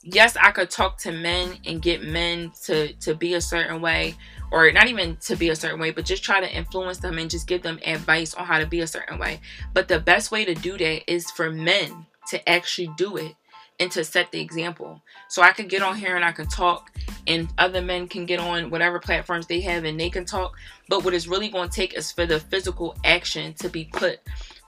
yes, 0.03 0.37
I 0.37 0.51
could 0.51 0.71
talk 0.71 0.99
to 0.99 1.13
men 1.13 1.59
and 1.65 1.81
get 1.81 2.05
men 2.05 2.53
to 2.65 2.93
to 2.95 3.15
be 3.15 3.35
a 3.35 3.41
certain 3.41 3.81
way 3.81 4.15
or 4.51 4.71
not 4.73 4.89
even 4.89 5.17
to 5.17 5.37
be 5.37 5.49
a 5.49 5.57
certain 5.57 5.81
way, 5.81 5.91
but 5.91 6.05
just 6.05 6.23
try 6.23 6.41
to 6.41 6.55
influence 6.55 6.99
them 6.99 7.19
and 7.19 7.31
just 7.31 7.47
give 7.47 7.63
them 7.63 7.79
advice 7.87 8.35
on 8.35 8.45
how 8.45 8.59
to 8.59 8.67
be 8.67 8.81
a 8.81 8.87
certain 8.87 9.19
way. 9.19 9.41
But 9.73 9.89
the 9.89 9.99
best 9.99 10.31
way 10.31 10.45
to 10.45 10.55
do 10.55 10.77
that 10.77 11.11
is 11.11 11.31
for 11.31 11.51
men 11.51 12.07
to 12.29 12.49
actually 12.49 12.91
do 12.97 13.17
it 13.17 13.35
and 13.83 13.91
to 13.91 14.05
set 14.05 14.31
the 14.31 14.41
example. 14.41 15.03
So 15.29 15.43
I 15.43 15.51
can 15.51 15.67
get 15.67 15.83
on 15.83 15.97
here 15.97 16.15
and 16.15 16.25
I 16.25 16.31
can 16.31 16.47
talk 16.47 16.93
and 17.27 17.49
other 17.59 17.83
men 17.83 18.07
can 18.07 18.27
get 18.27 18.39
on 18.39 18.71
whatever 18.71 19.01
platforms 19.01 19.47
they 19.49 19.61
have 19.63 19.85
and 19.85 19.99
they 19.99 20.09
can 20.09 20.25
talk. 20.25 20.57
But 20.89 21.05
what 21.05 21.15
it's 21.15 21.27
really 21.27 21.49
going 21.49 21.69
to 21.69 21.75
take 21.75 21.95
is 21.95 22.13
for 22.13 22.25
the 22.25 22.39
physical 22.39 22.97
action 23.05 23.55
to 23.55 23.69
be 23.69 23.87
put 23.93 24.21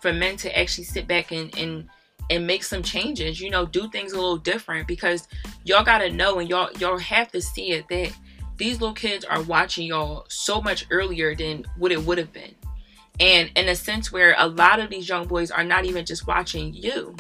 for 0.03 0.13
men 0.13 0.37
to 0.39 0.59
actually 0.59 0.85
sit 0.85 1.07
back 1.07 1.31
and, 1.31 1.57
and 1.57 1.89
and 2.31 2.47
make 2.47 2.65
some 2.65 2.83
changes 2.83 3.39
you 3.39 3.51
know 3.51 3.67
do 3.67 3.87
things 3.91 4.13
a 4.13 4.17
little 4.17 4.39
different 4.39 4.89
because 4.89 5.29
y'all 5.65 5.85
gotta 5.85 6.11
know 6.11 6.39
and 6.39 6.49
y'all 6.49 6.73
y'all 6.79 6.97
have 6.97 7.31
to 7.31 7.39
see 7.39 7.73
it 7.73 7.87
that 7.89 8.11
these 8.57 8.81
little 8.81 8.95
kids 8.95 9.27
are 9.27 9.43
watching 9.43 9.87
y'all 9.87 10.25
so 10.31 10.59
much 10.63 10.87
earlier 10.91 11.35
than 11.35 11.67
what 11.77 11.93
it 11.93 12.03
would 12.03 12.17
have 12.17 12.33
been 12.33 12.55
and 13.21 13.51
in 13.57 13.69
a 13.69 13.75
sense 13.75 14.11
where 14.11 14.35
a 14.39 14.49
lot 14.49 14.81
of 14.81 14.89
these 14.89 15.07
young 15.07 15.27
boys 15.27 15.51
are 15.51 15.65
not 15.65 15.85
even 15.85 16.07
just 16.07 16.27
watching 16.27 16.73
you 16.73 17.15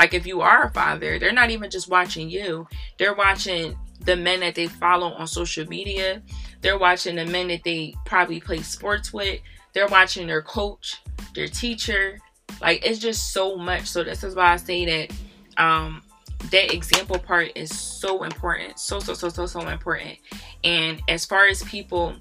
like 0.00 0.14
if 0.14 0.26
you 0.26 0.40
are 0.40 0.64
a 0.64 0.70
father 0.70 1.18
they're 1.18 1.32
not 1.32 1.50
even 1.50 1.70
just 1.70 1.88
watching 1.88 2.28
you 2.28 2.66
they're 2.98 3.14
watching 3.14 3.76
the 4.04 4.16
men 4.16 4.40
that 4.40 4.54
they 4.54 4.66
follow 4.66 5.12
on 5.12 5.26
social 5.26 5.66
media 5.66 6.22
they're 6.60 6.78
watching 6.78 7.16
the 7.16 7.26
men 7.26 7.48
that 7.48 7.62
they 7.64 7.94
probably 8.04 8.40
play 8.40 8.60
sports 8.62 9.12
with 9.12 9.40
they're 9.72 9.88
watching 9.88 10.26
their 10.26 10.42
coach 10.42 10.96
their 11.34 11.46
teacher 11.46 12.18
like 12.60 12.84
it's 12.84 12.98
just 12.98 13.32
so 13.32 13.56
much. 13.56 13.86
So 13.86 14.02
this 14.02 14.24
is 14.24 14.34
why 14.34 14.52
I 14.52 14.56
say 14.56 14.84
that 14.84 15.62
um 15.62 16.02
that 16.50 16.72
example 16.72 17.18
part 17.18 17.52
is 17.54 17.76
so 17.76 18.22
important. 18.24 18.78
So 18.78 18.98
so 18.98 19.14
so 19.14 19.28
so 19.28 19.46
so 19.46 19.60
important. 19.68 20.18
And 20.64 21.02
as 21.08 21.24
far 21.24 21.46
as 21.46 21.62
people 21.64 22.14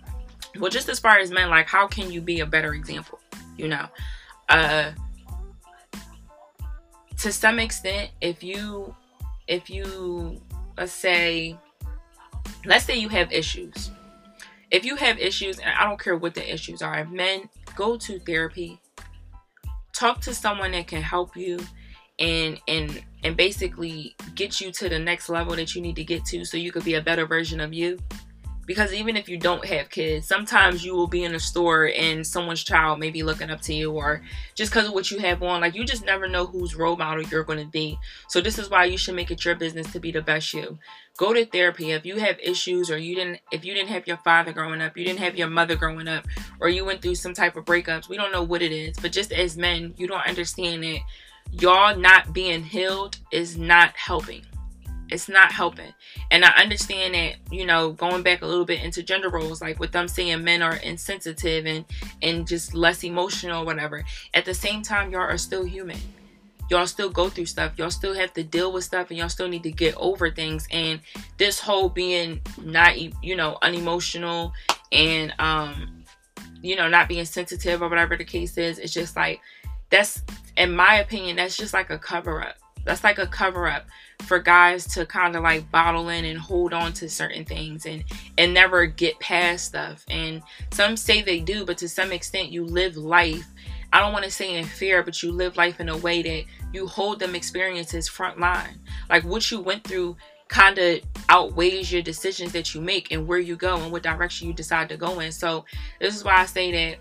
well 0.59 0.69
just 0.69 0.89
as 0.89 0.99
far 0.99 1.19
as 1.19 1.31
men, 1.31 1.49
like 1.49 1.67
how 1.67 1.87
can 1.87 2.11
you 2.11 2.21
be 2.21 2.41
a 2.41 2.45
better 2.45 2.73
example? 2.73 3.19
You 3.57 3.69
know? 3.69 3.87
Uh 4.47 4.91
to 7.19 7.31
some 7.31 7.59
extent, 7.59 8.11
if 8.21 8.43
you 8.43 8.95
if 9.47 9.69
you 9.69 10.41
let's 10.77 10.91
say 10.91 11.57
let's 12.65 12.85
say 12.85 12.97
you 12.97 13.09
have 13.09 13.31
issues. 13.31 13.91
If 14.71 14.85
you 14.85 14.95
have 14.95 15.17
issues 15.17 15.57
and 15.59 15.69
i 15.69 15.83
don't 15.83 15.99
care 15.99 16.15
what 16.15 16.35
the 16.35 16.53
issues 16.53 16.81
are 16.81 17.03
men 17.05 17.49
go 17.75 17.97
to 17.97 18.19
therapy. 18.19 18.79
Talk 19.93 20.21
to 20.21 20.33
someone 20.33 20.71
that 20.71 20.87
can 20.87 21.01
help 21.01 21.35
you 21.35 21.59
and 22.19 22.59
and 22.67 23.03
and 23.23 23.35
basically 23.35 24.15
get 24.35 24.61
you 24.61 24.71
to 24.71 24.87
the 24.87 24.99
next 24.99 25.29
level 25.29 25.55
that 25.55 25.75
you 25.75 25.81
need 25.81 25.95
to 25.95 26.03
get 26.03 26.25
to 26.25 26.45
so 26.45 26.57
you 26.57 26.71
could 26.71 26.83
be 26.83 26.95
a 26.95 27.01
better 27.01 27.25
version 27.25 27.59
of 27.59 27.73
you 27.73 27.97
because 28.69 28.93
even 28.93 29.17
if 29.17 29.27
you 29.27 29.35
don't 29.35 29.65
have 29.65 29.89
kids 29.89 30.27
sometimes 30.27 30.85
you 30.85 30.93
will 30.93 31.07
be 31.07 31.23
in 31.23 31.33
a 31.33 31.39
store 31.39 31.91
and 31.97 32.25
someone's 32.25 32.63
child 32.63 32.99
may 32.99 33.09
be 33.09 33.23
looking 33.23 33.49
up 33.49 33.59
to 33.59 33.73
you 33.73 33.91
or 33.91 34.21
just 34.53 34.71
because 34.71 34.87
of 34.87 34.93
what 34.93 35.09
you 35.09 35.17
have 35.17 35.41
on 35.41 35.61
like 35.61 35.73
you 35.73 35.83
just 35.83 36.05
never 36.05 36.27
know 36.27 36.45
whose 36.45 36.75
role 36.75 36.95
model 36.95 37.23
you're 37.23 37.43
going 37.43 37.57
to 37.57 37.65
be. 37.65 37.97
So 38.27 38.41
this 38.41 38.59
is 38.59 38.69
why 38.69 38.85
you 38.85 38.95
should 38.95 39.15
make 39.15 39.31
it 39.31 39.43
your 39.43 39.55
business 39.55 39.91
to 39.91 39.99
be 39.99 40.11
the 40.11 40.21
best 40.21 40.53
you. 40.53 40.77
Go 41.17 41.33
to 41.33 41.47
therapy. 41.47 41.93
If 41.93 42.05
you 42.05 42.17
have 42.17 42.37
issues 42.39 42.91
or 42.91 42.99
you 42.99 43.15
didn't 43.15 43.39
if 43.51 43.65
you 43.65 43.73
didn't 43.73 43.89
have 43.89 44.05
your 44.05 44.17
father 44.17 44.53
growing 44.53 44.81
up 44.81 44.95
you 44.95 45.03
didn't 45.03 45.19
have 45.19 45.35
your 45.35 45.49
mother 45.49 45.75
growing 45.75 46.07
up 46.07 46.27
or 46.59 46.69
you 46.69 46.85
went 46.85 47.01
through 47.01 47.15
some 47.15 47.33
type 47.33 47.55
of 47.55 47.65
breakups 47.65 48.07
we 48.07 48.17
don't 48.17 48.31
know 48.31 48.43
what 48.43 48.61
it 48.61 48.71
is 48.71 48.95
but 49.01 49.11
just 49.11 49.31
as 49.31 49.57
men 49.57 49.95
you 49.97 50.05
don't 50.05 50.27
understand 50.27 50.85
it. 50.85 51.01
Y'all 51.53 51.97
not 51.97 52.33
being 52.33 52.63
healed 52.63 53.17
is 53.31 53.57
not 53.57 53.97
helping 53.97 54.45
it's 55.11 55.29
not 55.29 55.51
helping. 55.51 55.93
And 56.31 56.45
I 56.45 56.49
understand 56.61 57.13
that, 57.13 57.35
you 57.51 57.65
know, 57.65 57.91
going 57.91 58.23
back 58.23 58.41
a 58.41 58.45
little 58.45 58.65
bit 58.65 58.83
into 58.83 59.03
gender 59.03 59.29
roles, 59.29 59.61
like 59.61 59.79
with 59.79 59.91
them 59.91 60.07
saying 60.07 60.43
men 60.43 60.61
are 60.61 60.75
insensitive 60.77 61.65
and 61.65 61.85
and 62.21 62.47
just 62.47 62.73
less 62.73 63.03
emotional 63.03 63.65
whatever. 63.65 64.03
At 64.33 64.45
the 64.45 64.53
same 64.53 64.81
time, 64.81 65.11
y'all 65.11 65.21
are 65.21 65.37
still 65.37 65.63
human. 65.63 65.99
Y'all 66.69 66.85
still 66.85 67.09
go 67.09 67.29
through 67.29 67.47
stuff. 67.47 67.73
Y'all 67.77 67.89
still 67.89 68.13
have 68.13 68.31
to 68.33 68.43
deal 68.43 68.71
with 68.71 68.83
stuff 68.83 69.09
and 69.09 69.17
y'all 69.17 69.29
still 69.29 69.47
need 69.47 69.63
to 69.63 69.71
get 69.71 69.95
over 69.97 70.29
things. 70.29 70.67
And 70.71 70.99
this 71.37 71.59
whole 71.59 71.89
being 71.89 72.41
not 72.61 72.99
you 72.99 73.35
know, 73.35 73.57
unemotional 73.61 74.53
and 74.91 75.33
um 75.39 76.03
you 76.61 76.75
know, 76.75 76.89
not 76.89 77.07
being 77.07 77.25
sensitive 77.25 77.81
or 77.81 77.87
whatever 77.87 78.17
the 78.17 78.25
case 78.25 78.57
is, 78.57 78.79
it's 78.79 78.93
just 78.93 79.15
like 79.15 79.39
that's 79.89 80.21
in 80.57 80.75
my 80.75 80.95
opinion, 80.95 81.37
that's 81.37 81.57
just 81.57 81.73
like 81.73 81.89
a 81.89 81.97
cover 81.97 82.41
up. 82.41 82.57
That's 82.85 83.03
like 83.03 83.17
a 83.17 83.27
cover 83.27 83.67
up 83.67 83.87
for 84.23 84.39
guys 84.39 84.85
to 84.85 85.05
kind 85.05 85.35
of 85.35 85.43
like 85.43 85.69
bottle 85.71 86.09
in 86.09 86.25
and 86.25 86.37
hold 86.37 86.73
on 86.73 86.93
to 86.93 87.09
certain 87.09 87.45
things 87.45 87.85
and 87.85 88.03
and 88.37 88.53
never 88.53 88.85
get 88.85 89.19
past 89.19 89.65
stuff. 89.65 90.05
And 90.09 90.41
some 90.71 90.97
say 90.97 91.21
they 91.21 91.39
do 91.39 91.65
but 91.65 91.77
to 91.79 91.89
some 91.89 92.11
extent 92.11 92.51
you 92.51 92.65
live 92.65 92.97
life 92.97 93.47
i 93.91 93.99
don't 93.99 94.13
want 94.13 94.23
to 94.23 94.29
say 94.29 94.55
in 94.55 94.65
fear 94.65 95.01
but 95.01 95.23
you 95.23 95.31
live 95.31 95.57
life 95.57 95.79
in 95.79 95.89
a 95.89 95.97
way 95.97 96.21
that 96.21 96.43
you 96.73 96.85
hold 96.85 97.19
them 97.19 97.35
experiences 97.35 98.07
front 98.07 98.39
line. 98.39 98.79
Like 99.09 99.23
what 99.23 99.49
you 99.49 99.59
went 99.59 99.83
through 99.83 100.15
kind 100.47 100.77
of 100.77 101.01
outweighs 101.29 101.91
your 101.91 102.01
decisions 102.01 102.51
that 102.53 102.73
you 102.73 102.81
make 102.81 103.11
and 103.11 103.27
where 103.27 103.39
you 103.39 103.55
go 103.55 103.77
and 103.77 103.91
what 103.91 104.03
direction 104.03 104.47
you 104.47 104.53
decide 104.53 104.89
to 104.89 104.97
go 104.97 105.19
in. 105.19 105.31
So 105.31 105.65
this 105.99 106.15
is 106.15 106.23
why 106.23 106.37
i 106.37 106.45
say 106.45 106.71
that 106.71 106.99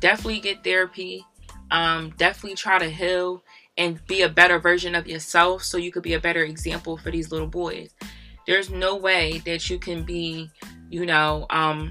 definitely 0.00 0.40
get 0.40 0.64
therapy 0.64 1.24
um 1.70 2.10
definitely 2.16 2.56
try 2.56 2.78
to 2.78 2.90
heal 2.90 3.42
and 3.80 4.06
be 4.06 4.20
a 4.20 4.28
better 4.28 4.58
version 4.58 4.94
of 4.94 5.06
yourself 5.06 5.64
so 5.64 5.78
you 5.78 5.90
could 5.90 6.02
be 6.02 6.12
a 6.12 6.20
better 6.20 6.44
example 6.44 6.98
for 6.98 7.10
these 7.10 7.32
little 7.32 7.46
boys. 7.48 7.88
There's 8.46 8.68
no 8.68 8.94
way 8.94 9.42
that 9.46 9.70
you 9.70 9.78
can 9.78 10.04
be, 10.04 10.50
you 10.90 11.06
know, 11.06 11.46
um 11.48 11.90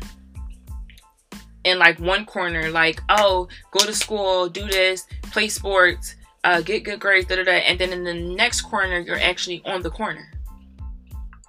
in 1.64 1.80
like 1.80 2.00
one 2.00 2.26
corner 2.26 2.70
like, 2.70 3.02
"Oh, 3.10 3.48
go 3.72 3.86
to 3.86 3.94
school, 3.94 4.48
do 4.48 4.68
this, 4.68 5.08
play 5.24 5.50
sports, 5.50 6.16
uh 6.44 6.62
get 6.62 6.84
good 6.84 7.00
grades, 7.00 7.28
da 7.28 7.38
da 7.38 7.44
da." 7.44 7.54
And 7.54 7.80
then 7.80 7.92
in 7.92 8.04
the 8.04 8.14
next 8.14 8.62
corner, 8.62 9.00
you're 9.00 9.20
actually 9.20 9.64
on 9.66 9.82
the 9.82 9.90
corner. 9.90 10.32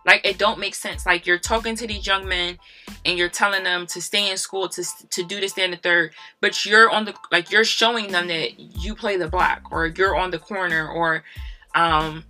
Like 0.07 0.23
it 0.25 0.39
don't 0.39 0.59
make 0.59 0.75
sense. 0.75 1.05
Like 1.05 1.27
you're 1.27 1.39
talking 1.39 1.77
to 1.77 1.87
these 1.87 2.07
young 2.07 2.27
men 2.27 2.59
and 3.05 3.19
you're 3.19 3.29
telling 3.29 3.65
them 3.65 3.87
to 3.89 4.01
stay 4.01 4.31
in 4.31 4.37
school 4.37 4.69
to 4.71 4.85
to 5.11 5.23
do 5.23 5.41
this 5.41 5.57
and 5.59 5.73
the 5.73 5.77
third, 5.77 6.13
but 6.41 6.65
you're 6.65 6.91
on 6.91 7.05
the 7.05 7.15
like 7.31 7.51
you're 7.51 7.65
showing 7.65 8.11
them 8.11 8.29
that 8.29 8.59
you 8.59 8.95
play 8.95 9.17
the 9.17 9.29
block 9.29 9.63
or 9.71 9.87
you're 9.87 10.17
on 10.17 10.31
the 10.31 10.39
corner 10.39 10.89
or 10.89 11.23
um 11.75 12.25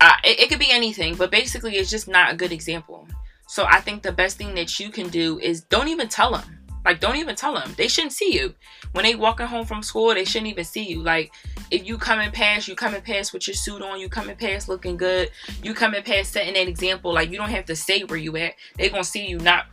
uh, 0.00 0.16
it, 0.24 0.40
it 0.40 0.48
could 0.48 0.58
be 0.58 0.70
anything, 0.70 1.14
but 1.14 1.30
basically 1.30 1.76
it's 1.76 1.90
just 1.90 2.08
not 2.08 2.32
a 2.32 2.36
good 2.36 2.52
example. 2.52 3.06
So 3.48 3.64
I 3.64 3.80
think 3.80 4.02
the 4.02 4.12
best 4.12 4.36
thing 4.36 4.54
that 4.54 4.80
you 4.80 4.90
can 4.90 5.08
do 5.08 5.38
is 5.38 5.62
don't 5.62 5.88
even 5.88 6.08
tell 6.08 6.32
them. 6.32 6.58
Like, 6.84 7.00
don't 7.00 7.16
even 7.16 7.36
tell 7.36 7.54
them. 7.54 7.74
They 7.76 7.88
shouldn't 7.88 8.12
see 8.12 8.34
you. 8.34 8.54
When 8.92 9.04
they 9.04 9.14
walking 9.14 9.46
home 9.46 9.66
from 9.66 9.82
school, 9.82 10.14
they 10.14 10.24
shouldn't 10.24 10.50
even 10.50 10.64
see 10.64 10.82
you. 10.82 11.02
Like, 11.02 11.32
if 11.70 11.86
you 11.86 11.96
coming 11.96 12.30
past, 12.30 12.68
you 12.68 12.74
coming 12.74 13.02
past 13.02 13.32
with 13.32 13.46
your 13.46 13.54
suit 13.54 13.82
on, 13.82 14.00
you 14.00 14.08
coming 14.08 14.36
past 14.36 14.68
looking 14.68 14.96
good, 14.96 15.30
you 15.62 15.74
coming 15.74 16.02
past 16.02 16.32
setting 16.32 16.54
that 16.54 16.68
example. 16.68 17.12
Like, 17.12 17.30
you 17.30 17.38
don't 17.38 17.50
have 17.50 17.66
to 17.66 17.76
say 17.76 18.02
where 18.02 18.18
you 18.18 18.36
at. 18.36 18.54
They 18.76 18.88
gonna 18.88 19.04
see 19.04 19.26
you 19.26 19.38
not 19.38 19.66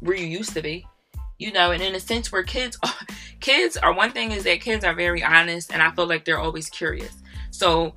where 0.00 0.16
you 0.16 0.26
used 0.26 0.52
to 0.54 0.62
be. 0.62 0.86
You 1.38 1.52
know, 1.52 1.70
and 1.70 1.82
in 1.82 1.94
a 1.94 2.00
sense 2.00 2.30
where 2.30 2.42
kids 2.42 2.78
are, 2.82 3.06
kids 3.40 3.76
are 3.78 3.94
one 3.94 4.12
thing 4.12 4.32
is 4.32 4.44
that 4.44 4.60
kids 4.60 4.84
are 4.84 4.94
very 4.94 5.22
honest 5.22 5.72
and 5.72 5.82
I 5.82 5.90
feel 5.92 6.06
like 6.06 6.24
they're 6.24 6.38
always 6.38 6.68
curious. 6.68 7.14
So 7.50 7.94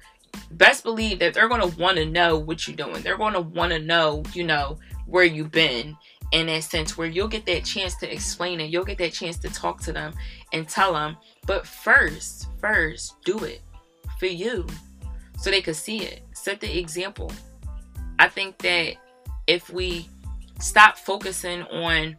best 0.51 0.83
believe 0.83 1.19
that 1.19 1.33
they're 1.33 1.49
gonna 1.49 1.67
want 1.67 1.97
to 1.97 2.05
know 2.05 2.37
what 2.37 2.67
you're 2.67 2.77
doing. 2.77 3.01
They're 3.01 3.17
gonna 3.17 3.41
want 3.41 3.71
to 3.73 3.79
know, 3.79 4.23
you 4.33 4.43
know, 4.43 4.79
where 5.05 5.25
you've 5.25 5.51
been 5.51 5.97
in 6.33 6.47
that 6.47 6.63
sense 6.63 6.97
where 6.97 7.07
you'll 7.07 7.27
get 7.27 7.45
that 7.45 7.63
chance 7.63 7.95
to 7.97 8.11
explain 8.11 8.59
it. 8.59 8.71
You'll 8.71 8.83
get 8.83 8.97
that 8.97 9.13
chance 9.13 9.37
to 9.37 9.49
talk 9.49 9.79
to 9.83 9.93
them 9.93 10.13
and 10.51 10.67
tell 10.67 10.93
them. 10.93 11.15
But 11.45 11.65
first, 11.65 12.47
first, 12.59 13.21
do 13.23 13.37
it 13.43 13.61
for 14.19 14.25
you 14.25 14.65
so 15.37 15.51
they 15.51 15.61
could 15.61 15.75
see 15.75 15.99
it. 15.99 16.21
Set 16.33 16.59
the 16.59 16.77
example. 16.77 17.31
I 18.17 18.27
think 18.27 18.57
that 18.59 18.95
if 19.45 19.69
we 19.69 20.09
stop 20.59 20.97
focusing 20.97 21.61
on 21.63 22.17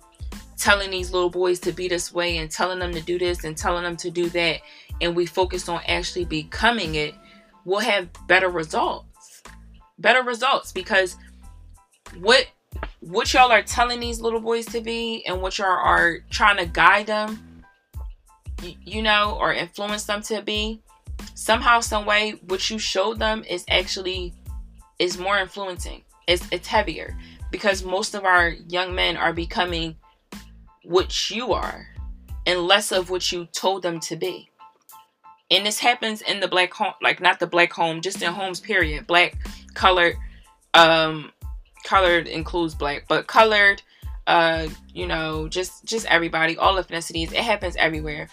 telling 0.57 0.93
these 0.93 1.11
little 1.11 1.31
boys 1.31 1.59
to 1.61 1.73
be 1.73 1.89
this 1.89 2.15
way 2.15 2.39
and 2.39 2.49
telling 2.49 2.79
them 2.79 2.93
to 2.93 3.01
do 3.01 3.19
this 3.19 3.43
and 3.43 3.57
telling 3.57 3.83
them 3.83 3.97
to 3.97 4.11
do 4.11 4.29
that, 4.31 4.61
and 5.01 5.17
we 5.17 5.27
focus 5.27 5.69
on 5.69 5.81
actually 5.89 6.25
becoming 6.25 6.95
it, 6.95 7.15
we'll 7.65 7.81
have 7.81 8.09
better 8.29 8.49
results. 8.49 9.43
Better 9.99 10.23
results 10.23 10.71
because 10.71 11.17
what 12.21 12.47
what 13.09 13.33
y'all 13.35 13.53
are 13.53 13.63
telling 13.63 14.01
these 14.01 14.21
little 14.21 14.41
boys 14.41 14.65
to 14.67 14.81
be 14.81 15.25
and 15.27 15.43
what 15.43 15.59
y'all 15.59 15.69
are 15.69 16.21
trying 16.31 16.57
to 16.57 16.67
guide 16.67 17.07
them, 17.07 17.65
you, 18.83 19.03
know, 19.03 19.37
or 19.39 19.53
influence 19.53 20.05
them 20.05 20.23
to 20.23 20.41
be, 20.41 20.81
somehow, 21.35 21.81
some 21.81 22.07
way, 22.07 22.33
what 22.47 22.71
you 22.71 22.79
showed 22.79 23.19
them 23.19 23.45
is 23.49 23.65
actually 23.69 24.33
is 24.99 25.19
more 25.19 25.39
influencing. 25.39 26.03
It's 26.27 26.47
it's 26.51 26.69
heavier 26.69 27.19
because 27.51 27.85
most 27.85 28.15
of 28.15 28.25
our 28.25 28.49
young 28.69 28.95
men 28.95 29.19
are 29.19 29.35
becoming 29.35 29.97
what 30.85 31.31
you 31.31 31.53
are 31.53 31.87
and 32.47 32.61
less 32.61 32.91
of 32.91 33.11
what 33.11 33.31
you 33.31 33.47
told 33.53 33.83
them 33.83 34.01
to 34.01 34.17
be. 34.17 34.49
And 35.51 35.67
this 35.67 35.79
happens 35.79 36.23
in 36.23 36.41
the 36.41 36.49
black 36.49 36.73
home, 36.73 36.95
like 37.03 37.21
not 37.21 37.39
the 37.39 37.47
black 37.47 37.73
home, 37.73 38.01
just 38.01 38.23
in 38.23 38.33
homes, 38.33 38.61
period. 38.61 39.07
Black, 39.07 39.37
colored, 39.75 40.15
um, 40.73 41.31
colored 41.85 42.27
includes 42.27 42.75
black, 42.75 43.05
but 43.09 43.27
colored, 43.27 43.83
uh, 44.27 44.67
you 44.93 45.07
know, 45.07 45.49
just 45.49 45.85
just 45.85 46.07
everybody, 46.07 46.57
all 46.57 46.75
ethnicities. 46.83 47.33
It 47.33 47.45
happens 47.45 47.77
everywhere. 47.77 48.29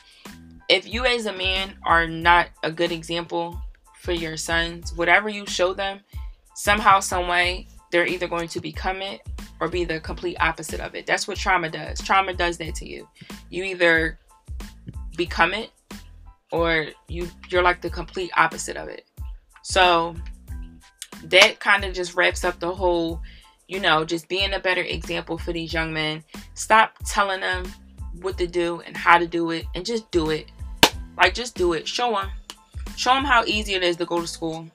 If 0.69 0.91
you 0.91 1.05
as 1.05 1.25
a 1.25 1.33
man 1.33 1.75
are 1.83 2.07
not 2.07 2.47
a 2.63 2.71
good 2.71 2.91
example 2.91 3.61
for 3.99 4.13
your 4.13 4.37
sons, 4.37 4.93
whatever 4.95 5.29
you 5.29 5.45
show 5.45 5.73
them, 5.73 5.99
somehow, 6.55 7.01
some 7.01 7.27
way, 7.27 7.67
they're 7.91 8.07
either 8.07 8.27
going 8.27 8.47
to 8.49 8.61
become 8.61 9.01
it 9.01 9.21
or 9.59 9.67
be 9.67 9.83
the 9.83 9.99
complete 9.99 10.37
opposite 10.39 10.79
of 10.79 10.95
it. 10.95 11.05
That's 11.05 11.27
what 11.27 11.37
trauma 11.37 11.69
does. 11.69 12.01
Trauma 12.01 12.33
does 12.33 12.57
that 12.57 12.73
to 12.75 12.87
you. 12.87 13.07
You 13.49 13.63
either 13.65 14.17
become 15.17 15.53
it 15.53 15.71
or 16.51 16.87
you 17.07 17.29
you're 17.49 17.61
like 17.61 17.81
the 17.81 17.89
complete 17.89 18.31
opposite 18.35 18.77
of 18.77 18.87
it. 18.87 19.05
So 19.63 20.15
that 21.25 21.59
kind 21.59 21.85
of 21.85 21.93
just 21.93 22.15
wraps 22.15 22.43
up 22.43 22.59
the 22.59 22.73
whole 22.73 23.21
you 23.71 23.79
know, 23.79 24.03
just 24.03 24.27
being 24.27 24.53
a 24.53 24.59
better 24.59 24.81
example 24.81 25.37
for 25.37 25.53
these 25.53 25.71
young 25.71 25.93
men. 25.93 26.21
Stop 26.55 26.91
telling 27.05 27.39
them 27.39 27.63
what 28.19 28.37
to 28.37 28.45
do 28.45 28.81
and 28.85 28.97
how 28.97 29.17
to 29.17 29.25
do 29.25 29.51
it 29.51 29.65
and 29.73 29.85
just 29.85 30.11
do 30.11 30.29
it. 30.29 30.51
Like, 31.17 31.33
just 31.33 31.55
do 31.55 31.71
it. 31.71 31.87
Show 31.87 32.11
them. 32.11 32.29
Show 32.97 33.13
them 33.13 33.23
how 33.23 33.45
easy 33.45 33.73
it 33.75 33.81
is 33.81 33.95
to 33.95 34.05
go 34.05 34.19
to 34.19 34.27
school. 34.27 34.67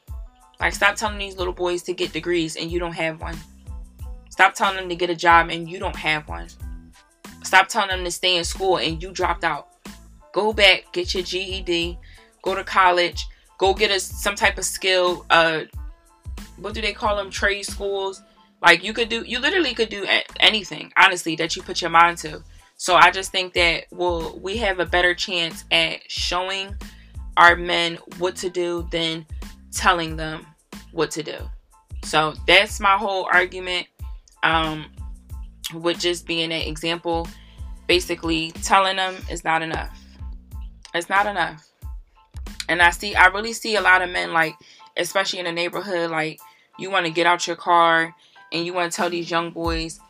Like, 0.60 0.72
stop 0.72 0.96
telling 0.96 1.18
these 1.18 1.36
little 1.36 1.52
boys 1.52 1.82
to 1.82 1.92
get 1.92 2.14
degrees 2.14 2.56
and 2.56 2.72
you 2.72 2.78
don't 2.78 2.94
have 2.94 3.20
one. 3.20 3.36
Stop 4.30 4.54
telling 4.54 4.76
them 4.76 4.88
to 4.88 4.96
get 4.96 5.10
a 5.10 5.14
job 5.14 5.50
and 5.50 5.68
you 5.68 5.78
don't 5.78 5.96
have 5.96 6.26
one. 6.26 6.48
Stop 7.44 7.68
telling 7.68 7.90
them 7.90 8.02
to 8.02 8.10
stay 8.10 8.38
in 8.38 8.44
school 8.44 8.78
and 8.78 9.02
you 9.02 9.12
dropped 9.12 9.44
out. 9.44 9.68
Go 10.32 10.54
back, 10.54 10.84
get 10.92 11.12
your 11.12 11.22
GED, 11.22 11.98
go 12.40 12.54
to 12.54 12.64
college, 12.64 13.26
go 13.58 13.74
get 13.74 13.90
a, 13.90 14.00
some 14.00 14.36
type 14.36 14.56
of 14.56 14.64
skill. 14.64 15.26
Uh, 15.28 15.64
what 16.56 16.72
do 16.72 16.80
they 16.80 16.94
call 16.94 17.16
them? 17.16 17.28
Trade 17.28 17.66
schools 17.66 18.22
like 18.62 18.82
you 18.82 18.92
could 18.92 19.08
do, 19.08 19.22
you 19.26 19.38
literally 19.38 19.74
could 19.74 19.88
do 19.88 20.06
anything, 20.40 20.92
honestly, 20.96 21.36
that 21.36 21.56
you 21.56 21.62
put 21.62 21.80
your 21.80 21.90
mind 21.90 22.18
to. 22.18 22.42
So 22.76 22.94
I 22.94 23.10
just 23.10 23.32
think 23.32 23.54
that 23.54 23.84
well, 23.90 24.38
we 24.40 24.56
have 24.58 24.80
a 24.80 24.86
better 24.86 25.14
chance 25.14 25.64
at 25.70 26.10
showing 26.10 26.74
our 27.36 27.56
men 27.56 27.98
what 28.18 28.36
to 28.36 28.50
do 28.50 28.86
than 28.90 29.26
telling 29.72 30.16
them 30.16 30.46
what 30.92 31.10
to 31.12 31.22
do. 31.22 31.38
So 32.04 32.34
that's 32.46 32.80
my 32.80 32.96
whole 32.96 33.28
argument. 33.32 33.86
Um, 34.42 34.86
with 35.74 35.98
just 35.98 36.26
being 36.26 36.52
an 36.52 36.62
example, 36.62 37.26
basically 37.86 38.52
telling 38.62 38.96
them 38.96 39.16
is 39.30 39.44
not 39.44 39.62
enough. 39.62 39.98
It's 40.94 41.08
not 41.08 41.26
enough. 41.26 41.66
And 42.68 42.80
I 42.80 42.90
see, 42.90 43.14
I 43.14 43.26
really 43.26 43.52
see 43.52 43.76
a 43.76 43.80
lot 43.80 44.02
of 44.02 44.10
men 44.10 44.32
like, 44.32 44.54
especially 44.96 45.40
in 45.40 45.44
the 45.44 45.52
neighborhood, 45.52 46.10
like 46.10 46.40
you 46.78 46.90
want 46.90 47.06
to 47.06 47.12
get 47.12 47.26
out 47.26 47.46
your 47.46 47.56
car 47.56 48.14
and 48.52 48.64
you 48.64 48.72
want 48.72 48.90
to 48.90 48.96
tell 48.96 49.10
these 49.10 49.30
young 49.30 49.50
boys, 49.50 50.00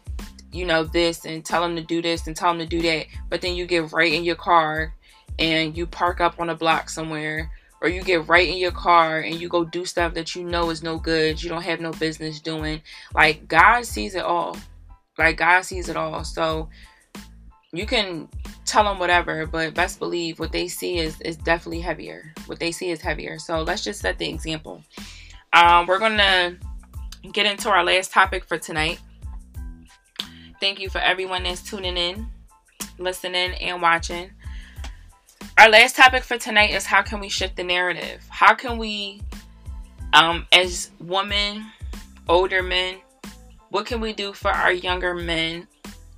you 0.53 0.65
know, 0.65 0.85
this 0.85 1.25
and 1.25 1.45
tell 1.45 1.63
them 1.63 1.77
to 1.77 1.83
do 1.83 2.01
this 2.01 2.27
and 2.27 2.37
tell 2.37 2.51
them 2.51 2.59
to 2.59 2.67
do 2.67 2.81
that, 2.83 3.07
but 3.29 3.41
then 3.41 3.55
you 3.55 3.67
get 3.67 3.93
right 3.93 4.13
in 4.13 4.25
your 4.25 4.37
car 4.37 4.95
and 5.39 5.77
you 5.77 5.87
park 5.87 6.21
up 6.21 6.41
on 6.41 6.51
a 6.51 6.55
block 6.55 6.89
somewhere 6.89 7.51
or 7.83 7.89
you 7.89 8.03
get 8.03 8.27
right 8.27 8.49
in 8.49 8.57
your 8.57 8.73
car 8.73 9.21
and 9.21 9.41
you 9.41 9.49
go 9.49 9.65
do 9.65 9.85
stuff 9.85 10.15
that 10.15 10.35
you 10.35 10.45
know 10.45 10.71
is 10.71 10.83
no 10.83 10.99
good, 10.99 11.43
you 11.43 11.49
don't 11.49 11.63
have 11.63 11.81
no 11.81 11.93
business 11.93 12.41
doing. 12.41 12.81
Like 13.15 13.47
God 13.49 13.85
sees 13.85 14.15
it 14.15 14.25
all. 14.25 14.57
Like 15.19 15.37
God 15.37 15.63
sees 15.63 15.89
it 15.89 15.97
all. 15.97 16.25
So 16.25 16.69
you 17.73 17.87
can 17.87 18.29
tell 18.65 18.85
them 18.85 18.99
whatever, 18.99 19.47
but 19.47 19.75
best 19.75 19.99
believe 19.99 20.39
what 20.39 20.53
they 20.53 20.69
see 20.69 20.99
is 20.99 21.21
is 21.21 21.37
definitely 21.37 21.81
heavier. 21.81 22.33
What 22.47 22.59
they 22.59 22.73
see 22.73 22.91
is 22.91 23.01
heavier. 23.01 23.39
So 23.39 23.63
let's 23.63 23.85
just 23.85 24.01
set 24.01 24.19
the 24.19 24.29
example. 24.29 24.83
Um, 25.53 25.87
we're 25.87 25.99
gonna 25.99 26.57
get 27.33 27.47
into 27.47 27.69
our 27.69 27.85
last 27.85 28.13
topic 28.13 28.45
for 28.45 28.59
tonight. 28.59 29.01
Thank 30.61 30.81
you 30.81 30.89
for 30.89 30.99
everyone 30.99 31.43
that's 31.43 31.63
tuning 31.63 31.97
in, 31.97 32.29
listening, 32.99 33.53
and 33.55 33.83
watching. 33.83 34.31
Our 35.59 35.71
last 35.71 35.97
topic 35.97 36.23
for 36.23 36.39
tonight 36.39 36.71
is 36.71 36.85
how 36.85 37.03
can 37.03 37.21
we 37.21 37.29
shift 37.29 37.57
the 37.57 37.65
narrative? 37.65 38.27
How 38.29 38.55
can 38.55 38.79
we, 38.79 39.21
um, 40.13 40.47
as 40.53 40.91
women, 41.01 41.65
older 42.29 42.63
men, 42.63 42.97
what 43.71 43.87
can 43.87 44.01
we 44.01 44.13
do 44.13 44.33
for 44.33 44.51
our 44.51 44.73
younger 44.73 45.15
men 45.15 45.67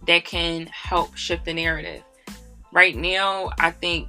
that 0.06 0.24
can 0.24 0.66
help 0.66 1.16
shift 1.16 1.44
the 1.44 1.54
narrative? 1.54 2.02
Right 2.72 2.96
now, 2.96 3.50
I 3.58 3.70
think, 3.70 4.08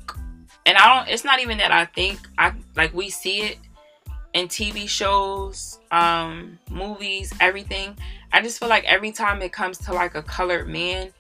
and 0.65 0.77
I 0.77 0.95
don't, 0.95 1.09
it's 1.09 1.23
not 1.23 1.39
even 1.39 1.57
that 1.59 1.71
I 1.71 1.85
think, 1.85 2.19
I 2.37 2.53
like 2.75 2.93
we 2.93 3.09
see 3.09 3.41
it 3.41 3.57
in 4.33 4.47
TV 4.47 4.87
shows, 4.87 5.79
um, 5.91 6.59
movies, 6.69 7.33
everything. 7.39 7.97
I 8.31 8.41
just 8.41 8.59
feel 8.59 8.69
like 8.69 8.83
every 8.85 9.11
time 9.11 9.41
it 9.41 9.51
comes 9.51 9.77
to 9.79 9.93
like 9.93 10.15
a 10.15 10.21
colored 10.21 10.67
man, 10.67 11.11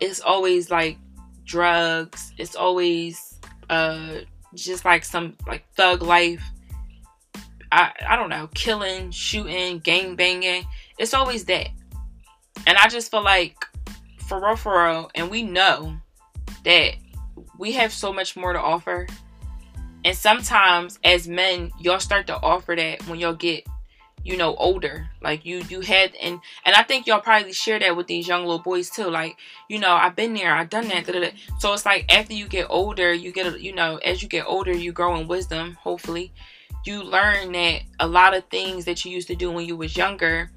it's 0.00 0.20
always 0.20 0.70
like 0.70 0.98
drugs. 1.44 2.32
It's 2.38 2.56
always 2.56 3.38
uh 3.70 4.20
just 4.54 4.84
like 4.84 5.04
some 5.04 5.36
like 5.46 5.64
thug 5.74 6.02
life. 6.02 6.42
I 7.70 7.92
I 8.08 8.16
don't 8.16 8.30
know, 8.30 8.48
killing, 8.54 9.10
shooting, 9.10 9.78
gang 9.78 10.16
banging. 10.16 10.66
It's 10.98 11.14
always 11.14 11.44
that. 11.44 11.68
And 12.66 12.76
I 12.76 12.88
just 12.88 13.10
feel 13.10 13.22
like 13.22 13.64
for 14.26 14.44
real 14.44 14.56
for 14.56 14.84
real, 14.84 15.10
and 15.14 15.30
we 15.30 15.42
know 15.42 15.96
that 16.64 16.94
we 17.58 17.72
have 17.72 17.92
so 17.92 18.12
much 18.12 18.36
more 18.36 18.52
to 18.52 18.60
offer 18.60 19.06
And 20.08 20.16
sometimes 20.16 20.98
as 21.04 21.28
men, 21.28 21.70
y'all 21.78 22.00
start 22.00 22.28
to 22.28 22.40
offer 22.40 22.74
that 22.74 23.06
when 23.08 23.18
y'all 23.18 23.34
get 23.34 23.66
you 24.24 24.38
know 24.38 24.54
older. 24.54 25.06
Like 25.20 25.44
you 25.44 25.62
you 25.68 25.82
had 25.82 26.14
and 26.14 26.40
and 26.64 26.74
i 26.74 26.82
think 26.82 27.06
y'all 27.06 27.20
probably 27.20 27.52
share 27.52 27.78
that 27.78 27.94
with 27.94 28.06
these 28.06 28.26
young 28.26 28.46
little 28.46 28.58
boys 28.58 28.88
too. 28.88 29.10
Like 29.10 29.36
you 29.68 29.78
know 29.78 29.92
i've 29.92 30.16
been 30.16 30.32
there. 30.32 30.54
I've 30.54 30.70
done 30.70 30.88
that. 30.88 31.04
Da, 31.04 31.12
da, 31.12 31.20
da. 31.20 31.30
so 31.58 31.74
it's 31.74 31.84
like 31.84 32.10
after 32.10 32.32
you 32.32 32.48
get 32.48 32.68
older 32.70 33.12
you 33.12 33.32
get 33.32 33.52
a, 33.52 33.62
you 33.62 33.74
know 33.74 33.98
as 33.98 34.22
you 34.22 34.30
get 34.30 34.46
older 34.46 34.74
you 34.74 34.92
grow 34.92 35.14
in 35.16 35.28
wisdom 35.28 35.74
hopefully. 35.74 36.32
You 36.86 37.02
learn 37.02 37.52
that 37.52 37.82
a 38.00 38.08
lot 38.08 38.34
of 38.34 38.44
things 38.44 38.86
that 38.86 39.04
you 39.04 39.12
used 39.12 39.28
to 39.28 39.36
do 39.36 39.50
when 39.50 39.66
you 39.66 39.76
was 39.76 39.94
younger 39.94 40.50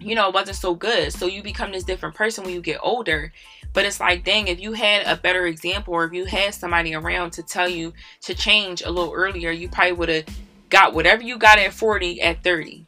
you 0.00 0.16
know 0.16 0.30
wasn't 0.30 0.56
so 0.56 0.74
good. 0.74 1.12
So 1.12 1.26
you 1.26 1.40
become 1.40 1.70
this 1.70 1.84
different 1.84 2.16
person 2.16 2.42
when 2.42 2.52
you 2.52 2.60
get 2.60 2.80
older 2.82 3.32
but 3.76 3.84
it's 3.84 4.00
like 4.00 4.24
dang 4.24 4.48
if 4.48 4.58
you 4.58 4.72
had 4.72 5.06
a 5.06 5.20
better 5.20 5.46
example 5.46 5.92
or 5.92 6.04
if 6.04 6.12
you 6.14 6.24
had 6.24 6.54
somebody 6.54 6.94
around 6.94 7.30
to 7.30 7.42
tell 7.42 7.68
you 7.68 7.92
to 8.22 8.34
change 8.34 8.82
a 8.82 8.90
little 8.90 9.12
earlier 9.12 9.50
you 9.50 9.68
probably 9.68 9.92
would 9.92 10.08
have 10.08 10.24
got 10.70 10.94
whatever 10.94 11.22
you 11.22 11.38
got 11.38 11.58
at 11.58 11.72
40 11.72 12.20
at 12.20 12.42
30, 12.42 12.84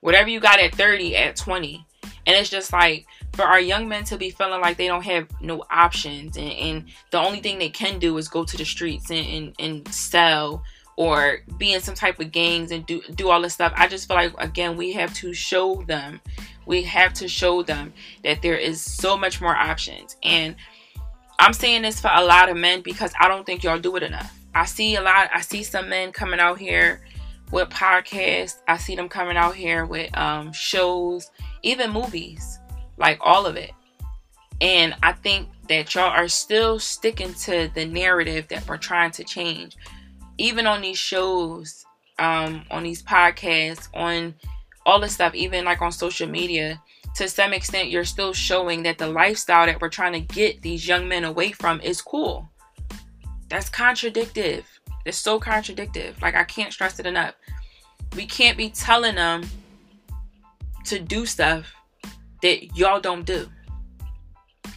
whatever 0.00 0.28
you 0.28 0.40
got 0.40 0.60
at 0.60 0.74
30 0.74 1.16
at 1.16 1.36
20. 1.36 1.84
And 2.26 2.36
it's 2.36 2.50
just 2.50 2.72
like 2.72 3.06
for 3.32 3.44
our 3.44 3.60
young 3.60 3.88
men 3.88 4.04
to 4.04 4.16
be 4.16 4.30
feeling 4.30 4.60
like 4.60 4.76
they 4.76 4.86
don't 4.86 5.04
have 5.04 5.28
no 5.40 5.64
options 5.70 6.36
and, 6.36 6.52
and 6.52 6.84
the 7.10 7.18
only 7.18 7.40
thing 7.40 7.58
they 7.58 7.70
can 7.70 7.98
do 7.98 8.16
is 8.18 8.28
go 8.28 8.44
to 8.44 8.56
the 8.56 8.64
streets 8.64 9.10
and, 9.10 9.26
and, 9.26 9.54
and 9.58 9.88
sell 9.88 10.62
or 11.00 11.38
be 11.56 11.72
in 11.72 11.80
some 11.80 11.94
type 11.94 12.20
of 12.20 12.30
gangs 12.30 12.70
and 12.70 12.84
do 12.84 13.00
do 13.14 13.30
all 13.30 13.40
this 13.40 13.54
stuff. 13.54 13.72
I 13.74 13.88
just 13.88 14.06
feel 14.06 14.18
like 14.18 14.34
again 14.36 14.76
we 14.76 14.92
have 14.92 15.14
to 15.14 15.32
show 15.32 15.82
them. 15.84 16.20
We 16.66 16.82
have 16.82 17.14
to 17.14 17.26
show 17.26 17.62
them 17.62 17.94
that 18.22 18.42
there 18.42 18.58
is 18.58 18.82
so 18.82 19.16
much 19.16 19.40
more 19.40 19.56
options. 19.56 20.16
And 20.22 20.56
I'm 21.38 21.54
saying 21.54 21.82
this 21.82 22.02
for 22.02 22.10
a 22.12 22.22
lot 22.22 22.50
of 22.50 22.58
men 22.58 22.82
because 22.82 23.14
I 23.18 23.28
don't 23.28 23.46
think 23.46 23.64
y'all 23.64 23.78
do 23.78 23.96
it 23.96 24.02
enough. 24.02 24.38
I 24.54 24.66
see 24.66 24.96
a 24.96 25.00
lot 25.00 25.30
I 25.32 25.40
see 25.40 25.62
some 25.62 25.88
men 25.88 26.12
coming 26.12 26.38
out 26.38 26.58
here 26.58 27.00
with 27.50 27.70
podcasts. 27.70 28.58
I 28.68 28.76
see 28.76 28.94
them 28.94 29.08
coming 29.08 29.38
out 29.38 29.54
here 29.54 29.86
with 29.86 30.14
um, 30.18 30.52
shows, 30.52 31.30
even 31.62 31.92
movies, 31.92 32.58
like 32.98 33.16
all 33.22 33.46
of 33.46 33.56
it. 33.56 33.70
And 34.60 34.94
I 35.02 35.12
think 35.12 35.48
that 35.68 35.94
y'all 35.94 36.10
are 36.10 36.28
still 36.28 36.78
sticking 36.78 37.32
to 37.32 37.70
the 37.74 37.86
narrative 37.86 38.48
that 38.48 38.68
we're 38.68 38.76
trying 38.76 39.12
to 39.12 39.24
change. 39.24 39.78
Even 40.40 40.66
on 40.66 40.80
these 40.80 40.98
shows, 40.98 41.84
um, 42.18 42.64
on 42.70 42.82
these 42.82 43.02
podcasts, 43.02 43.88
on 43.92 44.34
all 44.86 44.98
this 44.98 45.12
stuff, 45.12 45.34
even 45.34 45.66
like 45.66 45.82
on 45.82 45.92
social 45.92 46.26
media, 46.26 46.80
to 47.16 47.28
some 47.28 47.52
extent, 47.52 47.90
you're 47.90 48.04
still 48.04 48.32
showing 48.32 48.82
that 48.84 48.96
the 48.96 49.06
lifestyle 49.06 49.66
that 49.66 49.82
we're 49.82 49.90
trying 49.90 50.14
to 50.14 50.20
get 50.20 50.62
these 50.62 50.88
young 50.88 51.06
men 51.06 51.24
away 51.24 51.52
from 51.52 51.78
is 51.82 52.00
cool. 52.00 52.48
That's 53.50 53.68
contradictive. 53.68 54.64
It's 55.04 55.18
so 55.18 55.38
contradictive. 55.38 56.20
Like 56.22 56.34
I 56.34 56.44
can't 56.44 56.72
stress 56.72 56.98
it 56.98 57.06
enough. 57.06 57.34
We 58.16 58.24
can't 58.24 58.56
be 58.56 58.70
telling 58.70 59.16
them 59.16 59.44
to 60.86 60.98
do 60.98 61.26
stuff 61.26 61.70
that 62.40 62.74
y'all 62.74 63.00
don't 63.00 63.26
do. 63.26 63.46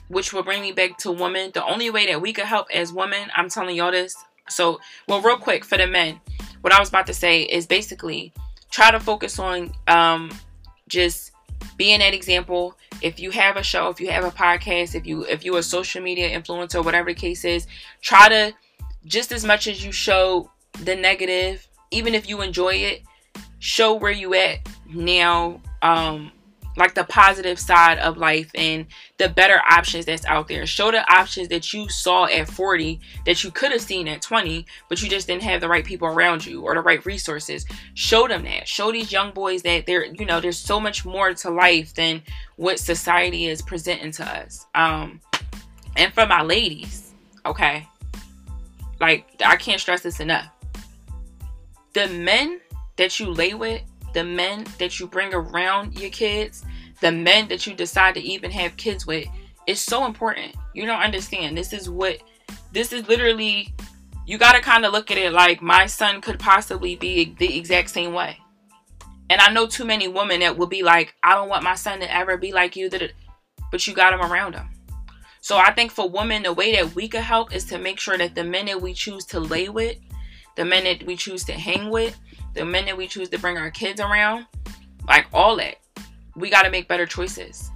Which 0.10 0.34
will 0.34 0.44
bring 0.44 0.62
me 0.62 0.74
back 0.74 0.98
to 1.00 1.12
women. 1.12 1.52
The 1.54 1.64
only 1.64 1.90
way 1.90 2.08
that 2.08 2.22
we 2.22 2.34
could 2.34 2.46
help 2.48 2.68
as 2.74 2.92
women, 2.92 3.30
I'm 3.34 3.48
telling 3.48 3.78
y'all 3.78 3.92
this. 3.92 4.16
So, 4.50 4.80
well, 5.08 5.22
real 5.22 5.38
quick 5.38 5.64
for 5.64 5.78
the 5.78 5.88
men, 5.88 6.20
what 6.62 6.74
I 6.74 6.80
was 6.80 6.90
about 6.90 7.08
to 7.08 7.14
say 7.14 7.44
is 7.44 7.66
basically 7.66 8.34
try 8.72 8.92
to 8.92 9.00
focus 9.00 9.40
on 9.40 9.72
um, 9.88 10.32
just 10.88 11.32
being 11.78 12.00
that 12.00 12.14
example. 12.14 12.76
If 13.02 13.20
you 13.20 13.32
have 13.32 13.58
a 13.58 13.64
show, 13.64 13.90
if 13.90 14.00
you 14.00 14.10
have 14.10 14.24
a 14.24 14.32
podcast, 14.32 14.96
if 14.96 15.06
you 15.06 15.24
if 15.26 15.44
you're 15.44 15.60
a 15.60 15.64
social 15.64 16.02
media 16.02 16.38
influencer, 16.38 16.84
whatever 16.84 17.10
the 17.10 17.20
case 17.20 17.46
is, 17.46 17.68
try 18.02 18.30
to 18.30 18.54
just 19.06 19.32
as 19.32 19.44
much 19.44 19.68
as 19.68 19.84
you 19.84 19.92
show 19.92 20.50
the 20.84 20.96
negative, 20.96 21.68
even 21.92 22.16
if 22.16 22.28
you 22.28 22.42
enjoy 22.42 22.74
it, 22.76 23.04
show 23.60 23.94
where 23.94 24.12
you 24.12 24.34
at 24.34 24.60
now, 24.90 25.62
um, 25.82 26.32
like 26.76 26.96
the 26.96 27.04
positive 27.04 27.60
side 27.60 28.00
of 28.00 28.18
life 28.18 28.50
and 28.56 28.86
the 29.18 29.30
better 29.30 29.62
options 29.70 30.06
that's 30.06 30.26
out 30.26 30.48
there. 30.48 30.66
Show 30.66 30.92
the 30.92 31.10
options 31.14 31.48
that 31.50 31.72
you 31.74 31.88
saw 31.90 32.26
at 32.26 32.50
40 32.50 33.00
that 33.26 33.44
you 33.44 33.52
could 33.52 33.72
have 33.72 33.82
seen 33.82 34.08
at 34.08 34.22
20, 34.22 34.66
but 34.90 35.02
you 35.02 35.10
just 35.10 35.28
didn't 35.28 35.44
have 35.44 35.62
the 35.62 35.70
right 35.70 35.86
people 35.86 36.08
around 36.08 36.46
you 36.46 36.62
or 36.62 36.74
the 36.74 36.82
right 36.82 37.06
resources. 37.06 37.66
Show 37.94 38.28
them 38.28 38.44
that. 38.44 38.68
Show 38.68 38.92
these 38.92 39.12
young 39.12 39.32
boys 39.32 39.62
that 39.64 39.86
there, 39.86 40.06
you 40.06 40.26
know, 40.26 40.40
there's 40.40 40.58
so 40.58 40.80
much 40.80 41.06
more 41.06 41.34
to 41.34 41.50
life 41.50 41.94
than 41.94 42.22
what 42.56 42.80
society 42.80 43.48
is 43.48 43.62
presenting 43.62 44.12
to 44.12 44.26
us. 44.26 44.66
Um, 44.74 45.22
and 45.96 46.14
for 46.14 46.26
my 46.26 46.42
ladies, 46.42 47.12
okay, 47.46 47.88
like, 49.00 49.26
I 49.46 49.58
can't 49.58 49.80
stress 49.80 50.02
this 50.02 50.20
enough. 50.20 50.50
The 51.94 52.08
men 52.08 52.62
that 52.96 53.20
you 53.20 53.30
lay 53.30 53.54
with, 53.54 53.82
the 54.14 54.24
men 54.24 54.66
that 54.80 55.00
you 55.00 55.08
bring 55.08 55.34
around 55.34 56.00
your 56.00 56.10
kids, 56.10 56.64
the 57.02 57.12
men 57.12 57.48
that 57.50 57.68
you 57.68 57.74
decide 57.74 58.16
to 58.16 58.22
even 58.22 58.52
have 58.52 58.78
kids 58.78 59.06
with, 59.06 59.28
is 59.68 59.82
so 59.82 60.06
important. 60.06 60.56
You 60.74 60.86
don't 60.86 61.02
understand. 61.02 61.58
This 61.58 61.74
is 61.74 61.90
what, 61.90 62.18
this 62.72 62.94
is 62.94 63.08
literally, 63.08 63.74
you 64.26 64.38
got 64.38 64.54
to 64.54 64.62
kind 64.62 64.86
of 64.86 64.94
look 64.94 65.12
at 65.12 65.18
it 65.18 65.34
like 65.34 65.62
my 65.62 65.86
son 65.86 66.22
could 66.22 66.40
possibly 66.40 66.96
be 66.96 67.36
the 67.40 67.58
exact 67.58 67.90
same 67.90 68.14
way. 68.14 68.38
And 69.30 69.42
I 69.42 69.52
know 69.52 69.66
too 69.68 69.86
many 69.86 70.08
women 70.08 70.42
that 70.42 70.58
will 70.58 70.68
be 70.68 70.84
like, 70.84 71.16
I 71.24 71.34
don't 71.34 71.50
want 71.50 71.64
my 71.64 71.76
son 71.76 72.00
to 72.00 72.14
ever 72.14 72.38
be 72.38 72.52
like 72.52 72.76
you, 72.76 72.90
but 73.72 73.88
you 73.88 73.94
got 73.94 74.14
him 74.14 74.22
around 74.22 74.54
him. 74.54 74.70
So 75.42 75.58
I 75.58 75.74
think 75.74 75.92
for 75.92 76.10
women, 76.10 76.44
the 76.44 76.54
way 76.54 76.74
that 76.76 76.96
we 76.96 77.08
could 77.08 77.22
help 77.22 77.54
is 77.54 77.66
to 77.66 77.78
make 77.78 78.00
sure 78.00 78.18
that 78.18 78.36
the 78.36 78.44
men 78.44 78.68
that 78.68 78.82
we 78.82 78.94
choose 78.94 79.26
to 79.26 79.40
lay 79.40 79.70
with, 79.70 79.98
the 80.56 80.64
men 80.64 80.84
that 80.84 81.04
we 81.06 81.16
choose 81.16 81.44
to 81.46 81.54
hang 81.54 81.90
with, 81.90 82.18
the 82.54 82.66
men 82.66 82.86
that 82.86 82.98
we 82.98 83.08
choose 83.08 83.30
to 83.30 83.40
bring 83.40 83.58
our 83.58 83.72
kids 83.72 84.00
around, 84.00 84.46
like 85.08 85.28
all 85.34 85.56
that, 85.58 85.76
we 86.36 86.50
got 86.50 86.64
to 86.64 86.70
make 86.70 86.88
better 86.88 87.06
choices. 87.06 87.70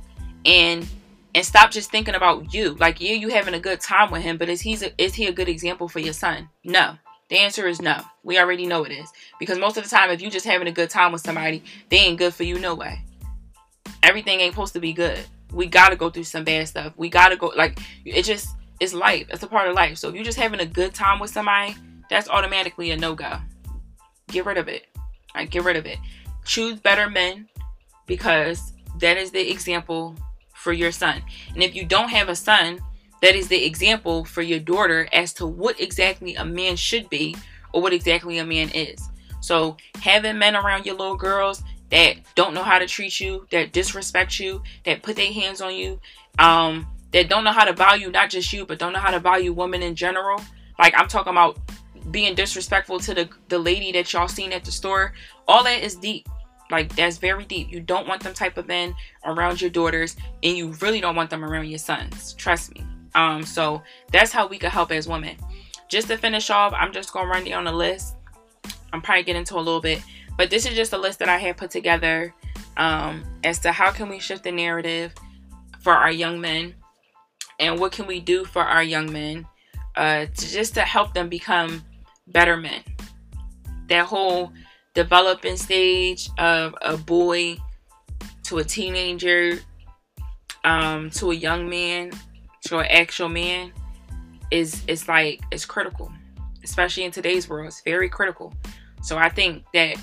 And 0.46 0.88
and 1.36 1.46
stop 1.46 1.70
just 1.70 1.92
thinking 1.92 2.16
about 2.16 2.54
you. 2.54 2.76
Like 2.76 3.00
yeah, 3.00 3.14
you, 3.14 3.30
having 3.30 3.54
a 3.54 3.60
good 3.60 3.80
time 3.80 4.12
with 4.12 4.24
him, 4.24 4.38
but 4.38 4.50
is 4.50 4.62
he 4.62 4.74
a, 4.76 4.92
is 4.98 5.14
he 5.14 5.28
a 5.28 5.32
good 5.32 5.50
example 5.50 5.88
for 5.88 6.00
your 6.00 6.14
son? 6.14 6.50
No. 6.64 6.96
The 7.30 7.38
answer 7.40 7.68
is 7.68 7.82
no. 7.82 8.02
We 8.24 8.40
already 8.40 8.66
know 8.66 8.86
it 8.86 8.92
is 8.92 9.10
because 9.38 9.60
most 9.60 9.76
of 9.76 9.84
the 9.84 9.90
time, 9.90 10.10
if 10.10 10.22
you 10.22 10.32
just 10.32 10.46
having 10.46 10.70
a 10.70 10.72
good 10.72 10.90
time 10.90 11.12
with 11.12 11.22
somebody, 11.22 11.62
they 11.90 11.98
ain't 11.98 12.18
good 12.18 12.34
for 12.34 12.44
you 12.44 12.58
no 12.58 12.74
way. 12.74 13.04
Everything 14.02 14.40
ain't 14.40 14.54
supposed 14.54 14.74
to 14.74 14.80
be 14.80 14.94
good 14.94 15.20
we 15.52 15.66
gotta 15.68 15.96
go 15.96 16.10
through 16.10 16.24
some 16.26 16.44
bad 16.44 16.68
stuff. 16.68 16.94
We 16.98 17.10
gotta 17.10 17.36
go 17.36 17.52
like 17.56 17.80
it 18.06 18.24
just 18.24 18.50
it's 18.80 18.94
life. 18.94 19.28
It's 19.30 19.44
a 19.44 19.48
part 19.48 19.68
of 19.68 19.76
life. 19.76 19.98
So 19.98 20.10
if 20.10 20.16
you're 20.16 20.24
just 20.24 20.38
having 20.38 20.60
a 20.60 20.66
good 20.66 20.94
time 20.94 21.20
with 21.20 21.32
somebody, 21.32 21.76
that's 22.10 22.30
automatically 22.30 22.92
a 22.92 22.98
no-go. 22.98 23.40
Get 24.28 24.46
rid 24.46 24.58
of 24.58 24.68
it. 24.68 24.88
Right, 25.36 25.50
get 25.50 25.64
rid 25.64 25.76
of 25.76 25.86
it. 25.86 26.00
Choose 26.46 26.80
better 26.80 27.10
men 27.10 27.48
because 28.06 28.74
that 29.00 29.18
is 29.18 29.32
the 29.32 29.52
example 29.52 30.16
for 30.54 30.74
your 30.74 30.92
son. 30.92 31.22
And 31.54 31.62
if 31.62 31.76
you 31.76 31.86
don't 31.86 32.10
have 32.10 32.30
a 32.30 32.36
son, 32.36 32.80
that 33.22 33.36
is 33.36 33.48
the 33.48 33.66
example 33.66 34.26
for 34.26 34.42
your 34.42 34.60
daughter 34.60 35.08
as 35.14 35.34
to 35.34 35.48
what 35.48 35.80
exactly 35.80 36.36
a 36.36 36.46
man 36.46 36.76
should 36.76 37.10
be 37.10 37.36
or 37.74 37.82
what 37.82 37.94
exactly 37.94 38.38
a 38.38 38.46
man 38.46 38.70
is. 38.70 39.10
So 39.42 39.78
having 40.02 40.38
men 40.38 40.56
around 40.56 40.86
your 40.86 40.96
little 40.96 41.16
girls 41.16 41.64
that 41.90 42.18
don't 42.36 42.54
know 42.54 42.64
how 42.64 42.80
to 42.80 42.86
treat 42.86 43.20
you, 43.20 43.48
that 43.52 43.72
disrespect 43.72 44.40
you, 44.40 44.62
that 44.86 45.04
put 45.04 45.16
their 45.16 45.32
hands 45.32 45.62
on 45.62 45.74
you, 45.74 46.00
um, 46.40 46.88
that 47.12 47.30
don't 47.30 47.44
know 47.44 47.52
how 47.52 47.66
to 47.66 47.74
value 47.74 48.12
not 48.12 48.30
just 48.30 48.52
you, 48.52 48.66
but 48.66 48.80
don't 48.80 48.94
know 48.94 49.00
how 49.00 49.12
to 49.12 49.20
value 49.20 49.54
women 49.54 49.82
in 49.82 49.96
general. 49.96 50.42
Like 50.78 50.94
I'm 50.98 51.08
talking 51.08 51.32
about 51.32 51.58
being 52.12 52.36
disrespectful 52.36 53.00
to 53.02 53.14
the 53.14 53.30
the 53.50 53.60
lady 53.60 53.92
that 53.94 54.12
y'all 54.14 54.28
seen 54.28 54.52
at 54.54 54.64
the 54.64 54.72
store. 54.72 55.14
All 55.48 55.64
that 55.64 55.84
is 55.84 55.96
deep. 55.96 56.28
Like 56.70 56.96
that's 56.96 57.18
very 57.18 57.46
deep. 57.46 57.72
You 57.72 57.80
don't 57.80 58.08
want 58.08 58.24
them 58.24 58.34
type 58.34 58.58
of 58.58 58.68
men 58.68 58.96
around 59.26 59.62
your 59.62 59.70
daughters, 59.70 60.16
and 60.44 60.58
you 60.58 60.74
really 60.82 61.02
don't 61.02 61.16
want 61.16 61.30
them 61.30 61.44
around 61.44 61.68
your 61.68 61.80
sons. 61.80 62.34
Trust 62.34 62.76
me. 62.76 62.84
Um, 63.16 63.44
so 63.44 63.82
that's 64.12 64.32
how 64.32 64.48
we 64.48 64.58
could 64.58 64.72
help 64.72 64.92
as 64.92 65.08
women. 65.08 65.38
Just 65.88 66.08
to 66.10 66.18
finish 66.18 66.50
off, 66.50 66.74
I'm 66.74 66.92
just 66.92 67.14
gonna 67.14 67.30
run 67.30 67.46
down 67.46 67.64
the 67.64 67.72
list. 67.72 68.16
I'm 68.92 69.02
probably 69.02 69.24
getting 69.24 69.40
into 69.40 69.56
a 69.56 69.60
little 69.60 69.82
bit. 69.82 70.02
But 70.38 70.50
this 70.50 70.66
is 70.66 70.76
just 70.76 70.94
a 70.94 70.98
list 70.98 71.20
that 71.20 71.30
I 71.30 71.38
have 71.40 71.58
put 71.58 71.72
together 71.72 72.34
um, 72.78 73.24
as 73.44 73.60
to 73.60 73.72
how 73.72 73.92
can 73.92 74.08
we 74.08 74.20
shift 74.20 74.44
the 74.44 74.52
narrative 74.52 75.14
for 75.80 75.94
our 75.94 76.12
young 76.12 76.40
men 76.40 76.76
and 77.60 77.80
what 77.80 77.92
can 77.92 78.06
we 78.06 78.20
do 78.20 78.46
for 78.46 78.62
our 78.62 78.84
young 78.84 79.12
men 79.12 79.48
uh, 79.96 80.26
to 80.26 80.48
just 80.48 80.76
to 80.76 80.82
help 80.82 81.14
them 81.14 81.28
become 81.28 81.84
better 82.28 82.58
men. 82.58 82.84
That 83.90 84.06
whole 84.06 84.52
developing 84.94 85.58
stage 85.58 86.30
of 86.38 86.76
a 86.82 86.98
boy 86.98 87.58
to 88.44 88.58
a 88.58 88.64
teenager 88.64 89.60
um, 90.64 91.10
to 91.12 91.32
a 91.32 91.36
young 91.36 91.70
man 91.70 92.12
to 92.66 92.80
an 92.80 92.88
actual 92.88 93.30
man 93.30 93.72
is 94.52 94.84
it's 94.88 95.08
like 95.08 95.42
it's 95.52 95.66
critical 95.66 96.12
especially 96.64 97.04
in 97.04 97.12
today's 97.12 97.48
world 97.48 97.68
it's 97.68 97.82
very 97.82 98.10
critical 98.10 98.54
so 99.02 99.18
i 99.18 99.30
think 99.30 99.64
that 99.74 99.96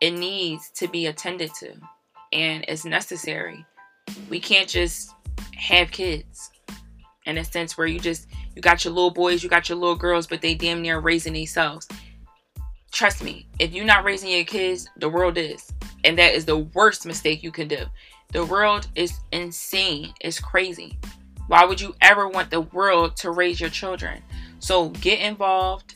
it 0.00 0.10
needs 0.12 0.70
to 0.70 0.86
be 0.88 1.06
attended 1.06 1.50
to 1.54 1.72
and 2.32 2.64
it's 2.68 2.84
necessary. 2.84 3.64
We 4.28 4.40
can't 4.40 4.68
just 4.68 5.14
have 5.56 5.90
kids 5.90 6.50
in 7.26 7.38
a 7.38 7.44
sense 7.44 7.76
where 7.76 7.86
you 7.86 7.98
just 8.00 8.28
You 8.58 8.62
got 8.62 8.84
your 8.84 8.92
little 8.92 9.12
boys, 9.12 9.44
you 9.44 9.48
got 9.48 9.68
your 9.68 9.78
little 9.78 9.94
girls, 9.94 10.26
but 10.26 10.40
they 10.40 10.52
damn 10.52 10.82
near 10.82 10.98
raising 10.98 11.32
themselves. 11.32 11.86
Trust 12.90 13.22
me, 13.22 13.46
if 13.60 13.72
you're 13.72 13.84
not 13.84 14.02
raising 14.02 14.32
your 14.32 14.42
kids, 14.42 14.88
the 14.96 15.08
world 15.08 15.38
is. 15.38 15.72
And 16.02 16.18
that 16.18 16.34
is 16.34 16.44
the 16.44 16.58
worst 16.74 17.06
mistake 17.06 17.44
you 17.44 17.52
can 17.52 17.68
do. 17.68 17.84
The 18.32 18.44
world 18.44 18.88
is 18.96 19.12
insane. 19.30 20.12
It's 20.22 20.40
crazy. 20.40 20.98
Why 21.46 21.64
would 21.64 21.80
you 21.80 21.94
ever 22.00 22.26
want 22.26 22.50
the 22.50 22.62
world 22.62 23.14
to 23.18 23.30
raise 23.30 23.60
your 23.60 23.70
children? 23.70 24.24
So 24.58 24.88
get 24.88 25.20
involved, 25.20 25.94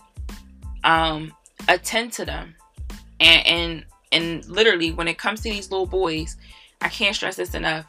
um, 0.84 1.32
attend 1.66 2.12
to 2.12 2.24
them, 2.24 2.54
and 3.18 3.44
and 3.44 3.84
and 4.12 4.46
literally 4.46 4.92
when 4.92 5.08
it 5.08 5.18
comes 5.18 5.40
to 5.40 5.50
these 5.50 5.72
little 5.72 5.84
boys, 5.84 6.36
I 6.80 6.88
can't 6.90 7.16
stress 7.16 7.34
this 7.34 7.54
enough. 7.54 7.86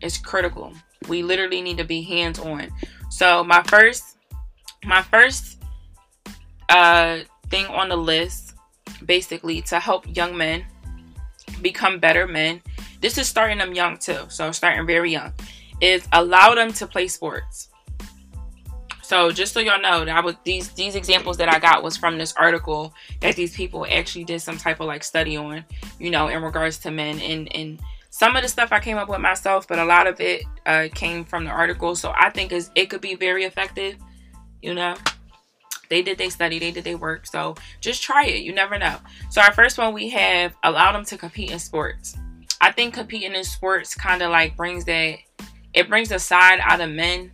It's 0.00 0.16
critical. 0.16 0.72
We 1.08 1.22
literally 1.22 1.60
need 1.60 1.76
to 1.76 1.84
be 1.84 2.00
hands 2.00 2.38
on. 2.38 2.70
So 3.10 3.44
my 3.44 3.62
first, 3.64 4.13
my 4.84 5.02
first 5.02 5.62
uh 6.68 7.20
thing 7.50 7.66
on 7.66 7.88
the 7.88 7.96
list, 7.96 8.54
basically 9.04 9.62
to 9.62 9.78
help 9.78 10.04
young 10.16 10.36
men 10.36 10.64
become 11.62 11.98
better 11.98 12.26
men. 12.26 12.62
This 13.00 13.18
is 13.18 13.28
starting 13.28 13.58
them 13.58 13.74
young 13.74 13.98
too, 13.98 14.20
so 14.28 14.50
starting 14.52 14.86
very 14.86 15.12
young. 15.12 15.32
Is 15.80 16.06
allow 16.12 16.54
them 16.54 16.72
to 16.74 16.86
play 16.86 17.08
sports. 17.08 17.68
So 19.02 19.30
just 19.30 19.52
so 19.52 19.60
y'all 19.60 19.80
know, 19.82 20.04
that 20.04 20.16
I 20.16 20.20
was 20.20 20.36
these 20.44 20.70
these 20.70 20.94
examples 20.94 21.36
that 21.36 21.52
I 21.52 21.58
got 21.58 21.82
was 21.82 21.96
from 21.96 22.16
this 22.16 22.32
article 22.38 22.94
that 23.20 23.36
these 23.36 23.54
people 23.54 23.86
actually 23.90 24.24
did 24.24 24.40
some 24.40 24.56
type 24.56 24.80
of 24.80 24.86
like 24.86 25.04
study 25.04 25.36
on, 25.36 25.64
you 25.98 26.10
know, 26.10 26.28
in 26.28 26.42
regards 26.42 26.78
to 26.78 26.90
men 26.90 27.20
and 27.20 27.54
and 27.54 27.80
some 28.08 28.36
of 28.36 28.42
the 28.42 28.48
stuff 28.48 28.72
I 28.72 28.80
came 28.80 28.96
up 28.96 29.08
with 29.08 29.20
myself, 29.20 29.68
but 29.68 29.78
a 29.78 29.84
lot 29.84 30.06
of 30.06 30.20
it 30.20 30.44
uh, 30.64 30.88
came 30.94 31.24
from 31.24 31.44
the 31.44 31.50
article. 31.50 31.94
So 31.96 32.14
I 32.16 32.30
think 32.30 32.52
is 32.52 32.70
it 32.74 32.88
could 32.88 33.02
be 33.02 33.14
very 33.14 33.44
effective, 33.44 33.96
you 34.64 34.74
know 34.74 34.96
they 35.88 36.02
did 36.02 36.18
their 36.18 36.30
study, 36.30 36.58
they 36.58 36.70
did 36.70 36.84
their 36.84 36.96
work. 36.96 37.26
So 37.26 37.54
just 37.80 38.02
try 38.02 38.24
it. 38.24 38.42
You 38.42 38.52
never 38.54 38.78
know. 38.78 38.96
So 39.30 39.40
our 39.40 39.52
first 39.52 39.78
one 39.78 39.92
we 39.92 40.08
have 40.10 40.54
allow 40.64 40.92
them 40.92 41.04
to 41.04 41.18
compete 41.18 41.50
in 41.50 41.58
sports. 41.58 42.16
I 42.60 42.72
think 42.72 42.94
competing 42.94 43.34
in 43.34 43.44
sports 43.44 43.94
kind 43.94 44.22
of 44.22 44.30
like 44.30 44.56
brings 44.56 44.84
that 44.86 45.18
it 45.74 45.88
brings 45.88 46.10
a 46.10 46.18
side 46.18 46.60
out 46.62 46.80
of 46.80 46.90
men, 46.90 47.30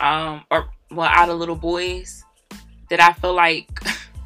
um, 0.00 0.44
or 0.50 0.70
well, 0.90 1.10
out 1.10 1.28
of 1.28 1.38
little 1.38 1.56
boys 1.56 2.24
that 2.90 3.00
I 3.00 3.12
feel 3.14 3.34
like 3.34 3.68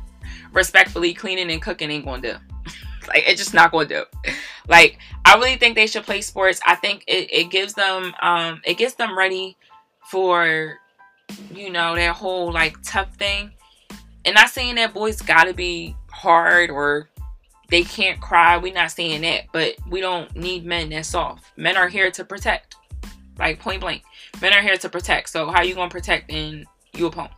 respectfully 0.53 1.15
cleaning 1.15 1.51
and 1.51 1.63
cooking 1.63 1.91
ain't 1.91 2.05
gonna 2.05 2.21
do. 2.21 2.35
like 3.09 3.25
it's 3.27 3.41
just 3.41 3.55
not 3.55 3.73
gonna 3.73 3.89
do. 3.89 4.05
Like 4.69 4.99
I 5.25 5.37
really 5.37 5.57
think 5.57 5.77
they 5.77 5.87
should 5.87 6.05
play 6.05 6.21
sports. 6.21 6.61
I 6.67 6.75
think 6.75 7.05
it, 7.07 7.33
it 7.33 7.51
gives 7.51 7.73
them 7.73 8.15
um 8.21 8.61
it 8.65 8.77
gets 8.77 8.95
them 8.95 9.17
ready 9.17 9.57
for 10.11 10.79
you 11.55 11.71
know, 11.71 11.95
that 11.95 12.17
whole 12.17 12.53
like 12.53 12.77
tough 12.83 13.15
thing. 13.17 13.53
And 14.25 14.35
not 14.35 14.51
saying 14.51 14.77
that 14.77 14.95
boys 14.95 15.23
gotta 15.23 15.55
be 15.55 15.97
hard 16.11 16.71
or 16.71 17.09
they 17.69 17.83
can't 17.83 18.21
cry. 18.21 18.57
We're 18.57 18.75
not 18.75 18.91
saying 18.91 19.23
that, 19.23 19.45
but 19.53 19.75
we 19.89 20.01
don't 20.01 20.35
need 20.37 20.65
men 20.65 20.91
that 20.91 21.07
soft. 21.07 21.45
Men 21.57 21.77
are 21.77 21.89
here 21.89 22.11
to 22.11 22.25
protect. 22.25 22.77
Like 23.39 23.61
point 23.61 23.81
blank. 23.81 24.03
Men 24.41 24.53
are 24.53 24.63
here 24.63 24.77
to 24.77 24.89
protect. 24.89 25.29
So 25.31 25.51
how 25.51 25.63
you 25.63 25.75
gonna 25.75 25.91
protect 25.91 26.31
and 26.31 26.67
you 26.95 27.07
a 27.07 27.11
punk? 27.11 27.31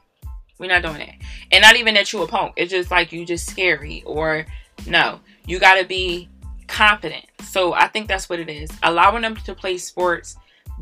We're 0.59 0.69
not 0.69 0.83
doing 0.83 0.99
that. 0.99 1.15
And 1.53 1.63
not 1.63 1.77
even 1.77 1.95
that 1.95 2.13
you 2.13 2.23
a 2.23 2.27
punk. 2.27 2.53
It's 2.57 2.71
just 2.71 2.91
like 2.91 3.13
you 3.13 3.25
just 3.25 3.49
scary 3.49 4.03
or 4.07 4.47
no. 4.87 5.21
You 5.47 5.59
gotta 5.59 5.85
be 5.85 6.29
confident. 6.69 7.27
So 7.43 7.73
I 7.73 7.89
think 7.89 8.09
that's 8.09 8.29
what 8.29 8.39
it 8.39 8.49
is. 8.49 8.71
Allowing 8.83 9.23
them 9.23 9.37
to 9.37 9.55
play 9.55 9.79
sports 9.79 10.37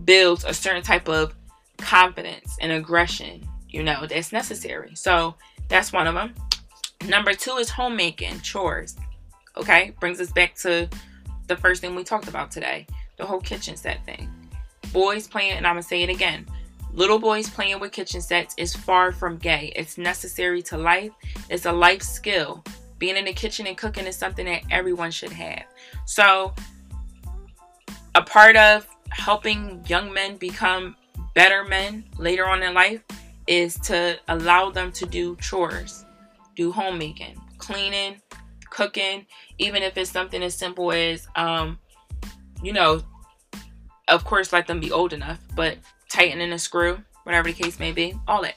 builds 0.05 0.45
a 0.45 0.53
certain 0.53 0.83
type 0.83 1.09
of 1.09 1.35
confidence 1.79 2.57
and 2.61 2.73
aggression, 2.73 3.47
you 3.69 3.83
know, 3.83 4.07
that's 4.07 4.33
necessary. 4.33 4.95
So 4.95 5.35
that's 5.69 5.93
one 5.93 6.07
of 6.07 6.15
them. 6.15 6.35
Number 7.07 7.33
two 7.33 7.57
is 7.57 7.71
homemaking, 7.71 8.41
chores. 8.41 8.97
Okay, 9.57 9.95
brings 10.01 10.21
us 10.21 10.31
back 10.33 10.55
to 10.57 10.89
the 11.47 11.57
first 11.57 11.81
thing 11.81 11.95
we 11.95 12.05
talked 12.05 12.29
about 12.29 12.51
today 12.51 12.87
the 13.17 13.27
whole 13.27 13.41
kitchen 13.41 13.77
set 13.77 14.05
thing. 14.05 14.31
Boys 14.93 15.27
playing, 15.27 15.57
and 15.57 15.67
I'm 15.67 15.75
gonna 15.75 15.83
say 15.83 16.03
it 16.03 16.09
again 16.09 16.47
little 16.93 17.19
boys 17.19 17.49
playing 17.49 17.79
with 17.81 17.93
kitchen 17.93 18.21
sets 18.21 18.55
is 18.59 18.75
far 18.75 19.13
from 19.13 19.37
gay. 19.37 19.73
It's 19.77 19.99
necessary 19.99 20.63
to 20.63 20.77
life, 20.77 21.13
it's 21.49 21.67
a 21.67 21.73
life 21.73 22.03
skill. 22.03 22.65
Being 22.99 23.17
in 23.17 23.27
the 23.27 23.33
kitchen 23.33 23.67
and 23.67 23.77
cooking 23.77 24.07
is 24.07 24.17
something 24.17 24.45
that 24.47 24.63
everyone 24.71 25.13
should 25.13 25.31
have. 25.31 25.63
So, 26.05 26.53
a 28.17 28.23
part 28.23 28.57
of 28.57 28.89
helping 29.11 29.85
young 29.87 30.13
men 30.13 30.37
become 30.37 30.97
better 31.39 31.63
men 31.63 32.03
later 32.17 32.49
on 32.49 32.65
in 32.65 32.75
life 32.75 33.01
is 33.47 33.77
to 33.79 34.19
allow 34.27 34.71
them 34.71 34.91
to 34.91 35.07
do 35.07 35.37
chores, 35.37 36.05
do 36.57 36.73
homemaking, 36.73 37.41
cleaning, 37.59 38.21
cooking, 38.71 39.25
even 39.57 39.85
if 39.85 39.97
it's 39.97 40.11
something 40.11 40.43
as 40.43 40.57
simple 40.57 40.91
as, 40.91 41.29
um, 41.37 41.79
you 42.61 42.73
know, 42.73 43.01
of 44.09 44.25
course, 44.25 44.53
let 44.53 44.67
them 44.67 44.81
be 44.81 44.91
old 44.91 45.13
enough, 45.13 45.39
but 45.55 45.79
tightening 46.09 46.51
a 46.51 46.59
screw, 46.59 46.99
whatever 47.23 47.53
the 47.53 47.63
case 47.63 47.79
may 47.79 47.93
be, 47.93 48.15
all 48.27 48.43
that. 48.43 48.57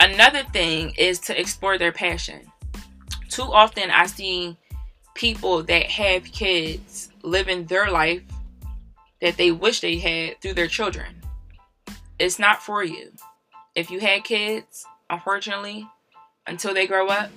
Another 0.00 0.42
thing 0.52 0.94
is 0.98 1.20
to 1.20 1.40
explore 1.40 1.78
their 1.78 1.92
passion. 1.92 2.40
Too 3.28 3.44
often, 3.44 3.92
I 3.92 4.06
see 4.06 4.56
people 5.14 5.62
that 5.62 5.86
have 5.92 6.24
kids 6.24 7.10
living 7.22 7.66
their 7.66 7.88
life 7.88 8.22
that 9.20 9.36
they 9.36 9.52
wish 9.52 9.78
they 9.78 9.98
had 9.98 10.40
through 10.40 10.54
their 10.54 10.66
children 10.66 11.15
it's 12.18 12.38
not 12.38 12.62
for 12.62 12.82
you. 12.82 13.12
If 13.74 13.90
you 13.90 14.00
had 14.00 14.24
kids, 14.24 14.86
unfortunately, 15.10 15.86
until 16.46 16.72
they 16.72 16.86
grow 16.86 17.08
up, 17.08 17.30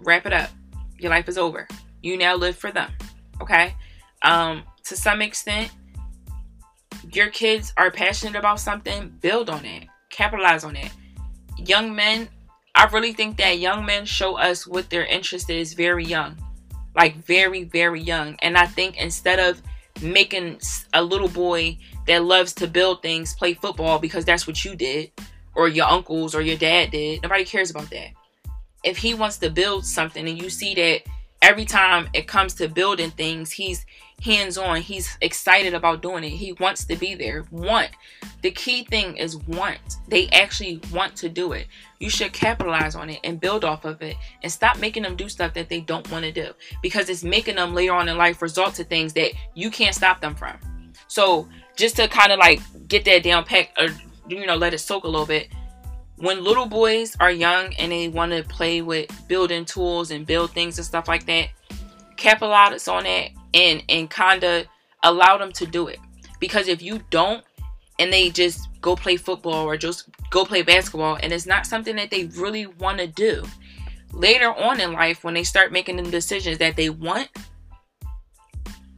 wrap 0.00 0.26
it 0.26 0.32
up. 0.32 0.50
Your 0.98 1.10
life 1.10 1.28
is 1.28 1.38
over. 1.38 1.68
You 2.02 2.16
now 2.16 2.36
live 2.36 2.56
for 2.56 2.70
them. 2.70 2.90
Okay? 3.40 3.74
Um, 4.22 4.62
to 4.84 4.96
some 4.96 5.20
extent, 5.20 5.70
your 7.12 7.28
kids 7.28 7.72
are 7.76 7.90
passionate 7.90 8.36
about 8.36 8.60
something, 8.60 9.14
build 9.20 9.50
on 9.50 9.64
it, 9.64 9.84
capitalize 10.10 10.64
on 10.64 10.76
it. 10.76 10.90
Young 11.58 11.94
men, 11.94 12.28
I 12.74 12.86
really 12.86 13.12
think 13.12 13.36
that 13.38 13.58
young 13.58 13.84
men 13.84 14.04
show 14.06 14.36
us 14.36 14.66
what 14.66 14.90
their 14.90 15.04
interest 15.04 15.50
is 15.50 15.74
very 15.74 16.04
young. 16.04 16.36
Like 16.94 17.16
very, 17.16 17.64
very 17.64 18.00
young. 18.00 18.36
And 18.40 18.56
I 18.56 18.66
think 18.66 18.96
instead 18.96 19.38
of 19.38 19.60
making 20.02 20.60
a 20.92 21.02
little 21.02 21.28
boy 21.28 21.78
that 22.06 22.24
loves 22.24 22.52
to 22.54 22.66
build 22.66 23.02
things 23.02 23.34
play 23.34 23.54
football 23.54 23.98
because 23.98 24.24
that's 24.24 24.46
what 24.46 24.64
you 24.64 24.74
did 24.76 25.10
or 25.54 25.68
your 25.68 25.86
uncles 25.86 26.34
or 26.34 26.42
your 26.42 26.56
dad 26.56 26.90
did. 26.90 27.22
Nobody 27.22 27.44
cares 27.44 27.70
about 27.70 27.90
that. 27.90 28.10
If 28.84 28.96
he 28.98 29.14
wants 29.14 29.38
to 29.38 29.50
build 29.50 29.84
something 29.84 30.28
and 30.28 30.40
you 30.40 30.50
see 30.50 30.74
that 30.74 31.02
every 31.46 31.64
time 31.64 32.08
it 32.12 32.26
comes 32.26 32.54
to 32.54 32.68
building 32.68 33.12
things, 33.12 33.52
he's 33.52 33.86
hands 34.20 34.58
on, 34.58 34.80
he's 34.80 35.16
excited 35.20 35.74
about 35.74 36.02
doing 36.02 36.24
it. 36.24 36.30
He 36.30 36.52
wants 36.54 36.84
to 36.86 36.96
be 36.96 37.14
there. 37.14 37.44
Want. 37.52 37.90
The 38.42 38.50
key 38.50 38.84
thing 38.84 39.16
is 39.16 39.36
want. 39.36 39.78
They 40.08 40.28
actually 40.30 40.80
want 40.92 41.14
to 41.16 41.28
do 41.28 41.52
it. 41.52 41.68
You 42.00 42.10
should 42.10 42.32
capitalize 42.32 42.96
on 42.96 43.10
it 43.10 43.20
and 43.22 43.40
build 43.40 43.64
off 43.64 43.84
of 43.84 44.02
it 44.02 44.16
and 44.42 44.50
stop 44.50 44.80
making 44.80 45.04
them 45.04 45.14
do 45.14 45.28
stuff 45.28 45.54
that 45.54 45.68
they 45.68 45.80
don't 45.80 46.10
want 46.10 46.24
to 46.24 46.32
do 46.32 46.52
because 46.82 47.08
it's 47.08 47.22
making 47.22 47.56
them 47.56 47.74
later 47.74 47.92
on 47.92 48.08
in 48.08 48.18
life 48.18 48.42
result 48.42 48.74
to 48.74 48.84
things 48.84 49.12
that 49.12 49.30
you 49.54 49.70
can't 49.70 49.94
stop 49.94 50.20
them 50.20 50.34
from. 50.34 50.56
So 51.06 51.48
just 51.76 51.94
to 51.96 52.08
kind 52.08 52.32
of 52.32 52.40
like 52.40 52.60
get 52.88 53.04
that 53.04 53.22
down 53.22 53.44
pack 53.44 53.72
or 53.78 53.88
you 54.28 54.46
know 54.46 54.56
let 54.56 54.74
it 54.74 54.78
soak 54.78 55.04
a 55.04 55.08
little 55.08 55.26
bit 55.26 55.48
when 56.18 56.42
little 56.42 56.66
boys 56.66 57.16
are 57.20 57.30
young 57.30 57.74
and 57.74 57.92
they 57.92 58.08
want 58.08 58.32
to 58.32 58.42
play 58.42 58.82
with 58.82 59.10
building 59.28 59.64
tools 59.64 60.10
and 60.10 60.26
build 60.26 60.50
things 60.52 60.78
and 60.78 60.86
stuff 60.86 61.08
like 61.08 61.26
that 61.26 61.48
capitalize 62.16 62.88
on 62.88 63.04
that 63.04 63.30
and 63.54 63.82
and 63.88 64.10
kind 64.10 64.42
of 64.44 64.66
allow 65.02 65.38
them 65.38 65.52
to 65.52 65.66
do 65.66 65.88
it. 65.88 65.98
Because 66.40 66.68
if 66.68 66.82
you 66.82 67.00
don't 67.10 67.44
and 67.98 68.12
they 68.12 68.30
just 68.30 68.68
go 68.80 68.96
play 68.96 69.16
football 69.16 69.64
or 69.64 69.76
just 69.76 70.08
go 70.30 70.44
play 70.44 70.62
basketball 70.62 71.18
and 71.22 71.32
it's 71.32 71.46
not 71.46 71.66
something 71.66 71.96
that 71.96 72.10
they 72.10 72.24
really 72.36 72.66
want 72.66 72.98
to 72.98 73.06
do 73.06 73.44
later 74.12 74.52
on 74.52 74.80
in 74.80 74.92
life 74.92 75.24
when 75.24 75.34
they 75.34 75.44
start 75.44 75.72
making 75.72 75.96
the 75.96 76.02
decisions 76.10 76.58
that 76.58 76.76
they 76.76 76.90
want 76.90 77.28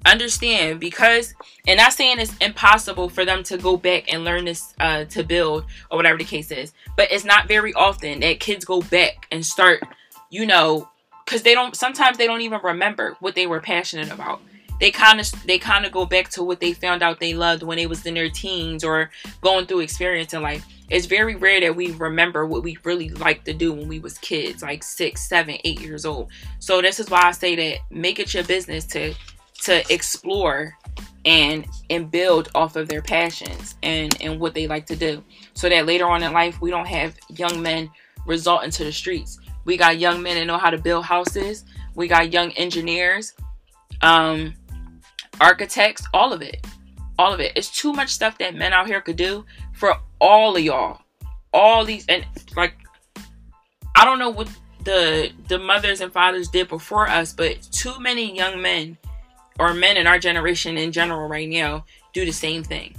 understand 0.06 0.80
because 0.80 1.34
and 1.66 1.78
not 1.78 1.92
saying 1.92 2.18
it's 2.18 2.36
impossible 2.38 3.08
for 3.08 3.24
them 3.24 3.42
to 3.42 3.58
go 3.58 3.76
back 3.76 4.12
and 4.12 4.24
learn 4.24 4.44
this 4.44 4.74
uh, 4.80 5.04
to 5.04 5.22
build 5.22 5.64
or 5.90 5.96
whatever 5.96 6.16
the 6.16 6.24
case 6.24 6.50
is 6.50 6.72
but 6.96 7.10
it's 7.10 7.24
not 7.24 7.48
very 7.48 7.74
often 7.74 8.20
that 8.20 8.40
kids 8.40 8.64
go 8.64 8.80
back 8.82 9.26
and 9.30 9.44
start 9.44 9.82
you 10.30 10.46
know 10.46 10.88
because 11.28 11.42
they 11.42 11.54
don't 11.54 11.76
sometimes 11.76 12.16
they 12.16 12.26
don't 12.26 12.40
even 12.40 12.60
remember 12.62 13.16
what 13.20 13.34
they 13.34 13.46
were 13.46 13.60
passionate 13.60 14.10
about. 14.10 14.40
They 14.80 14.90
kind 14.90 15.20
of 15.20 15.30
they 15.44 15.58
kind 15.58 15.84
of 15.84 15.92
go 15.92 16.06
back 16.06 16.30
to 16.30 16.42
what 16.42 16.60
they 16.60 16.72
found 16.72 17.02
out 17.02 17.20
they 17.20 17.34
loved 17.34 17.62
when 17.62 17.76
they 17.76 17.86
was 17.86 18.06
in 18.06 18.14
their 18.14 18.30
teens 18.30 18.84
or 18.84 19.10
going 19.40 19.66
through 19.66 19.80
experience 19.80 20.32
in 20.32 20.42
life. 20.42 20.64
It's 20.88 21.06
very 21.06 21.34
rare 21.34 21.60
that 21.60 21.76
we 21.76 21.90
remember 21.92 22.46
what 22.46 22.62
we 22.62 22.78
really 22.84 23.10
liked 23.10 23.44
to 23.46 23.52
do 23.52 23.72
when 23.72 23.88
we 23.88 23.98
was 23.98 24.16
kids 24.18 24.62
like 24.62 24.82
six 24.82 25.28
seven 25.28 25.58
eight 25.64 25.80
years 25.80 26.06
old. 26.06 26.30
So 26.60 26.80
this 26.80 26.98
is 26.98 27.10
why 27.10 27.22
i 27.24 27.32
say 27.32 27.56
that 27.56 27.80
make 27.90 28.18
it 28.18 28.32
your 28.32 28.44
business 28.44 28.84
to 28.86 29.14
to 29.62 29.92
explore 29.92 30.76
and 31.24 31.66
and 31.90 32.10
build 32.10 32.48
off 32.54 32.76
of 32.76 32.88
their 32.88 33.02
passions 33.02 33.76
and 33.82 34.16
and 34.22 34.38
what 34.38 34.54
they 34.54 34.66
like 34.66 34.86
to 34.86 34.96
do 34.96 35.22
so 35.52 35.68
that 35.68 35.84
later 35.84 36.06
on 36.06 36.22
in 36.22 36.32
life 36.32 36.60
we 36.60 36.70
don't 36.70 36.86
have 36.86 37.16
young 37.36 37.60
men 37.60 37.90
resort 38.28 38.64
into 38.64 38.84
the 38.84 38.92
streets. 38.92 39.40
We 39.64 39.76
got 39.76 39.98
young 39.98 40.22
men 40.22 40.36
that 40.36 40.46
know 40.46 40.58
how 40.58 40.70
to 40.70 40.78
build 40.78 41.04
houses. 41.04 41.64
We 41.94 42.06
got 42.06 42.32
young 42.32 42.52
engineers, 42.52 43.34
um, 44.02 44.54
architects, 45.40 46.06
all 46.14 46.32
of 46.32 46.42
it. 46.42 46.64
All 47.18 47.32
of 47.32 47.40
it. 47.40 47.52
It's 47.56 47.70
too 47.70 47.92
much 47.92 48.10
stuff 48.10 48.38
that 48.38 48.54
men 48.54 48.72
out 48.72 48.86
here 48.86 49.00
could 49.00 49.16
do 49.16 49.44
for 49.72 49.96
all 50.20 50.56
of 50.56 50.62
y'all. 50.62 51.00
All 51.52 51.84
these 51.84 52.06
and 52.08 52.24
like 52.54 52.74
I 53.96 54.04
don't 54.04 54.20
know 54.20 54.30
what 54.30 54.48
the 54.84 55.32
the 55.48 55.58
mothers 55.58 56.00
and 56.00 56.12
fathers 56.12 56.48
did 56.48 56.68
before 56.68 57.08
us, 57.08 57.32
but 57.32 57.60
too 57.72 57.98
many 57.98 58.36
young 58.36 58.62
men 58.62 58.96
or 59.58 59.74
men 59.74 59.96
in 59.96 60.06
our 60.06 60.18
generation 60.18 60.78
in 60.78 60.92
general 60.92 61.28
right 61.28 61.48
now 61.48 61.84
do 62.12 62.24
the 62.24 62.32
same 62.32 62.62
thing. 62.62 62.94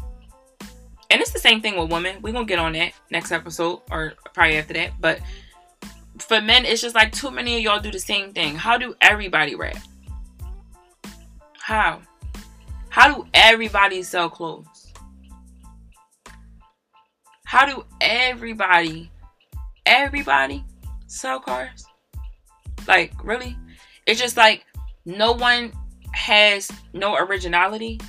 And 1.10 1.22
it's 1.22 1.32
the 1.32 1.40
same 1.40 1.62
thing 1.62 1.78
with 1.78 1.92
women. 1.92 2.22
We're 2.22 2.34
gonna 2.34 2.46
get 2.46 2.60
on 2.60 2.74
that 2.74 2.94
next 3.10 3.32
episode 3.32 3.82
or 3.90 4.14
probably 4.34 4.58
after 4.58 4.74
that. 4.74 4.92
But 5.00 5.20
for 6.20 6.42
men, 6.42 6.66
it's 6.66 6.82
just 6.82 6.96
like 6.96 7.12
too 7.12 7.32
many 7.32 7.58
of 7.58 7.62
y'all 7.64 7.80
do 7.80 7.92
the 7.92 8.00
same 8.00 8.32
thing. 8.34 8.56
How 8.56 8.78
do 8.78 8.96
everybody 9.02 9.56
rap? 9.56 9.78
How? 11.60 12.02
How 12.90 13.14
do 13.14 13.28
everybody 13.34 14.04
sell 14.04 14.30
clothes? 14.30 14.94
How 17.46 17.66
do 17.66 17.84
everybody, 18.02 19.10
everybody 19.86 20.64
sell 21.08 21.40
cars? 21.40 21.86
Like, 22.88 23.14
really? 23.24 23.58
It's 24.06 24.20
just 24.20 24.38
like 24.38 24.66
no 25.06 25.32
one 25.32 25.72
has 26.20 26.70
no 26.94 27.16
originality. 27.16 28.00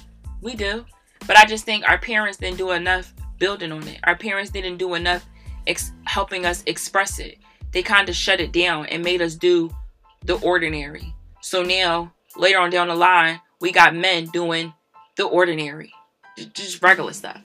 We 0.42 0.54
do. 0.54 0.84
But 1.26 1.36
I 1.36 1.46
just 1.46 1.64
think 1.64 1.88
our 1.88 1.98
parents 1.98 2.38
didn't 2.38 2.58
do 2.58 2.72
enough 2.72 3.14
building 3.38 3.70
on 3.72 3.86
it. 3.86 4.00
Our 4.04 4.16
parents 4.16 4.50
didn't 4.50 4.78
do 4.78 4.94
enough 4.94 5.24
ex- 5.66 5.92
helping 6.04 6.44
us 6.44 6.64
express 6.66 7.20
it. 7.20 7.38
They 7.70 7.82
kind 7.82 8.08
of 8.08 8.16
shut 8.16 8.40
it 8.40 8.52
down 8.52 8.86
and 8.86 9.04
made 9.04 9.22
us 9.22 9.36
do 9.36 9.70
the 10.24 10.34
ordinary. 10.40 11.14
So 11.40 11.62
now, 11.62 12.12
later 12.36 12.58
on 12.58 12.70
down 12.70 12.88
the 12.88 12.96
line, 12.96 13.40
we 13.60 13.70
got 13.70 13.94
men 13.94 14.26
doing 14.26 14.74
the 15.16 15.24
ordinary, 15.24 15.92
just 16.52 16.82
regular 16.82 17.12
stuff. 17.12 17.40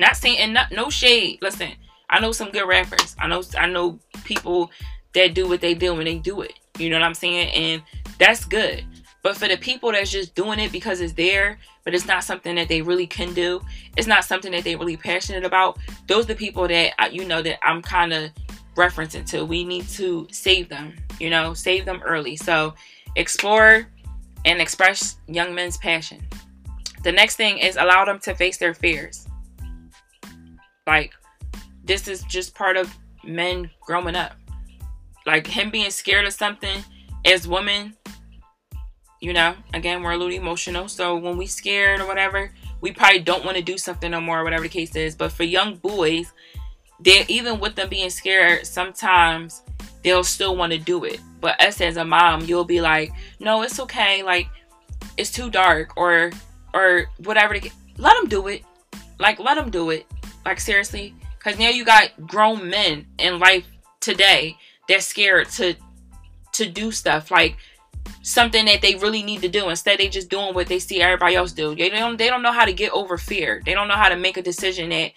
Not 0.00 0.16
saying 0.16 0.38
and 0.38 0.54
not, 0.54 0.72
no 0.72 0.88
shade. 0.88 1.40
Listen, 1.42 1.72
I 2.08 2.20
know 2.20 2.32
some 2.32 2.50
good 2.50 2.66
rappers. 2.66 3.14
I 3.18 3.28
know 3.28 3.42
I 3.58 3.66
know 3.66 3.98
people 4.24 4.70
that 5.12 5.34
do 5.34 5.48
what 5.48 5.60
they 5.60 5.74
do 5.74 5.94
and 5.94 6.06
they 6.06 6.18
do 6.18 6.40
it. 6.40 6.54
You 6.78 6.88
know 6.90 6.98
what 6.98 7.06
I'm 7.06 7.14
saying? 7.14 7.50
And 7.50 7.82
that's 8.18 8.44
good. 8.44 8.84
But 9.26 9.36
for 9.36 9.48
the 9.48 9.56
people 9.56 9.90
that's 9.90 10.12
just 10.12 10.36
doing 10.36 10.60
it 10.60 10.70
because 10.70 11.00
it's 11.00 11.14
there, 11.14 11.58
but 11.82 11.96
it's 11.96 12.06
not 12.06 12.22
something 12.22 12.54
that 12.54 12.68
they 12.68 12.80
really 12.80 13.08
can 13.08 13.34
do, 13.34 13.60
it's 13.96 14.06
not 14.06 14.24
something 14.24 14.52
that 14.52 14.62
they 14.62 14.76
really 14.76 14.96
passionate 14.96 15.44
about. 15.44 15.78
Those 16.06 16.26
are 16.26 16.28
the 16.28 16.36
people 16.36 16.68
that 16.68 17.12
you 17.12 17.24
know 17.24 17.42
that 17.42 17.58
I'm 17.66 17.82
kind 17.82 18.12
of 18.12 18.30
referencing 18.76 19.28
to. 19.30 19.44
We 19.44 19.64
need 19.64 19.88
to 19.88 20.28
save 20.30 20.68
them. 20.68 20.94
You 21.18 21.30
know, 21.30 21.54
save 21.54 21.86
them 21.86 22.02
early. 22.04 22.36
So 22.36 22.74
explore 23.16 23.88
and 24.44 24.60
express 24.60 25.18
young 25.26 25.56
men's 25.56 25.76
passion. 25.78 26.24
The 27.02 27.10
next 27.10 27.34
thing 27.34 27.58
is 27.58 27.74
allow 27.74 28.04
them 28.04 28.20
to 28.20 28.34
face 28.36 28.58
their 28.58 28.74
fears. 28.74 29.26
Like 30.86 31.14
this 31.82 32.06
is 32.06 32.22
just 32.22 32.54
part 32.54 32.76
of 32.76 32.96
men 33.24 33.70
growing 33.80 34.14
up 34.14 34.34
like 35.26 35.48
him 35.48 35.70
being 35.70 35.90
scared 35.90 36.26
of 36.26 36.32
something 36.32 36.84
as 37.24 37.48
women 37.48 37.96
you 39.20 39.32
know 39.32 39.54
again 39.74 40.02
we're 40.02 40.12
a 40.12 40.16
little 40.16 40.32
emotional 40.32 40.88
so 40.88 41.16
when 41.16 41.36
we 41.36 41.46
scared 41.46 42.00
or 42.00 42.06
whatever 42.06 42.50
we 42.80 42.92
probably 42.92 43.20
don't 43.20 43.44
want 43.44 43.56
to 43.56 43.62
do 43.62 43.78
something 43.78 44.10
no 44.10 44.20
more 44.20 44.40
or 44.40 44.44
whatever 44.44 44.64
the 44.64 44.68
case 44.68 44.94
is 44.94 45.14
but 45.14 45.32
for 45.32 45.44
young 45.44 45.76
boys 45.76 46.32
they 47.00 47.24
even 47.28 47.60
with 47.60 47.74
them 47.74 47.88
being 47.88 48.10
scared 48.10 48.66
sometimes 48.66 49.62
they'll 50.06 50.22
still 50.22 50.56
want 50.56 50.72
to 50.72 50.78
do 50.78 51.02
it. 51.02 51.20
But 51.40 51.60
us 51.60 51.80
as 51.80 51.96
a 51.96 52.04
mom 52.04 52.42
you'll 52.44 52.64
be 52.64 52.80
like 52.80 53.10
no 53.40 53.62
it's 53.62 53.80
okay 53.80 54.22
like 54.22 54.46
it's 55.16 55.32
too 55.32 55.50
dark 55.50 55.96
or 55.96 56.30
or 56.72 57.06
whatever 57.24 57.56
let 57.98 58.14
them 58.14 58.28
do 58.28 58.46
it. 58.46 58.62
Like 59.18 59.40
let 59.40 59.56
them 59.56 59.70
do 59.70 59.90
it. 59.90 60.06
Like 60.44 60.60
seriously 60.60 61.14
because 61.38 61.58
now 61.58 61.70
you 61.70 61.84
got 61.84 62.10
grown 62.26 62.70
men 62.70 63.06
in 63.18 63.40
life 63.40 63.66
today 64.00 64.56
they're 64.88 65.00
scared 65.00 65.48
to 65.50 65.74
to 66.52 66.66
do 66.70 66.92
stuff. 66.92 67.30
Like 67.32 67.56
something 68.22 68.64
that 68.66 68.82
they 68.82 68.94
really 68.96 69.22
need 69.22 69.42
to 69.42 69.48
do. 69.48 69.68
Instead 69.68 69.98
they 69.98 70.08
just 70.08 70.28
doing 70.28 70.54
what 70.54 70.66
they 70.66 70.78
see 70.78 71.00
everybody 71.00 71.34
else 71.34 71.52
do. 71.52 71.74
They 71.74 71.90
don't 71.90 72.16
they 72.16 72.28
don't 72.28 72.42
know 72.42 72.52
how 72.52 72.64
to 72.64 72.72
get 72.72 72.92
over 72.92 73.18
fear. 73.18 73.62
They 73.64 73.74
don't 73.74 73.88
know 73.88 73.94
how 73.94 74.08
to 74.08 74.16
make 74.16 74.36
a 74.36 74.42
decision 74.42 74.90
that 74.90 75.12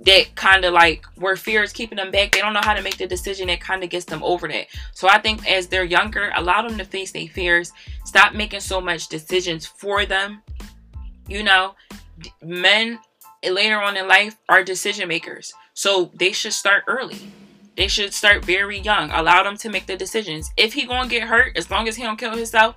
that 0.00 0.34
kind 0.34 0.64
of 0.64 0.74
like 0.74 1.04
where 1.16 1.36
fear 1.36 1.62
is 1.62 1.72
keeping 1.72 1.96
them 1.96 2.10
back 2.10 2.32
they 2.32 2.40
don't 2.40 2.52
know 2.52 2.60
how 2.60 2.74
to 2.74 2.82
make 2.82 2.98
the 2.98 3.06
decision 3.06 3.46
that 3.46 3.60
kind 3.60 3.84
of 3.84 3.90
gets 3.90 4.04
them 4.04 4.22
over 4.24 4.48
that. 4.48 4.66
So 4.92 5.08
i 5.08 5.18
think 5.18 5.48
as 5.48 5.68
they're 5.68 5.84
younger 5.84 6.32
allow 6.34 6.66
them 6.66 6.76
to 6.78 6.84
face 6.84 7.12
their 7.12 7.28
fears. 7.28 7.72
Stop 8.04 8.34
making 8.34 8.60
so 8.60 8.80
much 8.80 9.08
decisions 9.08 9.64
for 9.64 10.04
them 10.04 10.42
you 11.28 11.42
know? 11.42 11.74
Men 12.42 12.98
later 13.42 13.80
on 13.80 13.96
in 13.96 14.08
life 14.08 14.36
are 14.48 14.62
decision 14.62 15.08
makers. 15.08 15.52
So 15.74 16.10
they 16.14 16.32
should 16.32 16.52
start 16.52 16.84
early 16.86 17.32
they 17.76 17.88
should 17.88 18.14
start 18.14 18.44
very 18.44 18.78
young. 18.78 19.10
Allow 19.10 19.42
them 19.42 19.56
to 19.58 19.68
make 19.68 19.86
the 19.86 19.96
decisions. 19.96 20.50
If 20.56 20.72
he 20.72 20.86
gonna 20.86 21.08
get 21.08 21.24
hurt, 21.24 21.56
as 21.56 21.70
long 21.70 21.88
as 21.88 21.96
he 21.96 22.02
don't 22.02 22.18
kill 22.18 22.36
himself, 22.36 22.76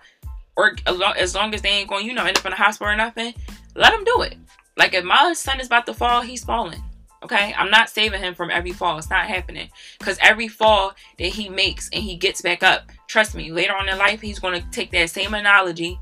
or 0.56 0.76
as 1.16 1.36
long 1.36 1.54
as 1.54 1.62
they 1.62 1.70
ain't 1.70 1.90
going, 1.90 2.06
you 2.06 2.14
know, 2.14 2.26
end 2.26 2.38
up 2.38 2.46
in 2.46 2.52
the 2.52 2.58
hospital 2.58 2.92
or 2.92 2.96
nothing, 2.96 3.34
let 3.76 3.94
him 3.94 4.04
do 4.04 4.22
it. 4.24 4.36
Like 4.76 4.94
if 4.94 5.04
my 5.04 5.34
son 5.34 5.60
is 5.60 5.68
about 5.68 5.86
to 5.86 5.94
fall, 5.94 6.22
he's 6.22 6.44
falling. 6.44 6.84
Okay, 7.24 7.54
I'm 7.58 7.72
not 7.72 7.90
saving 7.90 8.22
him 8.22 8.36
from 8.36 8.52
every 8.52 8.72
fall. 8.72 8.98
It's 8.98 9.10
not 9.10 9.26
happening 9.26 9.70
because 9.98 10.20
every 10.22 10.48
fall 10.48 10.94
that 11.18 11.28
he 11.28 11.50
makes 11.50 11.90
and 11.92 12.04
he 12.04 12.16
gets 12.16 12.42
back 12.42 12.64
up, 12.64 12.92
trust 13.08 13.36
me, 13.36 13.52
later 13.52 13.76
on 13.76 13.90
in 13.90 13.98
life 13.98 14.22
he's 14.22 14.40
gonna 14.40 14.66
take 14.72 14.92
that 14.92 15.10
same 15.10 15.34
analogy 15.34 16.00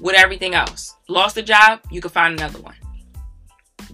with 0.00 0.14
everything 0.14 0.54
else. 0.54 0.94
Lost 1.08 1.36
a 1.36 1.42
job, 1.42 1.80
you 1.90 2.00
can 2.00 2.10
find 2.10 2.38
another 2.38 2.60
one. 2.60 2.74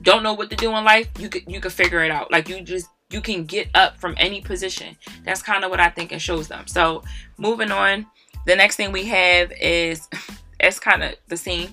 Don't 0.03 0.22
know 0.22 0.34
what 0.34 0.51
to 0.51 0.57
do 0.57 0.74
in 0.76 0.84
life, 0.84 1.09
you 1.18 1.28
could 1.28 1.43
you 1.47 1.61
could 1.61 1.72
figure 1.72 2.05
it 2.05 2.11
out. 2.11 2.30
Like 2.30 2.49
you 2.49 2.61
just 2.61 2.89
you 3.11 3.21
can 3.21 3.45
get 3.45 3.69
up 3.75 3.97
from 3.97 4.15
any 4.19 4.41
position. 4.41 4.97
That's 5.25 5.43
kind 5.43 5.65
of 5.65 5.71
what 5.71 5.81
I 5.81 5.89
think 5.89 6.13
it 6.13 6.21
shows 6.21 6.49
them. 6.49 6.67
So 6.67 7.03
moving 7.39 7.71
on, 7.71 8.07
the 8.47 8.55
next 8.55 8.77
thing 8.77 8.93
we 8.93 9.05
have 9.05 9.53
is 9.53 10.09
it's 10.61 10.79
kind 10.79 11.03
of 11.03 11.15
the 11.29 11.37
same 11.37 11.71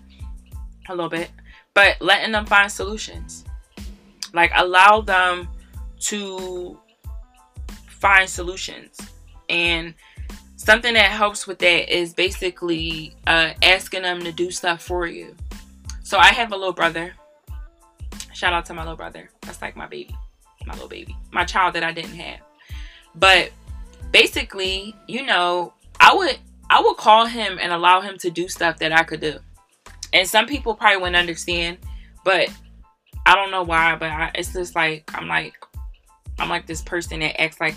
a 0.87 0.95
little 0.95 1.09
bit, 1.09 1.29
but 1.73 1.97
letting 1.99 2.31
them 2.31 2.45
find 2.45 2.71
solutions. 2.71 3.43
Like 4.33 4.51
allow 4.55 5.01
them 5.01 5.49
to 6.01 6.79
find 7.87 8.29
solutions. 8.29 8.97
And 9.49 9.93
something 10.55 10.93
that 10.93 11.11
helps 11.11 11.47
with 11.47 11.59
that 11.59 11.93
is 11.93 12.13
basically 12.13 13.15
uh, 13.27 13.53
asking 13.61 14.03
them 14.03 14.21
to 14.21 14.31
do 14.31 14.51
stuff 14.51 14.81
for 14.81 15.05
you. 15.05 15.35
So 16.03 16.17
I 16.17 16.27
have 16.27 16.51
a 16.51 16.55
little 16.55 16.73
brother. 16.73 17.13
Shout 18.33 18.53
out 18.53 18.65
to 18.65 18.73
my 18.73 18.83
little 18.83 18.97
brother. 18.97 19.29
That's 19.41 19.61
like 19.61 19.75
my 19.75 19.87
baby 19.87 20.15
my 20.65 20.73
little 20.73 20.89
baby, 20.89 21.15
my 21.31 21.45
child 21.45 21.75
that 21.75 21.83
I 21.83 21.91
didn't 21.91 22.15
have. 22.15 22.39
But 23.15 23.51
basically, 24.11 24.95
you 25.07 25.25
know, 25.25 25.73
I 25.99 26.13
would 26.13 26.37
I 26.69 26.81
would 26.81 26.97
call 26.97 27.25
him 27.25 27.57
and 27.61 27.71
allow 27.71 28.01
him 28.01 28.17
to 28.19 28.29
do 28.29 28.47
stuff 28.47 28.79
that 28.79 28.91
I 28.91 29.03
could 29.03 29.21
do. 29.21 29.37
And 30.13 30.27
some 30.27 30.45
people 30.45 30.73
probably 30.73 30.97
wouldn't 30.97 31.15
understand, 31.15 31.77
but 32.23 32.49
I 33.25 33.35
don't 33.35 33.51
know 33.51 33.63
why, 33.63 33.95
but 33.95 34.09
I, 34.09 34.31
it's 34.35 34.53
just 34.53 34.75
like 34.75 35.09
I'm 35.13 35.27
like 35.27 35.53
I'm 36.39 36.49
like 36.49 36.67
this 36.67 36.81
person 36.81 37.19
that 37.21 37.39
acts 37.41 37.59
like 37.59 37.75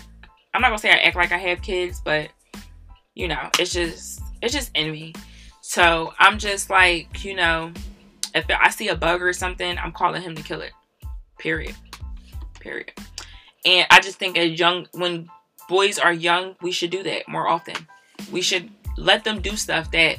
I'm 0.53 0.61
not 0.61 0.69
gonna 0.69 0.79
say 0.79 0.91
I 0.91 0.97
act 0.97 1.15
like 1.15 1.31
I 1.31 1.37
have 1.37 1.61
kids, 1.61 2.01
but 2.03 2.29
you 3.15 3.27
know, 3.27 3.49
it's 3.59 3.73
just 3.73 4.21
it's 4.41 4.53
just 4.53 4.71
in 4.75 4.91
me. 4.91 5.13
So 5.61 6.13
I'm 6.17 6.39
just 6.39 6.69
like, 6.69 7.23
you 7.23 7.35
know, 7.35 7.71
if 8.33 8.45
I 8.49 8.69
see 8.69 8.87
a 8.87 8.95
bug 8.95 9.21
or 9.21 9.33
something, 9.33 9.77
I'm 9.77 9.91
calling 9.91 10.21
him 10.21 10.35
to 10.35 10.41
kill 10.41 10.61
it. 10.61 10.71
Period 11.37 11.75
period. 12.59 12.91
And 13.65 13.87
I 13.89 13.99
just 13.99 14.19
think 14.19 14.37
as 14.37 14.59
young, 14.59 14.87
when 14.93 15.29
boys 15.67 15.99
are 15.99 16.13
young, 16.13 16.55
we 16.61 16.71
should 16.71 16.91
do 16.91 17.03
that 17.03 17.27
more 17.27 17.47
often. 17.47 17.75
We 18.31 18.41
should 18.41 18.69
let 18.97 19.23
them 19.23 19.41
do 19.41 19.55
stuff 19.55 19.91
that, 19.91 20.17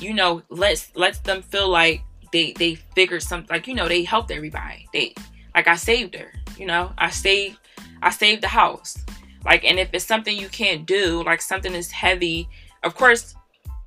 you 0.00 0.12
know, 0.12 0.42
lets 0.48 0.94
lets 0.96 1.20
them 1.20 1.42
feel 1.42 1.68
like 1.68 2.02
they 2.32 2.52
they 2.52 2.74
figured 2.94 3.22
something. 3.22 3.48
Like 3.54 3.66
you 3.66 3.74
know, 3.74 3.88
they 3.88 4.04
helped 4.04 4.30
everybody. 4.30 4.88
They 4.92 5.14
like 5.54 5.68
I 5.68 5.76
saved 5.76 6.14
her. 6.16 6.32
You 6.58 6.66
know, 6.66 6.92
I 6.98 7.10
saved 7.10 7.58
I 8.02 8.10
saved 8.10 8.42
the 8.42 8.48
house. 8.48 8.98
Like, 9.44 9.64
and 9.64 9.78
if 9.78 9.90
it's 9.92 10.04
something 10.04 10.36
you 10.36 10.48
can't 10.48 10.86
do, 10.86 11.22
like 11.24 11.42
something 11.42 11.74
is 11.74 11.90
heavy, 11.90 12.48
of 12.82 12.94
course, 12.94 13.34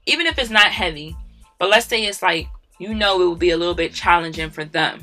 even 0.05 0.27
if 0.27 0.37
it's 0.37 0.49
not 0.49 0.67
heavy, 0.67 1.15
but 1.59 1.69
let's 1.69 1.87
say 1.87 2.05
it's 2.05 2.21
like 2.21 2.47
you 2.79 2.93
know 2.93 3.21
it 3.21 3.25
will 3.25 3.35
be 3.35 3.51
a 3.51 3.57
little 3.57 3.73
bit 3.73 3.93
challenging 3.93 4.49
for 4.49 4.63
them. 4.63 5.01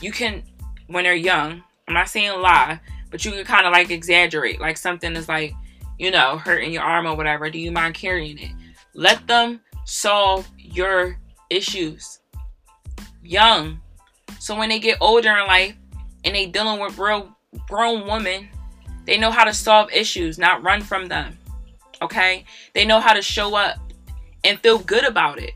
You 0.00 0.12
can, 0.12 0.42
when 0.88 1.04
they're 1.04 1.14
young, 1.14 1.62
I'm 1.88 1.94
not 1.94 2.08
saying 2.08 2.40
lie, 2.40 2.80
but 3.10 3.24
you 3.24 3.32
can 3.32 3.44
kind 3.44 3.66
of 3.66 3.72
like 3.72 3.90
exaggerate. 3.90 4.60
Like 4.60 4.76
something 4.76 5.14
is 5.14 5.28
like, 5.28 5.54
you 5.98 6.10
know, 6.10 6.38
hurting 6.38 6.72
your 6.72 6.82
arm 6.82 7.06
or 7.06 7.16
whatever. 7.16 7.50
Do 7.50 7.58
you 7.58 7.72
mind 7.72 7.94
carrying 7.94 8.38
it? 8.38 8.52
Let 8.94 9.26
them 9.26 9.60
solve 9.84 10.48
your 10.58 11.18
issues 11.50 12.20
young. 13.22 13.80
So 14.38 14.56
when 14.56 14.68
they 14.68 14.78
get 14.78 14.98
older 15.00 15.30
in 15.30 15.46
life 15.46 15.74
and 16.24 16.34
they 16.34 16.46
dealing 16.46 16.80
with 16.80 16.98
real 16.98 17.36
grown 17.68 18.06
woman. 18.06 18.48
They 19.04 19.18
know 19.18 19.30
how 19.30 19.44
to 19.44 19.54
solve 19.54 19.90
issues, 19.92 20.38
not 20.38 20.62
run 20.62 20.82
from 20.82 21.06
them. 21.06 21.38
Okay? 22.02 22.44
They 22.74 22.84
know 22.84 23.00
how 23.00 23.14
to 23.14 23.22
show 23.22 23.54
up 23.54 23.78
and 24.44 24.58
feel 24.60 24.78
good 24.78 25.04
about 25.04 25.38
it 25.38 25.52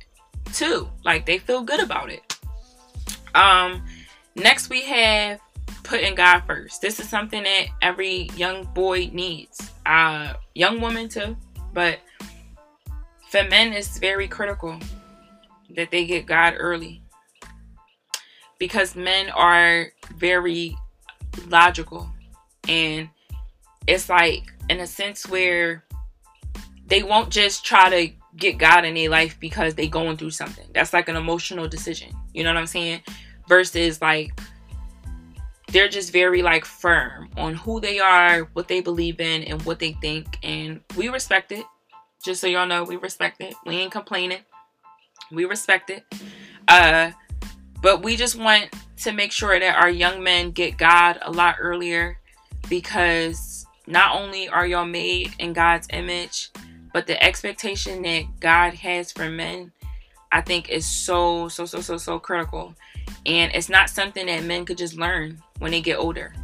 too. 0.53 0.89
Like 1.05 1.26
they 1.26 1.39
feel 1.39 1.62
good 1.62 1.81
about 1.81 2.11
it. 2.11 2.37
Um 3.35 3.85
next 4.37 4.70
we 4.70 4.83
have 4.83 5.41
putting 5.91 6.14
God 6.14 6.43
first. 6.47 6.80
This 6.80 7.01
is 7.01 7.09
something 7.09 7.43
that 7.43 7.66
every 7.82 8.30
young 8.36 8.62
boy 8.74 9.11
needs. 9.12 9.72
Uh 9.84 10.34
young 10.55 10.80
woman 10.80 11.09
too, 11.09 11.36
but 11.74 11.99
for 13.28 13.43
men 13.45 13.72
it's 13.72 13.99
very 13.99 14.28
critical 14.28 14.78
that 15.74 15.91
they 15.91 16.07
get 16.07 16.26
God 16.26 16.55
early. 16.57 17.03
Because 18.59 18.95
men 18.95 19.30
are 19.30 19.88
very 20.16 20.76
logical 21.49 22.09
and 22.68 23.09
it's 23.88 24.09
like 24.09 24.45
in 24.68 24.78
a 24.78 24.86
sense 24.86 25.28
where 25.28 25.84
they 26.86 27.03
won't 27.03 27.30
just 27.30 27.64
try 27.64 27.91
to 27.91 28.14
get 28.36 28.59
God 28.59 28.84
in 28.84 28.95
their 28.95 29.11
life 29.11 29.38
because 29.41 29.74
they 29.74 29.88
going 29.88 30.16
through 30.16 30.30
something. 30.30 30.68
That's 30.72 30.93
like 30.93 31.09
an 31.09 31.16
emotional 31.16 31.66
decision. 31.66 32.12
You 32.32 32.45
know 32.45 32.51
what 32.51 32.59
I'm 32.59 32.68
saying? 32.68 33.01
Versus 33.49 34.01
like 34.01 34.38
they're 35.71 35.89
just 35.89 36.12
very 36.12 36.43
like 36.43 36.64
firm 36.64 37.31
on 37.37 37.55
who 37.55 37.81
they 37.81 37.99
are, 37.99 38.41
what 38.53 38.68
they 38.68 38.81
believe 38.81 39.21
in, 39.21 39.45
and 39.45 39.62
what 39.62 39.79
they 39.79 39.93
think, 39.93 40.39
and 40.43 40.81
we 40.97 41.09
respect 41.09 41.53
it. 41.53 41.64
Just 42.25 42.41
so 42.41 42.47
y'all 42.47 42.66
know, 42.66 42.85
we 42.85 42.97
respect 42.97 43.41
it. 43.41 43.55
We 43.64 43.77
ain't 43.77 43.93
complaining. 43.93 44.41
We 45.33 45.45
respect 45.45 45.91
it. 45.91 46.05
Uh, 46.68 47.12
but 47.81 48.03
we 48.03 48.16
just 48.16 48.37
want 48.37 48.68
to 48.99 49.12
make 49.12 49.33
sure 49.33 49.59
that 49.59 49.77
our 49.77 49.89
young 49.89 50.23
men 50.23 50.51
get 50.51 50.77
God 50.77 51.18
a 51.23 51.31
lot 51.31 51.57
earlier 51.59 52.18
because 52.68 53.64
not 53.87 54.21
only 54.21 54.49
are 54.49 54.66
y'all 54.66 54.85
made 54.85 55.35
in 55.39 55.53
God's 55.53 55.89
image, 55.93 56.51
but 56.93 57.07
the 57.07 57.23
expectation 57.23 58.03
that 58.03 58.25
God 58.41 58.75
has 58.75 59.12
for 59.12 59.31
men, 59.31 59.73
I 60.31 60.43
think 60.43 60.68
is 60.68 60.85
so, 60.85 61.49
so, 61.49 61.64
so, 61.64 61.81
so, 61.81 61.97
so 61.97 62.18
critical. 62.18 62.75
And 63.27 63.53
it's 63.55 63.69
not 63.69 63.91
something 63.91 64.27
that 64.27 64.45
men 64.45 64.65
could 64.65 64.79
just 64.79 64.97
learn 64.97 65.39
when 65.59 65.71
they 65.71 65.81
get 65.81 65.99
older. 65.99 66.35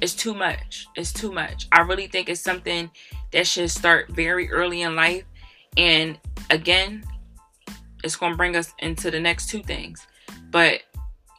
It's 0.00 0.14
too 0.14 0.34
much. 0.34 0.86
It's 0.96 1.12
too 1.12 1.32
much. 1.32 1.68
I 1.72 1.80
really 1.80 2.06
think 2.06 2.28
it's 2.28 2.40
something 2.40 2.90
that 3.32 3.46
should 3.46 3.70
start 3.70 4.10
very 4.10 4.50
early 4.50 4.82
in 4.82 4.94
life. 4.94 5.24
And 5.76 6.18
again, 6.50 7.04
it's 8.04 8.16
going 8.16 8.32
to 8.32 8.36
bring 8.36 8.56
us 8.56 8.74
into 8.78 9.10
the 9.10 9.20
next 9.20 9.48
two 9.48 9.62
things. 9.62 10.06
But 10.50 10.82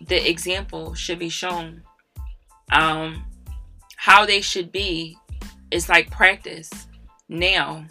the 0.07 0.29
example 0.29 0.93
should 0.93 1.19
be 1.19 1.29
shown. 1.29 1.83
Um, 2.71 3.23
how 3.95 4.25
they 4.25 4.41
should 4.41 4.71
be 4.71 5.17
is 5.71 5.89
like 5.89 6.09
practice 6.11 6.69
now 7.29 7.85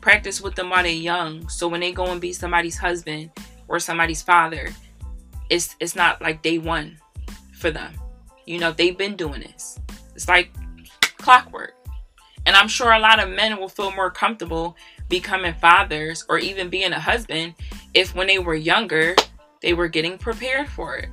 practice 0.00 0.40
with 0.40 0.54
them 0.54 0.70
while 0.70 0.82
they're 0.82 0.92
young. 0.92 1.48
So 1.48 1.68
when 1.68 1.80
they 1.80 1.92
go 1.92 2.06
and 2.06 2.20
be 2.20 2.32
somebody's 2.32 2.78
husband 2.78 3.30
or 3.68 3.78
somebody's 3.78 4.22
father, 4.22 4.70
it's 5.50 5.76
it's 5.80 5.94
not 5.94 6.22
like 6.22 6.42
day 6.42 6.58
one 6.58 6.98
for 7.52 7.70
them. 7.70 7.92
You 8.46 8.58
know, 8.58 8.72
they've 8.72 8.96
been 8.96 9.16
doing 9.16 9.40
this. 9.42 9.78
It's 10.14 10.28
like 10.28 10.50
clockwork. 11.18 11.74
And 12.46 12.56
I'm 12.56 12.68
sure 12.68 12.92
a 12.92 12.98
lot 12.98 13.22
of 13.22 13.28
men 13.28 13.58
will 13.58 13.68
feel 13.68 13.92
more 13.92 14.10
comfortable 14.10 14.76
becoming 15.08 15.52
fathers 15.54 16.24
or 16.28 16.38
even 16.38 16.70
being 16.70 16.92
a 16.92 17.00
husband 17.00 17.54
if 17.92 18.14
when 18.14 18.28
they 18.28 18.38
were 18.38 18.54
younger 18.54 19.14
they 19.60 19.74
were 19.74 19.88
getting 19.88 20.16
prepared 20.16 20.68
for 20.68 20.96
it. 20.96 21.10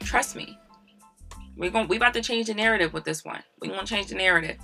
Trust 0.00 0.36
me. 0.36 0.56
We're 1.56 1.70
going 1.70 1.88
we 1.88 1.96
about 1.96 2.14
to 2.14 2.22
change 2.22 2.46
the 2.46 2.54
narrative 2.54 2.92
with 2.92 3.04
this 3.04 3.24
one. 3.24 3.42
We're 3.60 3.72
gonna 3.72 3.86
change 3.86 4.06
the 4.06 4.14
narrative. 4.14 4.56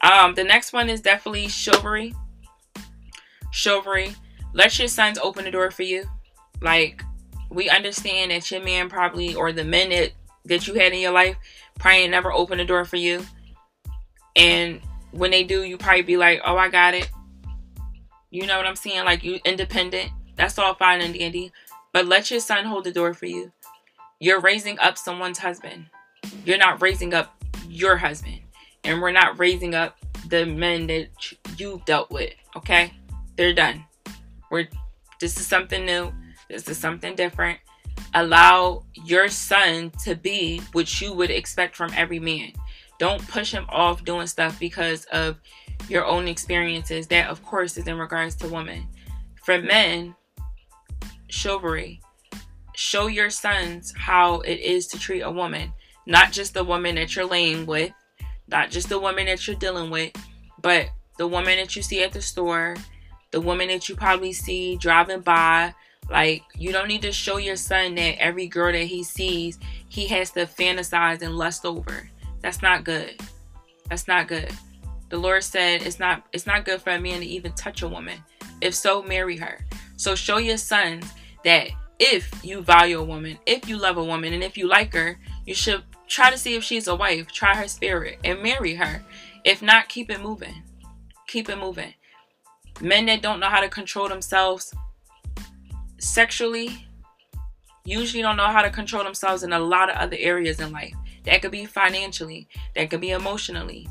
Um, 0.00 0.34
the 0.34 0.42
next 0.42 0.72
one 0.72 0.88
is 0.90 1.00
definitely 1.00 1.46
chivalry 1.46 2.14
chivalry. 3.50 4.14
Let 4.52 4.78
your 4.78 4.88
sons 4.88 5.18
open 5.18 5.44
the 5.44 5.50
door 5.50 5.70
for 5.70 5.82
you. 5.82 6.04
Like, 6.60 7.02
we 7.50 7.68
understand 7.68 8.30
that 8.30 8.50
your 8.50 8.62
man 8.62 8.88
probably, 8.88 9.34
or 9.34 9.52
the 9.52 9.64
men 9.64 9.90
that, 9.90 10.12
that 10.46 10.66
you 10.66 10.74
had 10.74 10.92
in 10.92 11.00
your 11.00 11.12
life, 11.12 11.36
probably 11.78 12.08
never 12.08 12.32
opened 12.32 12.60
the 12.60 12.64
door 12.64 12.84
for 12.84 12.96
you. 12.96 13.24
And 14.36 14.80
when 15.10 15.30
they 15.30 15.44
do, 15.44 15.62
you 15.62 15.76
probably 15.76 16.02
be 16.02 16.16
like, 16.16 16.40
oh, 16.44 16.56
I 16.56 16.68
got 16.68 16.94
it. 16.94 17.10
You 18.30 18.46
know 18.46 18.56
what 18.56 18.66
I'm 18.66 18.76
saying? 18.76 19.04
Like, 19.04 19.24
you 19.24 19.40
independent. 19.44 20.10
That's 20.36 20.58
all 20.58 20.74
fine 20.74 21.00
and 21.00 21.14
dandy. 21.14 21.52
But 21.92 22.06
let 22.06 22.30
your 22.30 22.40
son 22.40 22.64
hold 22.64 22.84
the 22.84 22.92
door 22.92 23.12
for 23.12 23.26
you. 23.26 23.52
You're 24.20 24.40
raising 24.40 24.78
up 24.78 24.96
someone's 24.96 25.38
husband. 25.38 25.86
You're 26.44 26.58
not 26.58 26.80
raising 26.80 27.12
up 27.12 27.42
your 27.68 27.96
husband. 27.96 28.40
And 28.84 29.02
we're 29.02 29.10
not 29.10 29.38
raising 29.38 29.74
up 29.74 29.98
the 30.28 30.46
men 30.46 30.86
that 30.86 31.08
you 31.58 31.82
dealt 31.84 32.10
with, 32.10 32.32
okay? 32.56 32.92
they're 33.40 33.54
done. 33.54 33.84
We're 34.50 34.68
this 35.18 35.40
is 35.40 35.46
something 35.46 35.86
new. 35.86 36.12
This 36.50 36.68
is 36.68 36.78
something 36.78 37.14
different. 37.14 37.58
Allow 38.14 38.84
your 39.04 39.28
son 39.28 39.92
to 40.04 40.16
be 40.16 40.60
what 40.72 41.00
you 41.00 41.12
would 41.12 41.30
expect 41.30 41.76
from 41.76 41.92
every 41.96 42.18
man. 42.18 42.52
Don't 42.98 43.26
push 43.28 43.52
him 43.52 43.66
off 43.68 44.04
doing 44.04 44.26
stuff 44.26 44.58
because 44.58 45.04
of 45.06 45.40
your 45.88 46.04
own 46.04 46.28
experiences. 46.28 47.06
That, 47.06 47.28
of 47.28 47.42
course, 47.44 47.76
is 47.76 47.86
in 47.86 47.98
regards 47.98 48.34
to 48.36 48.48
women. 48.48 48.88
For 49.44 49.60
men, 49.60 50.14
chivalry. 51.28 52.00
Show 52.74 53.06
your 53.06 53.30
sons 53.30 53.94
how 53.96 54.40
it 54.40 54.58
is 54.58 54.86
to 54.88 54.98
treat 54.98 55.20
a 55.20 55.30
woman. 55.30 55.72
Not 56.06 56.32
just 56.32 56.54
the 56.54 56.64
woman 56.64 56.96
that 56.96 57.14
you're 57.14 57.26
laying 57.26 57.64
with, 57.66 57.92
not 58.48 58.70
just 58.70 58.88
the 58.88 58.98
woman 58.98 59.26
that 59.26 59.46
you're 59.46 59.56
dealing 59.56 59.90
with, 59.90 60.12
but 60.60 60.88
the 61.16 61.28
woman 61.28 61.56
that 61.58 61.76
you 61.76 61.82
see 61.82 62.02
at 62.02 62.12
the 62.12 62.22
store, 62.22 62.76
the 63.30 63.40
woman 63.40 63.68
that 63.68 63.88
you 63.88 63.94
probably 63.94 64.32
see 64.32 64.76
driving 64.76 65.20
by. 65.20 65.74
Like, 66.10 66.42
you 66.56 66.72
don't 66.72 66.88
need 66.88 67.02
to 67.02 67.12
show 67.12 67.36
your 67.36 67.56
son 67.56 67.94
that 67.94 68.20
every 68.20 68.48
girl 68.48 68.72
that 68.72 68.84
he 68.84 69.04
sees, 69.04 69.58
he 69.88 70.06
has 70.08 70.30
to 70.32 70.46
fantasize 70.46 71.22
and 71.22 71.36
lust 71.36 71.64
over. 71.64 72.10
That's 72.40 72.62
not 72.62 72.84
good. 72.84 73.20
That's 73.88 74.08
not 74.08 74.26
good. 74.26 74.52
The 75.08 75.18
Lord 75.18 75.42
said 75.44 75.82
it's 75.82 75.98
not 75.98 76.26
it's 76.32 76.46
not 76.46 76.64
good 76.64 76.80
for 76.80 76.90
a 76.90 77.00
man 77.00 77.20
to 77.20 77.26
even 77.26 77.52
touch 77.52 77.82
a 77.82 77.88
woman. 77.88 78.18
If 78.60 78.74
so, 78.74 79.02
marry 79.02 79.36
her. 79.36 79.64
So 79.96 80.14
show 80.14 80.38
your 80.38 80.56
sons 80.56 81.06
that 81.44 81.68
if 81.98 82.30
you 82.44 82.62
value 82.62 83.00
a 83.00 83.04
woman, 83.04 83.38
if 83.46 83.68
you 83.68 83.76
love 83.76 83.96
a 83.96 84.04
woman, 84.04 84.32
and 84.32 84.42
if 84.42 84.56
you 84.56 84.68
like 84.68 84.94
her, 84.94 85.18
you 85.46 85.54
should 85.54 85.82
try 86.06 86.30
to 86.30 86.38
see 86.38 86.54
if 86.54 86.64
she's 86.64 86.88
a 86.88 86.94
wife, 86.94 87.30
try 87.32 87.54
her 87.54 87.68
spirit, 87.68 88.18
and 88.24 88.42
marry 88.42 88.74
her. 88.74 89.02
If 89.44 89.62
not, 89.62 89.88
keep 89.88 90.10
it 90.10 90.20
moving. 90.20 90.62
Keep 91.26 91.48
it 91.48 91.58
moving 91.58 91.94
men 92.80 93.06
that 93.06 93.22
don't 93.22 93.40
know 93.40 93.48
how 93.48 93.60
to 93.60 93.68
control 93.68 94.08
themselves 94.08 94.74
sexually 96.00 96.86
usually 97.84 98.22
don't 98.22 98.36
know 98.36 98.46
how 98.46 98.62
to 98.62 98.70
control 98.70 99.04
themselves 99.04 99.42
in 99.42 99.52
a 99.52 99.58
lot 99.58 99.90
of 99.90 99.96
other 99.96 100.16
areas 100.18 100.60
in 100.60 100.72
life. 100.72 100.94
That 101.24 101.42
could 101.42 101.50
be 101.50 101.66
financially, 101.66 102.48
that 102.74 102.90
could 102.90 103.00
be 103.00 103.10
emotionally, 103.10 103.88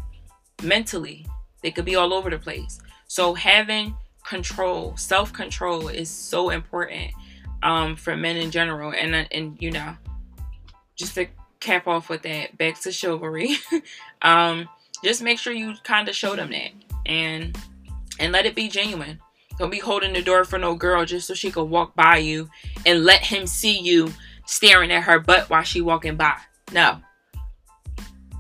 mentally. 0.64 1.26
They 1.62 1.72
could 1.72 1.86
be 1.86 1.96
all 1.96 2.14
over 2.14 2.30
the 2.30 2.40
place. 2.40 2.80
So 3.08 3.34
having 3.34 3.96
control, 4.26 4.96
self-control 4.96 5.90
is 5.90 6.10
so 6.10 6.50
important 6.52 7.12
um, 7.64 7.96
for 7.96 8.16
men 8.16 8.38
in 8.38 8.52
general. 8.52 8.94
And 8.94 9.14
uh, 9.14 9.26
and 9.32 9.62
you 9.62 9.72
know, 9.72 9.96
just 10.96 11.16
to 11.16 11.28
cap 11.60 11.88
off 11.88 12.10
with 12.10 12.22
that, 12.24 12.58
back 12.58 12.80
to 12.82 12.92
chivalry. 12.92 13.58
um, 14.22 14.70
just 15.04 15.22
make 15.22 15.40
sure 15.40 15.54
you 15.54 15.74
kind 15.84 16.08
of 16.08 16.16
show 16.16 16.36
them 16.36 16.52
that. 16.52 16.72
And 17.06 17.58
and 18.20 18.32
let 18.32 18.46
it 18.46 18.56
be 18.56 18.70
genuine. 18.70 19.20
Don't 19.60 19.70
be 19.70 19.80
holding 19.80 20.14
the 20.14 20.22
door 20.22 20.46
for 20.46 20.58
no 20.58 20.74
girl 20.74 21.06
just 21.06 21.28
so 21.28 21.34
she 21.34 21.52
could 21.52 21.66
walk 21.66 21.94
by 21.94 22.18
you 22.18 22.50
and 22.86 23.04
let 23.04 23.22
him 23.22 23.46
see 23.46 23.78
you 23.78 24.12
staring 24.46 24.90
at 24.90 25.04
her 25.04 25.20
butt 25.20 25.50
while 25.50 25.64
she 25.64 25.82
walking 25.82 26.16
by. 26.16 26.38
No. 26.72 27.02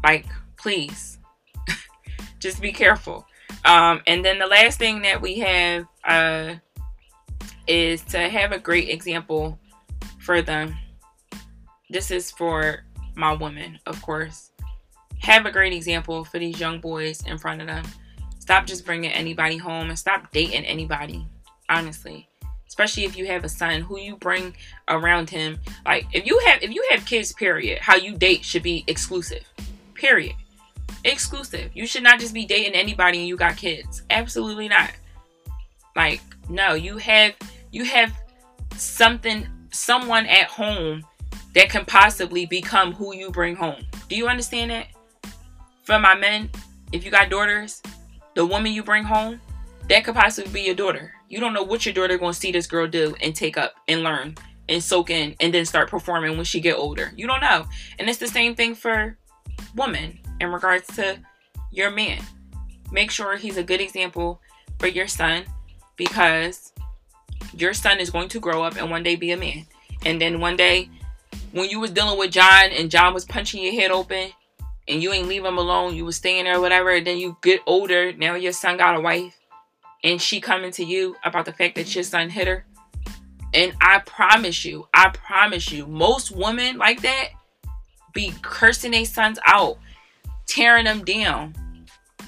Like, 0.02 0.26
please. 0.56 1.20
just 2.40 2.62
be 2.62 2.72
careful. 2.72 3.28
Um, 3.66 4.02
and 4.08 4.24
then 4.24 4.40
the 4.40 4.48
last 4.48 4.80
thing 4.80 5.02
that 5.02 5.22
we 5.22 5.40
have 5.40 5.86
uh, 6.06 6.56
is 7.68 8.02
to 8.06 8.30
have 8.30 8.54
a 8.54 8.60
great 8.60 8.88
example 8.88 9.60
for 10.20 10.42
them. 10.42 10.74
This 11.90 12.12
is 12.12 12.32
for 12.32 12.86
my 13.16 13.34
woman, 13.34 13.78
of 13.86 14.02
course. 14.02 14.52
Have 15.20 15.46
a 15.46 15.52
great 15.52 15.74
example 15.74 16.24
for 16.24 16.40
these 16.40 16.62
young 16.62 16.80
boys 16.80 17.26
in 17.28 17.38
front 17.38 17.60
of 17.60 17.68
them. 17.68 17.84
Stop 18.50 18.66
just 18.66 18.84
bringing 18.84 19.12
anybody 19.12 19.58
home 19.58 19.90
and 19.90 20.00
stop 20.00 20.32
dating 20.32 20.66
anybody, 20.66 21.24
honestly. 21.70 22.28
Especially 22.68 23.04
if 23.04 23.16
you 23.16 23.28
have 23.28 23.44
a 23.44 23.48
son 23.48 23.82
who 23.82 24.00
you 24.00 24.16
bring 24.16 24.56
around 24.88 25.30
him. 25.30 25.60
Like 25.86 26.08
if 26.14 26.26
you 26.26 26.40
have 26.48 26.64
if 26.64 26.72
you 26.72 26.84
have 26.90 27.06
kids, 27.06 27.32
period, 27.32 27.78
how 27.78 27.96
you 27.96 28.18
date 28.18 28.44
should 28.44 28.64
be 28.64 28.84
exclusive. 28.88 29.44
Period. 29.94 30.34
Exclusive. 31.04 31.70
You 31.76 31.86
should 31.86 32.02
not 32.02 32.20
just 32.20 32.34
be 32.34 32.44
dating 32.44 32.74
anybody 32.74 33.20
and 33.20 33.28
you 33.28 33.38
got 33.38 33.56
kids. 33.56 34.02
Absolutely 34.10 34.68
not. 34.68 34.94
Like, 35.96 36.22
no, 36.50 36.74
you 36.74 36.98
have 36.98 37.36
you 37.70 37.86
have 37.86 38.12
something 38.78 39.48
someone 39.72 40.26
at 40.26 40.46
home 40.46 41.06
that 41.54 41.70
can 41.70 41.86
possibly 41.86 42.48
become 42.48 42.94
who 42.94 43.14
you 43.14 43.30
bring 43.30 43.56
home. 43.56 43.86
Do 44.08 44.16
you 44.16 44.28
understand 44.28 44.72
that? 44.72 44.88
for 45.84 46.00
my 46.00 46.16
men, 46.16 46.50
if 46.92 47.06
you 47.06 47.12
got 47.12 47.30
daughters, 47.30 47.84
the 48.40 48.46
woman 48.46 48.72
you 48.72 48.82
bring 48.82 49.04
home, 49.04 49.42
that 49.90 50.06
could 50.06 50.16
possibly 50.16 50.50
be 50.50 50.62
your 50.62 50.74
daughter. 50.74 51.14
You 51.28 51.42
don't 51.42 51.52
know 51.52 51.62
what 51.62 51.86
your 51.86 51.94
daughter 51.94 52.18
gonna 52.18 52.34
see 52.34 52.54
this 52.54 52.68
girl 52.68 52.88
do 52.88 53.14
and 53.20 53.36
take 53.36 53.58
up 53.58 53.74
and 53.90 54.02
learn 54.02 54.36
and 54.70 54.82
soak 54.82 55.10
in 55.10 55.36
and 55.42 55.54
then 55.54 55.66
start 55.66 55.90
performing 55.90 56.38
when 56.38 56.46
she 56.46 56.62
get 56.62 56.78
older. 56.78 57.12
You 57.18 57.28
don't 57.28 57.42
know. 57.42 57.66
And 58.00 58.08
it's 58.08 58.18
the 58.18 58.30
same 58.30 58.56
thing 58.56 58.76
for 58.76 59.18
women 59.76 60.20
in 60.40 60.54
regards 60.54 60.88
to 60.96 61.20
your 61.70 61.92
man. 61.92 62.22
Make 62.94 63.12
sure 63.12 63.36
he's 63.36 63.58
a 63.58 63.64
good 63.64 63.82
example 63.82 64.40
for 64.80 64.88
your 64.88 65.08
son 65.08 65.44
because 65.98 66.72
your 67.52 67.74
son 67.74 68.00
is 68.00 68.10
going 68.10 68.30
to 68.30 68.40
grow 68.40 68.64
up 68.64 68.78
and 68.78 68.90
one 68.90 69.04
day 69.04 69.18
be 69.18 69.32
a 69.32 69.38
man. 69.38 69.66
And 70.06 70.22
then 70.22 70.40
one 70.40 70.56
day 70.56 70.90
when 71.52 71.70
you 71.70 71.82
was 71.82 71.92
dealing 71.92 72.18
with 72.18 72.32
John 72.32 72.70
and 72.72 72.90
John 72.90 73.14
was 73.14 73.26
punching 73.26 73.62
your 73.62 73.74
head 73.74 73.92
open 73.92 74.32
and 74.90 75.02
you 75.02 75.14
ain't 75.14 75.28
leave 75.28 75.46
him 75.46 75.58
alone, 75.58 75.96
you 75.96 76.04
was 76.04 76.16
staying 76.16 76.46
there 76.46 76.58
or 76.58 76.62
whatever, 76.62 76.90
and 76.90 77.06
then 77.06 77.18
you 77.18 77.38
get 77.42 77.62
older, 77.66 78.12
now 78.14 78.36
your 78.36 78.52
son 78.52 78.76
got 78.76 78.98
a 78.98 79.02
wife 79.02 79.40
and 80.04 80.22
she 80.22 80.42
coming 80.42 80.72
to 80.72 80.84
you 80.84 81.16
about 81.24 81.46
the 81.46 81.54
fact 81.54 81.76
that 81.76 81.94
your 81.94 82.04
son 82.04 82.30
hit 82.30 82.48
her. 82.48 82.66
And 83.54 83.74
I 83.82 84.00
promise 84.00 84.64
you, 84.64 84.88
I 84.94 85.10
promise 85.10 85.72
you, 85.72 85.88
most 85.88 86.32
women 86.32 86.78
like 86.78 87.02
that 87.02 87.30
be 88.14 88.34
cursing 88.42 88.92
their 88.92 89.06
sons 89.06 89.40
out, 89.46 89.78
tearing 90.46 90.86
them 90.86 91.04
down. 91.04 91.56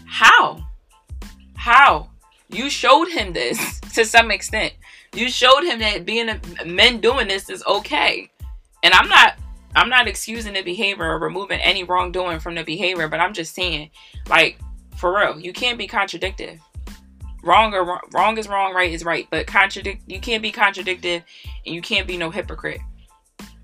How? 0.06 0.66
How? 1.56 2.10
You 2.50 2.70
showed 2.70 3.08
him 3.08 3.34
this 3.34 3.80
to 3.94 4.06
some 4.06 4.32
extent. 4.32 4.74
You 5.14 5.30
showed 5.30 5.64
him 5.64 5.80
that 5.80 6.06
being 6.06 6.30
a 6.30 6.66
men 6.66 7.02
doing 7.02 7.28
this 7.28 7.50
is 7.50 7.64
okay. 7.66 8.30
And 8.84 8.94
I'm 8.94 9.10
not 9.10 9.36
I'm 9.76 9.90
not 9.90 10.08
excusing 10.08 10.54
the 10.54 10.62
behavior 10.62 11.06
or 11.06 11.20
removing 11.20 11.60
any 11.60 11.84
wrongdoing 11.84 12.40
from 12.40 12.56
the 12.56 12.64
behavior, 12.64 13.08
but 13.08 13.20
I'm 13.20 13.34
just 13.34 13.56
saying, 13.56 13.92
like, 14.28 14.60
for 14.98 15.16
real, 15.18 15.40
you 15.40 15.54
can't 15.54 15.78
be 15.78 15.88
contradictive. 15.88 16.60
Wrong 17.44 17.74
or 17.74 17.84
wrong, 17.84 18.02
wrong 18.14 18.38
is 18.38 18.48
wrong, 18.48 18.74
right 18.74 18.92
is 18.92 19.04
right. 19.04 19.28
But 19.32 19.48
contradict 19.48 20.04
you 20.06 20.20
can't 20.20 20.44
be 20.44 20.52
contradictive 20.52 21.24
and 21.66 21.74
you 21.74 21.82
can't 21.82 22.08
be 22.08 22.18
no 22.18 22.30
hypocrite. 22.30 22.82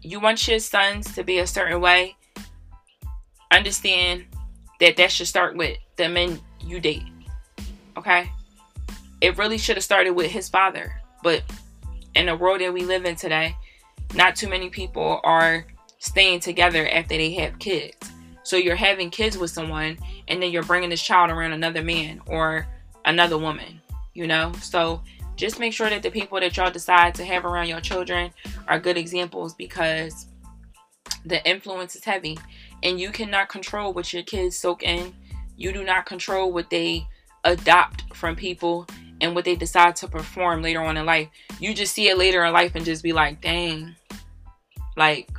You 0.01 0.19
want 0.19 0.47
your 0.47 0.59
sons 0.59 1.13
to 1.15 1.23
be 1.23 1.39
a 1.39 1.47
certain 1.47 1.81
way. 1.81 2.15
Understand 3.51 4.25
that 4.79 4.97
that 4.97 5.11
should 5.11 5.27
start 5.27 5.55
with 5.55 5.77
the 5.97 6.09
men 6.09 6.39
you 6.61 6.79
date. 6.79 7.03
Okay? 7.97 8.31
It 9.21 9.37
really 9.37 9.57
should 9.57 9.77
have 9.77 9.83
started 9.83 10.11
with 10.11 10.31
his 10.31 10.49
father. 10.49 10.99
But 11.21 11.43
in 12.15 12.27
the 12.27 12.35
world 12.35 12.61
that 12.61 12.73
we 12.73 12.81
live 12.81 13.05
in 13.05 13.15
today, 13.15 13.55
not 14.15 14.35
too 14.35 14.49
many 14.49 14.69
people 14.69 15.19
are 15.23 15.65
staying 15.99 16.39
together 16.39 16.87
after 16.87 17.17
they 17.17 17.33
have 17.33 17.59
kids. 17.59 17.95
So 18.43 18.55
you're 18.55 18.75
having 18.75 19.09
kids 19.09 19.37
with 19.37 19.51
someone 19.51 19.97
and 20.27 20.41
then 20.41 20.51
you're 20.51 20.63
bringing 20.63 20.89
this 20.89 21.01
child 21.01 21.29
around 21.29 21.51
another 21.51 21.83
man 21.83 22.21
or 22.27 22.67
another 23.05 23.37
woman, 23.37 23.81
you 24.13 24.27
know? 24.27 24.53
So 24.61 25.01
just 25.35 25.59
make 25.59 25.73
sure 25.73 25.89
that 25.89 26.01
the 26.01 26.09
people 26.09 26.39
that 26.39 26.55
y'all 26.55 26.71
decide 26.71 27.13
to 27.15 27.25
have 27.25 27.45
around 27.45 27.67
your 27.67 27.81
children 27.81 28.31
are 28.67 28.79
good 28.79 28.97
examples 28.97 29.53
because 29.53 30.27
the 31.25 31.45
influence 31.47 31.95
is 31.95 32.03
heavy 32.03 32.37
and 32.83 32.99
you 32.99 33.11
cannot 33.11 33.49
control 33.49 33.93
what 33.93 34.13
your 34.13 34.23
kids 34.23 34.57
soak 34.57 34.83
in. 34.83 35.13
You 35.57 35.73
do 35.73 35.83
not 35.83 36.05
control 36.05 36.51
what 36.51 36.69
they 36.69 37.05
adopt 37.43 38.15
from 38.15 38.35
people 38.35 38.87
and 39.21 39.35
what 39.35 39.45
they 39.45 39.55
decide 39.55 39.95
to 39.97 40.07
perform 40.07 40.61
later 40.61 40.81
on 40.81 40.97
in 40.97 41.05
life. 41.05 41.27
You 41.59 41.73
just 41.73 41.93
see 41.93 42.09
it 42.09 42.17
later 42.17 42.45
in 42.45 42.53
life 42.53 42.75
and 42.75 42.85
just 42.85 43.03
be 43.03 43.13
like, 43.13 43.41
dang, 43.41 43.95
like 44.95 45.29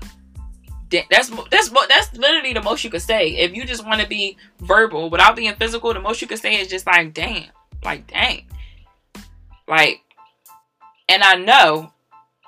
that's 0.91 1.31
that's 1.51 1.71
that's 1.89 2.17
literally 2.17 2.53
the 2.53 2.63
most 2.63 2.83
you 2.85 2.91
could 2.91 3.03
say. 3.03 3.31
If 3.31 3.55
you 3.55 3.65
just 3.65 3.85
want 3.85 4.01
to 4.01 4.07
be 4.07 4.37
verbal 4.61 5.11
without 5.11 5.37
being 5.37 5.55
physical, 5.55 5.93
the 5.93 6.01
most 6.01 6.21
you 6.23 6.29
could 6.29 6.39
say 6.39 6.61
is 6.61 6.69
just 6.69 6.87
like, 6.87 7.15
damn, 7.15 7.51
like 7.85 8.07
dang, 8.07 8.47
like. 9.67 10.01
And 11.11 11.23
I 11.23 11.37
know 11.37 11.93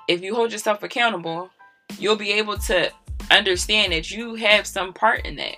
if 0.07 0.21
you 0.21 0.35
hold 0.35 0.51
yourself 0.51 0.83
accountable, 0.83 1.49
you'll 1.97 2.15
be 2.15 2.31
able 2.33 2.57
to 2.57 2.91
understand 3.31 3.93
that 3.93 4.11
you 4.11 4.35
have 4.35 4.67
some 4.67 4.93
part 4.93 5.25
in 5.25 5.35
that. 5.37 5.55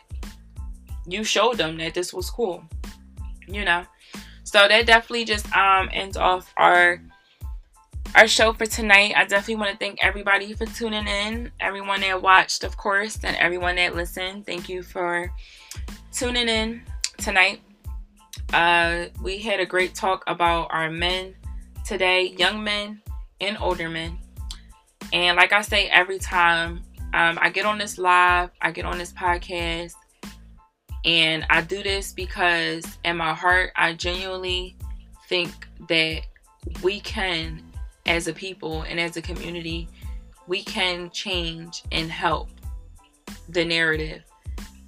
You 1.06 1.24
showed 1.24 1.58
them 1.58 1.78
that 1.78 1.94
this 1.94 2.14
was 2.14 2.30
cool, 2.30 2.64
you 3.48 3.66
know. 3.66 3.86
So 4.44 4.68
that 4.68 4.86
definitely 4.86 5.26
just 5.26 5.52
um 5.56 5.90
ends 5.92 6.18
off 6.18 6.54
our 6.58 7.02
our 8.16 8.28
show 8.28 8.54
for 8.54 8.66
tonight. 8.66 9.14
I 9.16 9.26
definitely 9.26 9.56
want 9.56 9.72
to 9.72 9.78
thank 9.78 10.04
everybody 10.04 10.54
for 10.54 10.66
tuning 10.66 11.08
in. 11.08 11.52
Everyone 11.60 12.02
that 12.02 12.22
watched, 12.22 12.64
of 12.64 12.78
course, 12.78 13.20
and 13.24 13.36
everyone 13.38 13.76
that 13.78 13.96
listened. 13.96 14.46
Thank 14.46 14.70
you 14.70 14.84
for 14.84 15.32
tuning 16.12 16.48
in 16.48 16.84
tonight. 17.18 17.62
Uh, 18.54 19.06
we 19.22 19.40
had 19.40 19.60
a 19.60 19.66
great 19.66 19.96
talk 19.96 20.24
about 20.28 20.68
our 20.70 20.92
men 20.92 21.34
today, 21.86 22.36
young 22.38 22.64
men 22.64 23.02
and 23.42 23.58
older 23.60 23.90
men. 23.90 24.18
And 25.12 25.36
like 25.38 25.52
I 25.52 25.62
say 25.62 25.88
every 25.88 26.20
time 26.20 26.84
um, 27.14 27.38
I 27.42 27.50
get 27.50 27.66
on 27.66 27.78
this 27.78 27.98
live, 27.98 28.52
I 28.62 28.72
get 28.72 28.86
on 28.86 28.98
this 28.98 29.12
podcast, 29.12 29.94
and 31.06 31.46
I 31.50 31.62
do 31.62 31.82
this 31.84 32.14
because 32.14 32.86
in 33.04 33.18
my 33.18 33.34
heart, 33.34 33.72
I 33.76 33.94
genuinely 33.94 34.76
think 35.28 35.52
that 35.90 36.22
we 36.82 37.00
can, 37.00 37.62
as 38.06 38.28
a 38.28 38.34
people 38.34 38.84
and 38.84 39.00
as 39.00 39.18
a 39.18 39.22
community, 39.22 39.88
we 40.48 40.64
can 40.64 41.10
change 41.12 41.84
and 41.92 42.12
help 42.12 42.50
the 43.50 43.64
narrative 43.64 44.24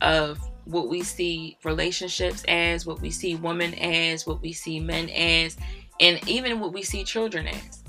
of 0.02 0.40
what 0.66 0.90
we 0.90 1.02
see 1.02 1.58
relationships 1.64 2.44
as, 2.48 2.86
what 2.86 3.02
we 3.02 3.10
see 3.10 3.36
women 3.36 3.74
as, 3.76 4.26
what 4.26 4.42
we 4.42 4.52
see 4.52 4.80
men 4.80 5.10
as, 5.10 5.58
and 6.00 6.28
even 6.28 6.60
what 6.60 6.74
we 6.74 6.82
see 6.82 7.04
children 7.04 7.48
as. 7.48 7.84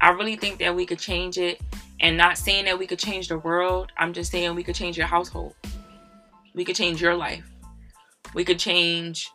I 0.00 0.10
really 0.10 0.36
think 0.36 0.58
that 0.58 0.74
we 0.74 0.86
could 0.86 0.98
change 0.98 1.38
it 1.38 1.60
and 2.00 2.16
not 2.16 2.36
saying 2.36 2.64
that 2.64 2.78
we 2.78 2.86
could 2.86 2.98
change 2.98 3.28
the 3.28 3.38
world. 3.38 3.92
I'm 3.96 4.12
just 4.12 4.30
saying 4.30 4.54
we 4.54 4.64
could 4.64 4.74
change 4.74 4.96
your 4.96 5.06
household. 5.06 5.54
We 6.54 6.64
could 6.64 6.76
change 6.76 7.00
your 7.00 7.14
life 7.14 7.44
we 8.34 8.44
could 8.44 8.58
change, 8.58 9.30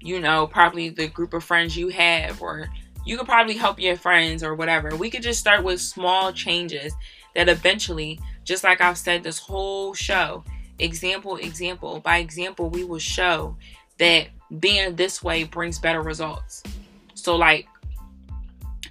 you 0.00 0.18
know, 0.18 0.46
probably 0.46 0.88
the 0.88 1.06
group 1.06 1.34
of 1.34 1.44
friends 1.44 1.76
you 1.76 1.88
have, 1.88 2.42
or 2.42 2.68
you 3.08 3.16
could 3.16 3.26
probably 3.26 3.56
help 3.56 3.80
your 3.80 3.96
friends 3.96 4.42
or 4.42 4.54
whatever. 4.54 4.94
We 4.94 5.08
could 5.08 5.22
just 5.22 5.40
start 5.40 5.64
with 5.64 5.80
small 5.80 6.30
changes 6.30 6.92
that 7.34 7.48
eventually, 7.48 8.20
just 8.44 8.64
like 8.64 8.82
I've 8.82 8.98
said 8.98 9.22
this 9.22 9.38
whole 9.38 9.94
show, 9.94 10.44
example, 10.78 11.36
example, 11.36 12.00
by 12.00 12.18
example, 12.18 12.68
we 12.68 12.84
will 12.84 12.98
show 12.98 13.56
that 13.98 14.28
being 14.60 14.94
this 14.94 15.22
way 15.22 15.44
brings 15.44 15.78
better 15.78 16.02
results. 16.02 16.62
So, 17.14 17.34
like, 17.34 17.66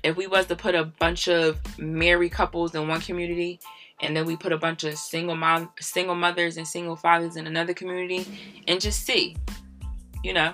if 0.01 0.17
we 0.17 0.25
was 0.25 0.47
to 0.47 0.55
put 0.55 0.73
a 0.73 0.85
bunch 0.85 1.27
of 1.27 1.59
married 1.77 2.31
couples 2.31 2.73
in 2.73 2.87
one 2.87 3.01
community 3.01 3.59
and 4.01 4.17
then 4.17 4.25
we 4.25 4.35
put 4.35 4.51
a 4.51 4.57
bunch 4.57 4.83
of 4.83 4.97
single 4.97 5.35
mom 5.35 5.69
single 5.79 6.15
mothers 6.15 6.57
and 6.57 6.67
single 6.67 6.95
fathers 6.95 7.35
in 7.35 7.47
another 7.47 7.73
community 7.73 8.25
and 8.67 8.79
just 8.79 9.05
see 9.05 9.35
you 10.23 10.33
know 10.33 10.53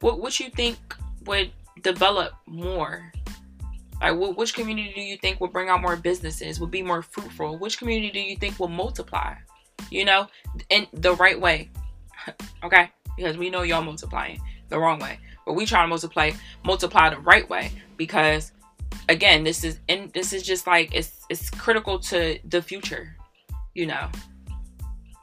what 0.00 0.20
what 0.20 0.38
you 0.38 0.50
think 0.50 0.76
would 1.24 1.50
develop 1.82 2.32
more. 2.46 3.12
Like 4.00 4.16
what, 4.16 4.36
which 4.36 4.54
community 4.54 4.92
do 4.94 5.00
you 5.00 5.16
think 5.16 5.40
will 5.40 5.48
bring 5.48 5.68
out 5.68 5.80
more 5.80 5.96
businesses 5.96 6.60
will 6.60 6.66
be 6.66 6.82
more 6.82 7.02
fruitful? 7.02 7.58
Which 7.58 7.78
community 7.78 8.10
do 8.12 8.20
you 8.20 8.36
think 8.36 8.58
will 8.58 8.68
multiply? 8.68 9.34
You 9.90 10.04
know 10.04 10.28
in 10.70 10.86
the 10.92 11.14
right 11.14 11.40
way. 11.40 11.70
Okay? 12.64 12.90
Because 13.18 13.36
we 13.36 13.50
know 13.50 13.60
y'all 13.60 13.82
multiplying 13.82 14.40
the 14.70 14.78
wrong 14.78 14.98
way. 14.98 15.18
But 15.44 15.52
we 15.52 15.66
try 15.66 15.82
to 15.82 15.88
multiply 15.88 16.30
multiply 16.64 17.10
the 17.10 17.18
right 17.18 17.46
way 17.50 17.70
because 17.98 18.52
again, 19.08 19.44
this 19.44 19.64
is 19.64 19.78
and 19.88 20.12
this 20.12 20.32
is 20.32 20.42
just 20.42 20.66
like 20.66 20.94
it's 20.94 21.24
it's 21.28 21.50
critical 21.50 21.98
to 21.98 22.38
the 22.48 22.62
future, 22.62 23.16
you 23.74 23.86
know. 23.86 24.08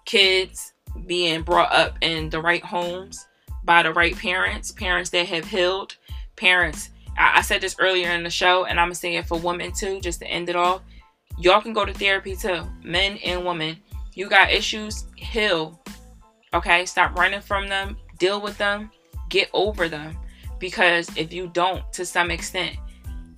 Kids 0.05 0.73
being 1.05 1.41
brought 1.41 1.71
up 1.73 1.97
in 2.01 2.29
the 2.29 2.41
right 2.41 2.63
homes 2.63 3.25
by 3.63 3.83
the 3.83 3.93
right 3.93 4.15
parents, 4.17 4.71
parents 4.71 5.09
that 5.11 5.27
have 5.27 5.45
healed, 5.45 5.95
parents. 6.35 6.89
I, 7.17 7.39
I 7.39 7.41
said 7.41 7.61
this 7.61 7.75
earlier 7.79 8.11
in 8.11 8.23
the 8.23 8.29
show, 8.29 8.65
and 8.65 8.79
I'm 8.79 8.87
gonna 8.87 8.95
say 8.95 9.15
it 9.15 9.27
for 9.27 9.39
women 9.39 9.71
too, 9.71 9.99
just 10.01 10.19
to 10.19 10.27
end 10.27 10.49
it 10.49 10.55
all. 10.55 10.81
Y'all 11.37 11.61
can 11.61 11.73
go 11.73 11.85
to 11.85 11.93
therapy 11.93 12.35
too, 12.35 12.63
men 12.83 13.17
and 13.23 13.45
women. 13.45 13.77
You 14.13 14.29
got 14.29 14.51
issues, 14.51 15.05
heal. 15.15 15.79
Okay, 16.53 16.85
stop 16.85 17.17
running 17.17 17.41
from 17.41 17.69
them, 17.69 17.97
deal 18.19 18.41
with 18.41 18.57
them, 18.57 18.91
get 19.29 19.49
over 19.53 19.87
them. 19.87 20.17
Because 20.59 21.09
if 21.17 21.33
you 21.33 21.47
don't, 21.47 21.81
to 21.93 22.05
some 22.05 22.29
extent, 22.29 22.75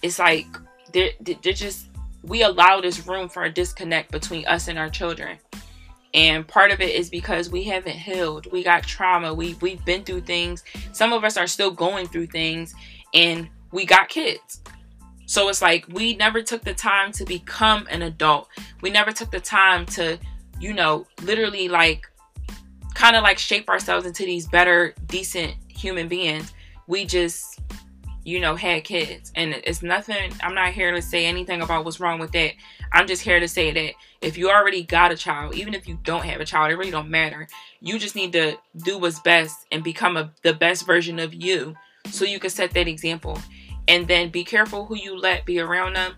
it's 0.02 0.20
like 0.20 0.48
they're, 0.92 1.12
they're 1.22 1.54
just 1.54 1.88
we 2.24 2.44
allow 2.44 2.82
this 2.82 3.06
room 3.06 3.30
for 3.30 3.44
a 3.44 3.52
disconnect 3.52 4.12
between 4.12 4.46
us 4.48 4.68
and 4.68 4.80
our 4.80 4.90
children 4.90 5.38
and 6.14 6.48
part 6.48 6.72
of 6.72 6.80
it 6.82 6.94
is 6.96 7.10
because 7.10 7.50
we 7.50 7.64
haven't 7.64 7.96
healed 7.96 8.52
we 8.52 8.64
got 8.64 8.84
trauma 8.84 9.34
we 9.34 9.56
we've 9.56 9.84
been 9.86 10.04
through 10.04 10.22
things 10.22 10.64
some 10.92 11.14
of 11.14 11.24
us 11.24 11.38
are 11.38 11.48
still 11.48 11.72
going 11.72 12.08
through 12.08 12.28
things 12.28 12.74
and 13.14 13.50
we 13.72 13.86
got 13.86 14.10
kids 14.10 14.62
so 15.26 15.50
it's 15.50 15.62
like 15.62 15.86
we 15.90 16.16
never 16.16 16.42
took 16.42 16.64
the 16.64 16.74
time 16.74 17.12
to 17.12 17.26
become 17.26 17.88
an 17.90 18.02
adult 18.04 18.48
we 18.82 18.90
never 18.90 19.12
took 19.12 19.32
the 19.32 19.40
time 19.40 19.86
to 19.86 20.18
you 20.60 20.74
know 20.74 21.08
literally 21.24 21.68
like 21.68 22.08
kind 22.94 23.16
of 23.16 23.24
like 23.24 23.38
shape 23.38 23.70
ourselves 23.70 24.06
into 24.06 24.24
these 24.24 24.48
better, 24.48 24.94
decent 25.08 25.56
human 25.68 26.08
beings. 26.08 26.54
We 26.88 27.06
just, 27.06 27.60
you 28.24 28.40
know, 28.40 28.56
had 28.56 28.84
kids. 28.84 29.32
And 29.36 29.54
it's 29.64 29.82
nothing, 29.82 30.32
I'm 30.42 30.56
not 30.56 30.72
here 30.74 30.92
to 30.92 31.02
say 31.02 31.26
anything 31.26 31.62
about 31.62 31.86
what's 31.86 32.00
wrong 32.00 32.20
with 32.20 32.32
that. 32.34 32.54
I'm 32.92 33.08
just 33.08 33.22
here 33.22 33.40
to 33.40 33.48
say 33.48 33.72
that 33.72 33.94
if 34.24 34.38
you 34.38 34.50
already 34.50 34.84
got 34.84 35.12
a 35.12 35.18
child, 35.18 35.56
even 35.56 35.74
if 35.74 35.88
you 35.88 36.00
don't 36.04 36.24
have 36.24 36.40
a 36.40 36.46
child, 36.46 36.72
it 36.72 36.78
really 36.78 36.92
don't 36.92 37.10
matter. 37.10 37.48
You 37.82 38.00
just 38.00 38.16
need 38.16 38.32
to 38.34 38.58
do 38.84 38.98
what's 38.98 39.20
best 39.20 39.66
and 39.72 39.84
become 39.84 40.16
a, 40.16 40.32
the 40.44 40.54
best 40.54 40.86
version 40.86 41.20
of 41.20 41.34
you 41.34 41.76
so 42.10 42.24
you 42.24 42.40
can 42.40 42.50
set 42.50 42.72
that 42.72 42.88
example. 42.88 43.38
And 43.88 44.08
then 44.08 44.30
be 44.30 44.46
careful 44.46 44.86
who 44.86 44.96
you 44.96 45.18
let 45.18 45.46
be 45.46 45.60
around 45.60 45.98
them. 45.98 46.14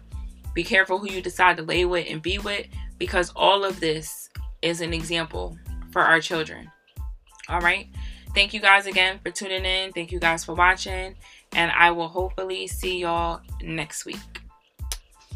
Be 0.54 0.64
careful 0.64 1.00
who 1.00 1.12
you 1.12 1.22
decide 1.22 1.58
to 1.58 1.64
lay 1.64 1.84
with 1.86 2.06
and 2.08 2.22
be 2.22 2.38
with 2.38 2.68
because 3.00 3.32
all 3.36 3.66
of 3.66 3.80
this 3.80 4.30
is 4.62 4.82
an 4.82 4.94
example 4.94 5.58
for 5.92 6.02
our 6.02 6.22
children. 6.22 6.72
All 7.50 7.60
right. 7.60 7.88
Thank 8.36 8.54
you 8.54 8.60
guys 8.60 8.86
again 8.86 9.20
for 9.24 9.32
tuning 9.32 9.66
in. 9.66 9.92
Thank 9.94 10.12
you 10.12 10.20
guys 10.20 10.46
for 10.46 10.54
watching. 10.54 11.16
And 11.54 11.72
I 11.72 11.92
will 11.92 12.08
hopefully 12.08 12.68
see 12.68 13.00
y'all 13.00 13.42
next 13.62 14.06
week 14.06 14.20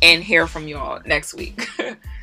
and 0.02 0.24
hear 0.24 0.48
from 0.48 0.68
y'all 0.68 1.02
next 1.06 1.34
week. 1.34 1.68